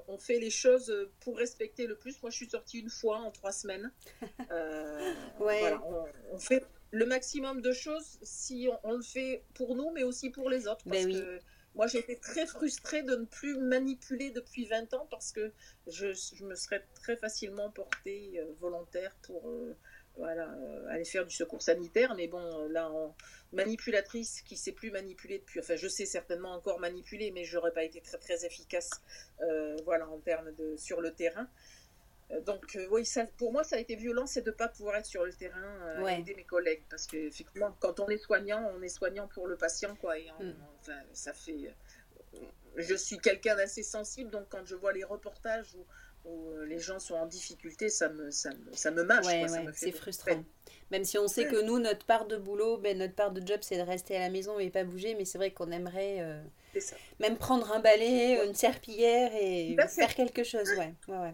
On, 0.08 0.18
fait 0.18 0.40
les 0.40 0.50
choses 0.50 0.92
pour 1.20 1.38
respecter 1.38 1.86
le 1.86 1.96
plus. 1.96 2.20
Moi, 2.24 2.32
je 2.32 2.36
suis 2.38 2.50
sortie 2.50 2.80
une 2.80 2.90
fois 2.90 3.20
en 3.20 3.32
trois 3.32 3.52
semaines. 3.52 3.92
Euh, 4.52 5.14
voilà, 5.38 5.84
on, 6.32 6.40
fait 6.40 6.66
le 6.92 7.06
maximum 7.06 7.62
de 7.62 7.74
choses 7.74 8.18
si 8.24 8.70
on, 8.84 8.94
le 8.94 9.04
fait 9.04 9.44
pour 9.54 9.76
nous, 9.76 9.92
mais 9.92 10.04
aussi 10.04 10.30
pour 10.30 10.50
les 10.50 10.68
autres. 10.68 10.88
Ben 10.88 11.04
parce 11.04 11.20
que 11.20 11.40
moi, 11.76 11.86
été 11.94 12.18
très 12.18 12.48
frustrée 12.48 13.04
de 13.04 13.18
ne 13.18 13.26
plus 13.26 13.56
manipuler 13.58 14.32
depuis 14.32 14.66
20 14.66 14.94
ans 14.96 15.08
parce 15.12 15.32
que 15.32 15.52
je, 15.86 16.14
je 16.14 16.44
me 16.44 16.56
serais 16.56 16.84
très 16.96 17.18
facilement 17.18 17.70
portée 17.70 18.40
euh, 18.40 18.54
volontaire 18.60 19.16
pour 19.22 19.48
voilà, 20.18 20.50
euh, 20.50 20.88
aller 20.90 21.06
faire 21.06 21.26
du 21.26 21.36
secours 21.36 21.62
sanitaire. 21.62 22.16
Mais 22.16 22.28
bon, 22.28 22.42
euh, 22.42 22.68
là, 22.70 22.90
en 22.90 23.16
manipulatrice 23.54 24.42
qui 24.42 24.58
sait 24.58 24.72
plus 24.72 24.92
manipuler 24.92 25.40
depuis, 25.40 25.60
enfin, 25.60 25.76
je 25.76 25.88
sais 25.88 26.06
certainement 26.06 26.52
encore 26.52 26.80
manipuler, 26.80 27.32
mais 27.32 27.44
j'aurais 27.44 27.72
pas 27.72 27.84
été 27.84 28.02
très 28.02 28.18
très 28.18 28.46
efficace, 28.46 28.90
euh, 29.42 29.76
voilà, 29.86 30.08
en 30.10 30.20
termes 30.20 30.52
de 30.54 30.76
sur 30.76 31.02
le 31.02 31.14
terrain. 31.14 31.48
Donc 32.46 32.78
oui, 32.92 33.06
ça, 33.06 33.26
pour 33.38 33.54
moi, 33.54 33.64
ça 33.64 33.78
a 33.78 33.80
été 33.80 33.96
violent, 33.96 34.26
c'est 34.26 34.42
de 34.42 34.50
ne 34.50 34.56
pas 34.56 34.68
pouvoir 34.68 34.98
être 34.98 35.06
sur 35.06 35.24
le 35.24 35.32
terrain, 35.32 36.06
et 36.06 36.20
aider 36.20 36.36
mes 36.36 36.44
collègues, 36.44 36.84
parce 36.90 37.08
qu'effectivement, 37.08 37.74
quand 37.80 38.02
on 38.02 38.10
est 38.10 38.18
soignant, 38.18 38.70
on 38.76 38.82
est 38.82 38.90
soignant 38.90 39.30
pour 39.30 39.48
le 39.48 39.56
patient, 39.56 39.96
quoi. 39.96 40.20
Et 40.20 40.30
mm. 40.38 40.54
enfin, 40.82 41.00
ça 41.14 41.34
fait. 41.34 41.74
Je 42.76 42.96
suis 42.96 43.18
quelqu'un 43.18 43.56
d'assez 43.56 43.82
sensible, 43.82 44.30
donc 44.30 44.50
quand 44.50 44.66
je 44.66 44.76
vois 44.76 44.92
les 44.92 45.06
reportages 45.06 45.74
où 45.76 45.86
où 46.26 46.50
euh, 46.50 46.66
les 46.66 46.80
gens 46.80 47.00
sont 47.00 47.16
en 47.16 47.26
difficulté, 47.26 47.90
ça 47.90 48.10
me, 48.10 48.32
ça 48.32 48.50
me, 48.52 48.74
ça 48.74 48.92
me 48.92 49.04
mâche. 49.04 49.26
c'est 49.74 49.92
frustrant. 49.92 50.44
Même 50.92 51.04
si 51.04 51.18
on 51.18 51.28
sait 51.28 51.46
que 51.48 51.62
nous, 51.62 51.80
notre 51.80 52.06
part 52.06 52.28
de 52.28 52.38
boulot, 52.38 52.78
ben, 52.78 52.98
notre 52.98 53.14
part 53.14 53.32
de 53.32 53.46
job, 53.46 53.60
c'est 53.62 53.78
de 53.78 53.82
rester 53.82 54.16
à 54.16 54.20
la 54.20 54.30
maison 54.30 54.58
et 54.60 54.70
pas 54.70 54.84
bouger, 54.84 55.16
mais 55.16 55.26
c'est 55.26 55.38
vrai 55.38 55.52
qu'on 55.52 55.70
aimerait 55.72 56.18
euh, 56.22 56.42
même 57.20 57.38
prendre 57.38 57.72
un 57.74 57.80
balai, 57.80 58.42
une 58.46 58.56
serpillière 58.56 59.32
et 59.36 59.76
faire 59.90 60.16
quelque 60.16 60.44
chose. 60.44 60.70
Ouais, 60.78 60.94
ouais, 61.10 61.34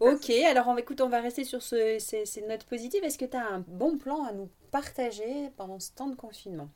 Ok, 0.00 0.30
alors 0.30 0.68
on, 0.68 0.76
écoute, 0.76 1.00
on 1.00 1.08
va 1.08 1.20
rester 1.20 1.44
sur 1.44 1.62
ce, 1.62 1.98
ces, 1.98 2.26
ces 2.26 2.42
notes 2.42 2.64
positives. 2.64 3.04
Est-ce 3.04 3.18
que 3.18 3.24
tu 3.24 3.36
as 3.36 3.46
un 3.46 3.60
bon 3.66 3.96
plan 3.98 4.24
à 4.24 4.32
nous 4.32 4.48
partager 4.70 5.50
pendant 5.56 5.78
ce 5.78 5.92
temps 5.92 6.08
de 6.08 6.16
confinement? 6.16 6.70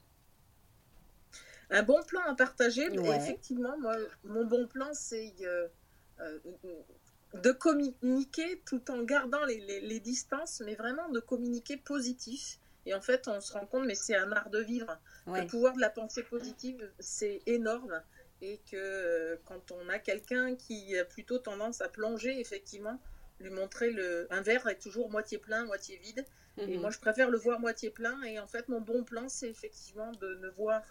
Un 1.71 1.83
bon 1.83 2.01
plan 2.07 2.21
à 2.29 2.35
partager, 2.35 2.87
effectivement, 3.15 3.77
moi, 3.81 3.97
mon 4.23 4.45
bon 4.45 4.67
plan, 4.69 4.89
c'est 4.93 5.33
euh, 5.43 5.67
de 7.35 7.51
communiquer 7.51 8.63
tout 8.65 8.91
en 8.91 9.03
gardant 9.03 9.45
les, 9.45 9.81
les, 9.81 10.01
distances, 10.01 10.63
mais 10.65 10.75
vraiment 10.75 11.09
de 11.09 11.21
communiquer 11.21 11.77
positif 11.77 12.59
Et 12.87 12.95
en 12.95 13.01
fait, 13.01 13.27
on 13.29 13.41
se 13.41 13.53
rend 13.53 13.67
compte, 13.67 13.87
mais 13.87 13.97
c'est 13.97 14.15
un 14.15 14.31
art 14.33 14.51
de 14.51 14.61
vivre. 14.61 14.99
Le 15.27 15.47
pouvoir 15.47 15.75
de 15.75 15.81
la 15.81 15.91
pensée 15.91 16.23
positive, 16.23 16.91
c'est 17.01 17.43
énorme. 17.47 18.03
Et 18.43 18.61
que 18.71 18.77
euh, 18.77 19.37
quand 19.47 19.73
on 19.73 19.89
a 19.89 19.99
quelqu'un 19.99 20.55
qui 20.55 20.97
a 20.99 21.05
plutôt 21.05 21.39
tendance 21.39 21.81
à 21.81 21.89
plonger, 21.89 22.39
effectivement, 22.41 23.01
lui 23.41 23.51
montrer 23.51 23.91
le... 23.91 24.27
un 24.31 24.43
verre 24.43 24.69
est 24.69 24.79
toujours 24.79 25.11
moitié 25.11 25.39
plein, 25.39 25.65
moitié 25.65 25.97
vide. 25.97 26.25
Et 26.59 26.77
mhm. 26.77 26.83
moi, 26.83 26.91
je 26.91 26.99
préfère 26.99 27.31
le 27.31 27.39
voir 27.39 27.59
moitié 27.59 27.91
plein. 27.91 28.23
Et 28.23 28.39
en 28.39 28.47
fait, 28.47 28.69
mon 28.69 28.81
bon 28.81 29.03
plan, 29.03 29.29
c'est 29.29 29.49
effectivement 29.49 30.13
de 30.13 30.35
ne 30.37 30.49
voir 30.51 30.83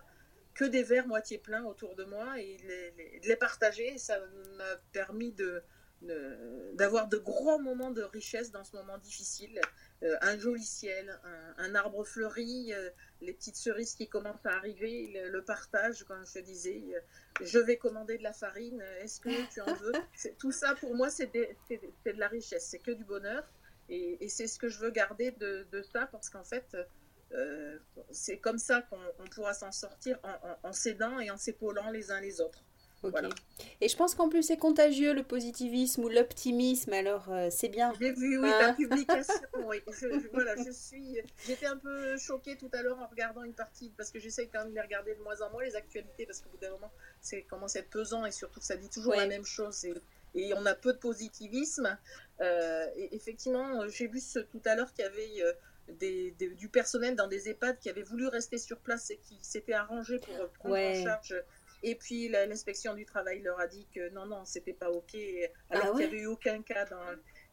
que 0.55 0.65
des 0.65 0.83
verres 0.83 1.07
moitié 1.07 1.37
pleins 1.37 1.63
autour 1.63 1.95
de 1.95 2.03
moi 2.03 2.39
et 2.39 2.57
de 2.57 3.27
les 3.27 3.35
partager. 3.37 3.93
Et 3.93 3.97
ça 3.97 4.19
m'a 4.57 4.75
permis 4.91 5.31
de, 5.31 5.61
d'avoir 6.73 7.07
de 7.07 7.17
grands 7.17 7.59
moments 7.59 7.91
de 7.91 8.01
richesse 8.03 8.51
dans 8.51 8.63
ce 8.63 8.75
moment 8.75 8.97
difficile. 8.97 9.59
Euh, 10.03 10.17
un 10.21 10.37
joli 10.37 10.63
ciel, 10.63 11.17
un, 11.57 11.75
arbre 11.75 12.03
fleuri, 12.03 12.73
euh, 12.73 12.89
les 13.21 13.33
petites 13.33 13.55
cerises 13.55 13.95
qui 13.95 14.09
commencent 14.09 14.45
à 14.45 14.51
arriver, 14.51 15.13
le, 15.31 15.41
partage, 15.41 16.03
comme 16.03 16.25
je 16.25 16.39
disais, 16.39 16.83
euh, 16.93 17.45
je 17.45 17.57
vais 17.59 17.77
commander 17.77 18.17
de 18.17 18.23
la 18.23 18.33
farine, 18.33 18.81
est-ce 18.99 19.21
que 19.21 19.29
tu 19.53 19.61
en 19.61 19.73
veux? 19.75 19.93
Tout 20.39 20.51
ça, 20.51 20.75
pour 20.75 20.93
moi, 20.95 21.09
c'est 21.09 21.33
de, 21.33 21.47
la 22.17 22.27
richesse, 22.27 22.67
c'est 22.67 22.79
que 22.79 22.91
du 22.91 23.05
bonheur. 23.05 23.47
Et, 23.89 24.27
c'est 24.27 24.47
ce 24.47 24.59
que 24.59 24.67
je 24.67 24.79
veux 24.79 24.91
garder 24.91 25.31
de, 25.31 25.81
ça, 25.93 26.07
parce 26.07 26.29
qu'en 26.29 26.43
fait, 26.43 26.75
c'est 28.11 28.37
comme 28.39 28.57
ça 28.57 28.81
qu'on 28.81 29.27
pourra 29.29 29.53
s'en 29.53 29.71
sortir 29.71 30.19
en, 30.23 30.67
en 30.67 30.73
s'aidant 30.73 31.19
et 31.19 31.31
en 31.31 31.37
s'épaulant 31.37 31.91
les 31.91 32.11
uns 32.11 32.19
les 32.19 32.41
autres. 32.41 32.63
Et 33.81 33.89
je 33.89 33.97
pense 33.97 34.15
qu'en 34.15 34.29
plus 34.29 34.43
c'est 34.43 34.57
contagieux 34.57 35.13
le 35.13 35.23
positivisme 35.23 36.03
ou 36.03 36.09
l'optimisme, 36.09 36.93
alors 36.93 37.29
euh, 37.29 37.49
c'est 37.51 37.69
bien. 37.69 37.93
J'ai 37.99 38.11
vu, 38.13 38.39
oui, 38.39 38.49
ta 38.49 38.69
hein 38.69 38.73
publication. 38.73 39.33
oui. 39.65 39.81
voilà, 40.33 40.55
je 40.55 40.71
suis. 40.71 41.17
J'étais 41.45 41.65
un 41.65 41.77
peu 41.77 42.17
choquée 42.17 42.55
tout 42.57 42.69
à 42.73 42.81
l'heure 42.81 42.99
en 42.99 43.07
regardant 43.07 43.43
une 43.43 43.53
partie, 43.53 43.91
parce 43.97 44.11
que 44.11 44.19
j'essaie 44.19 44.47
quand 44.47 44.59
même 44.59 44.69
de 44.69 44.75
les 44.75 44.81
regarder 44.81 45.15
de 45.15 45.21
moins 45.21 45.41
en 45.41 45.49
moins 45.51 45.63
les 45.63 45.75
actualités, 45.75 46.25
parce 46.25 46.39
qu'au 46.39 46.49
bout 46.49 46.57
d'un 46.57 46.71
moment, 46.71 46.91
c'est 47.21 47.41
commence 47.43 47.75
à 47.75 47.79
être 47.79 47.89
pesant 47.89 48.25
et 48.25 48.31
surtout 48.31 48.61
ça 48.61 48.75
dit 48.75 48.89
toujours 48.89 49.15
la 49.15 49.27
même 49.27 49.45
chose. 49.45 49.85
Et, 49.85 49.93
et, 50.35 50.53
on 50.53 50.65
a 50.65 50.73
peu 50.73 50.93
de 50.93 50.99
positivisme. 50.99 51.97
Euh, 52.41 52.87
et 52.95 53.15
effectivement, 53.15 53.87
j'ai 53.89 54.07
vu 54.07 54.19
ce, 54.19 54.39
tout 54.39 54.61
à 54.65 54.75
l'heure 54.75 54.93
qu'il 54.93 55.05
y 55.05 55.07
avait. 55.07 55.43
Euh, 55.43 55.53
des, 55.99 56.31
du 56.57 56.69
personnel 56.69 57.15
dans 57.15 57.27
des 57.27 57.49
EHPAD 57.49 57.77
qui 57.79 57.89
avaient 57.89 58.03
voulu 58.03 58.27
rester 58.27 58.57
sur 58.57 58.77
place 58.79 59.11
et 59.11 59.17
qui 59.17 59.37
s'étaient 59.41 59.73
arrangés 59.73 60.19
pour 60.19 60.49
prendre 60.51 60.75
en 60.77 61.03
charge 61.03 61.35
et 61.83 61.95
puis 61.95 62.29
l'inspection 62.29 62.93
du 62.93 63.05
travail 63.05 63.41
leur 63.41 63.59
a 63.59 63.67
dit 63.67 63.85
que 63.93 64.09
non, 64.11 64.25
non, 64.25 64.45
c'était 64.45 64.73
pas 64.73 64.89
OK, 64.89 65.15
alors 65.69 65.85
ah 65.85 65.89
qu'il 65.89 65.97
n'y 65.97 66.03
avait 66.05 66.19
eu 66.19 66.27
aucun 66.27 66.61
cas 66.61 66.85
dans. 66.85 67.03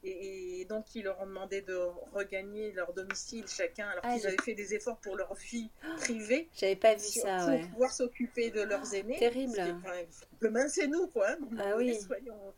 Et, 0.02 0.64
donc, 0.66 0.94
ils 0.94 1.02
leur 1.02 1.20
ont 1.20 1.26
demandé 1.26 1.60
de 1.60 1.74
regagner 2.14 2.72
leur 2.72 2.94
domicile 2.94 3.44
chacun, 3.46 3.88
alors 3.88 4.04
ah, 4.04 4.14
qu'ils 4.14 4.26
avaient 4.26 4.42
fait 4.42 4.54
des 4.54 4.72
efforts 4.72 4.98
pour 4.98 5.16
leur 5.16 5.34
vie 5.34 5.68
privée. 5.98 6.48
J'avais 6.54 6.76
pas 6.76 6.94
vu 6.94 7.00
ça. 7.00 7.46
Pour 7.46 7.68
pouvoir 7.70 7.92
s'occuper 7.92 8.50
de 8.50 8.62
leurs 8.62 8.94
aînés. 8.94 9.18
Terrible. 9.18 9.60
Le 10.38 10.50
main, 10.50 10.68
c'est 10.68 10.86
nous, 10.86 11.08
quoi. 11.08 11.36
Ah 11.58 11.76
oui. 11.76 12.00
Soyons, 12.00 12.54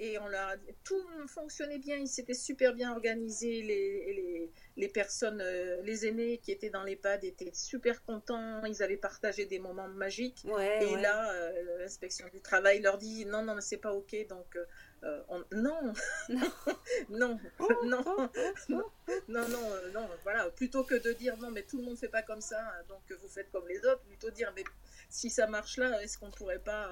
et 0.00 0.18
on 0.18 0.28
l'a 0.28 0.54
tout 0.84 1.02
fonctionnait 1.26 1.78
bien, 1.78 1.96
ils 1.96 2.06
s'étaient 2.06 2.34
super 2.34 2.72
bien 2.72 2.92
organisés, 2.92 3.62
les, 3.62 4.12
les, 4.14 4.50
les 4.76 4.88
personnes, 4.88 5.40
euh, 5.40 5.82
les 5.82 6.06
aînés 6.06 6.38
qui 6.38 6.52
étaient 6.52 6.70
dans 6.70 6.84
l'EHPAD 6.84 7.24
étaient 7.24 7.50
super 7.52 8.04
contents, 8.04 8.64
ils 8.64 8.82
avaient 8.82 8.96
partagé 8.96 9.46
des 9.46 9.58
moments 9.58 9.88
magiques. 9.88 10.44
et 10.80 10.96
là, 10.96 11.32
euh, 11.32 11.78
l'inspection 11.80 12.26
du 12.32 12.40
travail 12.40 12.80
leur 12.80 12.96
dit 12.98 13.26
non, 13.26 13.42
non, 13.42 13.56
mais 13.56 13.60
c'est 13.60 13.78
pas 13.78 13.92
ok, 13.92 14.14
donc 14.28 14.56
euh, 15.02 15.20
non, 15.52 15.92
non, 16.28 16.40
non, 17.08 17.40
non, 17.84 18.04
non, 18.68 19.48
non, 19.48 19.48
non, 19.92 20.08
voilà, 20.22 20.48
plutôt 20.50 20.84
que 20.84 20.94
de 20.94 21.12
dire 21.12 21.36
non, 21.38 21.50
mais 21.50 21.62
tout 21.62 21.78
le 21.78 21.84
monde 21.84 21.98
fait 21.98 22.08
pas 22.08 22.22
comme 22.22 22.40
ça, 22.40 22.60
donc 22.88 23.00
vous 23.20 23.28
faites 23.28 23.50
comme 23.50 23.66
les 23.66 23.78
autres, 23.78 24.02
plutôt 24.02 24.30
dire 24.30 24.52
mais 24.54 24.62
si 25.08 25.30
ça 25.30 25.46
marche 25.46 25.78
là, 25.78 26.02
est-ce 26.02 26.18
qu'on 26.18 26.30
pourrait 26.30 26.58
pas 26.58 26.90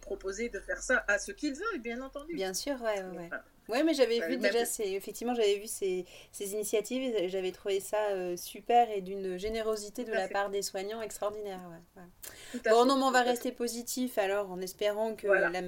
proposer 0.00 0.48
de 0.48 0.60
faire 0.60 0.82
ça 0.82 1.04
à 1.08 1.18
ce 1.18 1.32
qu'ils 1.32 1.54
veulent, 1.54 1.80
bien 1.80 2.00
entendu. 2.00 2.34
Bien 2.34 2.54
sûr, 2.54 2.80
ouais, 2.82 3.02
ouais. 3.02 3.30
Ouais, 3.68 3.82
mais 3.82 3.92
j'avais 3.92 4.20
vu 4.20 4.38
déjà, 4.38 4.64
c'est 4.64 4.90
effectivement, 4.92 5.34
j'avais 5.34 5.58
vu 5.58 5.66
ces, 5.66 6.06
ces, 6.32 6.52
initiatives 6.52 7.02
et 7.02 7.28
j'avais 7.28 7.52
trouvé 7.52 7.80
ça 7.80 7.98
euh, 8.12 8.34
super 8.34 8.90
et 8.90 9.02
d'une 9.02 9.36
générosité 9.36 10.04
de 10.04 10.12
la 10.12 10.26
part 10.26 10.48
des 10.48 10.62
soignants 10.62 11.02
extraordinaire. 11.02 11.60
Ouais, 11.94 12.62
bon, 12.70 12.86
non, 12.86 12.96
mais 12.96 13.04
on 13.04 13.10
va 13.10 13.22
rester 13.22 13.52
positif 13.52 14.16
alors 14.16 14.50
en 14.50 14.60
espérant 14.62 15.14
que 15.14 15.26
la, 15.26 15.60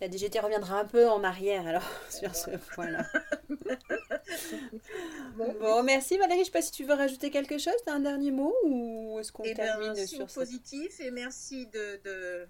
la 0.00 0.08
DGT 0.08 0.40
reviendra 0.40 0.80
un 0.80 0.84
peu 0.86 1.08
en 1.08 1.22
arrière 1.22 1.66
alors 1.66 1.88
sur 2.10 2.34
ce 2.34 2.50
point-là. 2.74 3.06
bon, 5.36 5.82
merci 5.82 6.16
Valérie. 6.16 6.38
Je 6.38 6.40
ne 6.40 6.44
sais 6.46 6.50
pas 6.50 6.62
si 6.62 6.72
tu 6.72 6.84
veux 6.84 6.94
rajouter 6.94 7.30
quelque 7.30 7.58
chose, 7.58 7.74
as 7.86 7.92
un 7.92 8.00
dernier 8.00 8.30
mot 8.30 8.54
ou 8.64 9.18
est-ce 9.20 9.30
qu'on 9.32 9.42
eh 9.44 9.54
ben, 9.54 9.66
termine 9.66 10.06
sur 10.06 10.26
positif 10.26 11.00
et 11.00 11.10
merci 11.10 11.66
de, 11.66 12.00
de... 12.04 12.48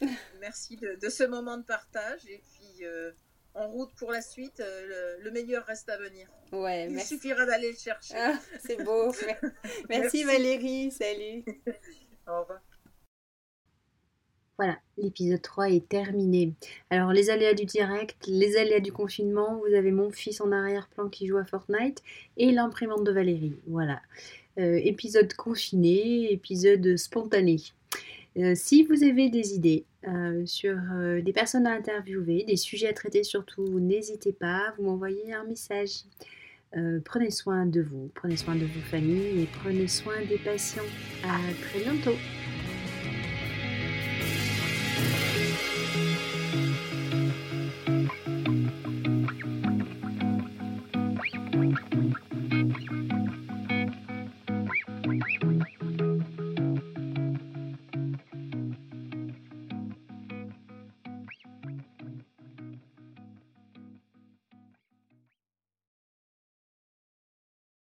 merci 0.40 0.76
de, 0.76 0.96
de, 1.00 1.08
ce 1.08 1.24
moment 1.24 1.56
de 1.56 1.62
partage 1.64 2.26
et 2.26 2.42
puis 2.50 2.84
euh, 2.84 3.12
en 3.54 3.68
route 3.68 3.94
pour 3.96 4.10
la 4.10 4.22
suite. 4.22 4.60
Euh, 4.60 5.16
le, 5.20 5.30
meilleur 5.30 5.64
reste 5.66 5.88
à 5.88 5.98
venir. 5.98 6.28
Ouais, 6.52 6.88
Il 6.90 7.00
suffira 7.00 7.46
d'aller 7.46 7.70
le 7.70 7.78
chercher. 7.78 8.14
Ah, 8.16 8.38
c'est 8.64 8.82
beau. 8.82 9.12
merci, 9.88 10.24
Valérie. 10.24 10.90
Salut. 10.90 11.44
Au 12.26 12.40
revoir. 12.40 12.60
Voilà, 14.58 14.76
l'épisode 14.96 15.40
3 15.40 15.70
est 15.70 15.88
terminé. 15.88 16.52
Alors, 16.90 17.12
les 17.12 17.30
aléas 17.30 17.54
du 17.54 17.64
direct, 17.64 18.16
les 18.26 18.56
aléas 18.56 18.80
du 18.80 18.90
confinement, 18.90 19.60
vous 19.64 19.72
avez 19.72 19.92
mon 19.92 20.10
fils 20.10 20.40
en 20.40 20.50
arrière-plan 20.50 21.08
qui 21.08 21.28
joue 21.28 21.36
à 21.36 21.44
Fortnite 21.44 22.02
et 22.36 22.50
l'imprimante 22.50 23.04
de 23.04 23.12
Valérie. 23.12 23.54
Voilà. 23.68 24.00
Euh, 24.58 24.80
épisode 24.82 25.32
confiné, 25.34 26.32
épisode 26.32 26.96
spontané. 26.96 27.58
Euh, 28.36 28.54
si 28.56 28.82
vous 28.82 29.04
avez 29.04 29.30
des 29.30 29.54
idées 29.54 29.84
euh, 30.08 30.44
sur 30.44 30.76
des 31.22 31.32
personnes 31.32 31.68
à 31.68 31.74
interviewer, 31.74 32.42
des 32.42 32.56
sujets 32.56 32.88
à 32.88 32.92
traiter 32.92 33.22
surtout, 33.22 33.78
n'hésitez 33.78 34.32
pas, 34.32 34.74
vous 34.76 34.84
m'envoyez 34.84 35.32
un 35.32 35.44
message. 35.44 36.02
prenez 37.04 37.30
soin 37.30 37.64
de 37.64 37.80
vous, 37.80 38.10
prenez 38.16 38.36
soin 38.36 38.56
de 38.56 38.64
vos 38.64 38.80
familles 38.90 39.42
et 39.42 39.48
prenez 39.62 39.86
soin 39.86 40.20
des 40.28 40.38
patients. 40.38 40.82
À 41.22 41.38
très 41.62 41.80
bientôt. 41.80 42.16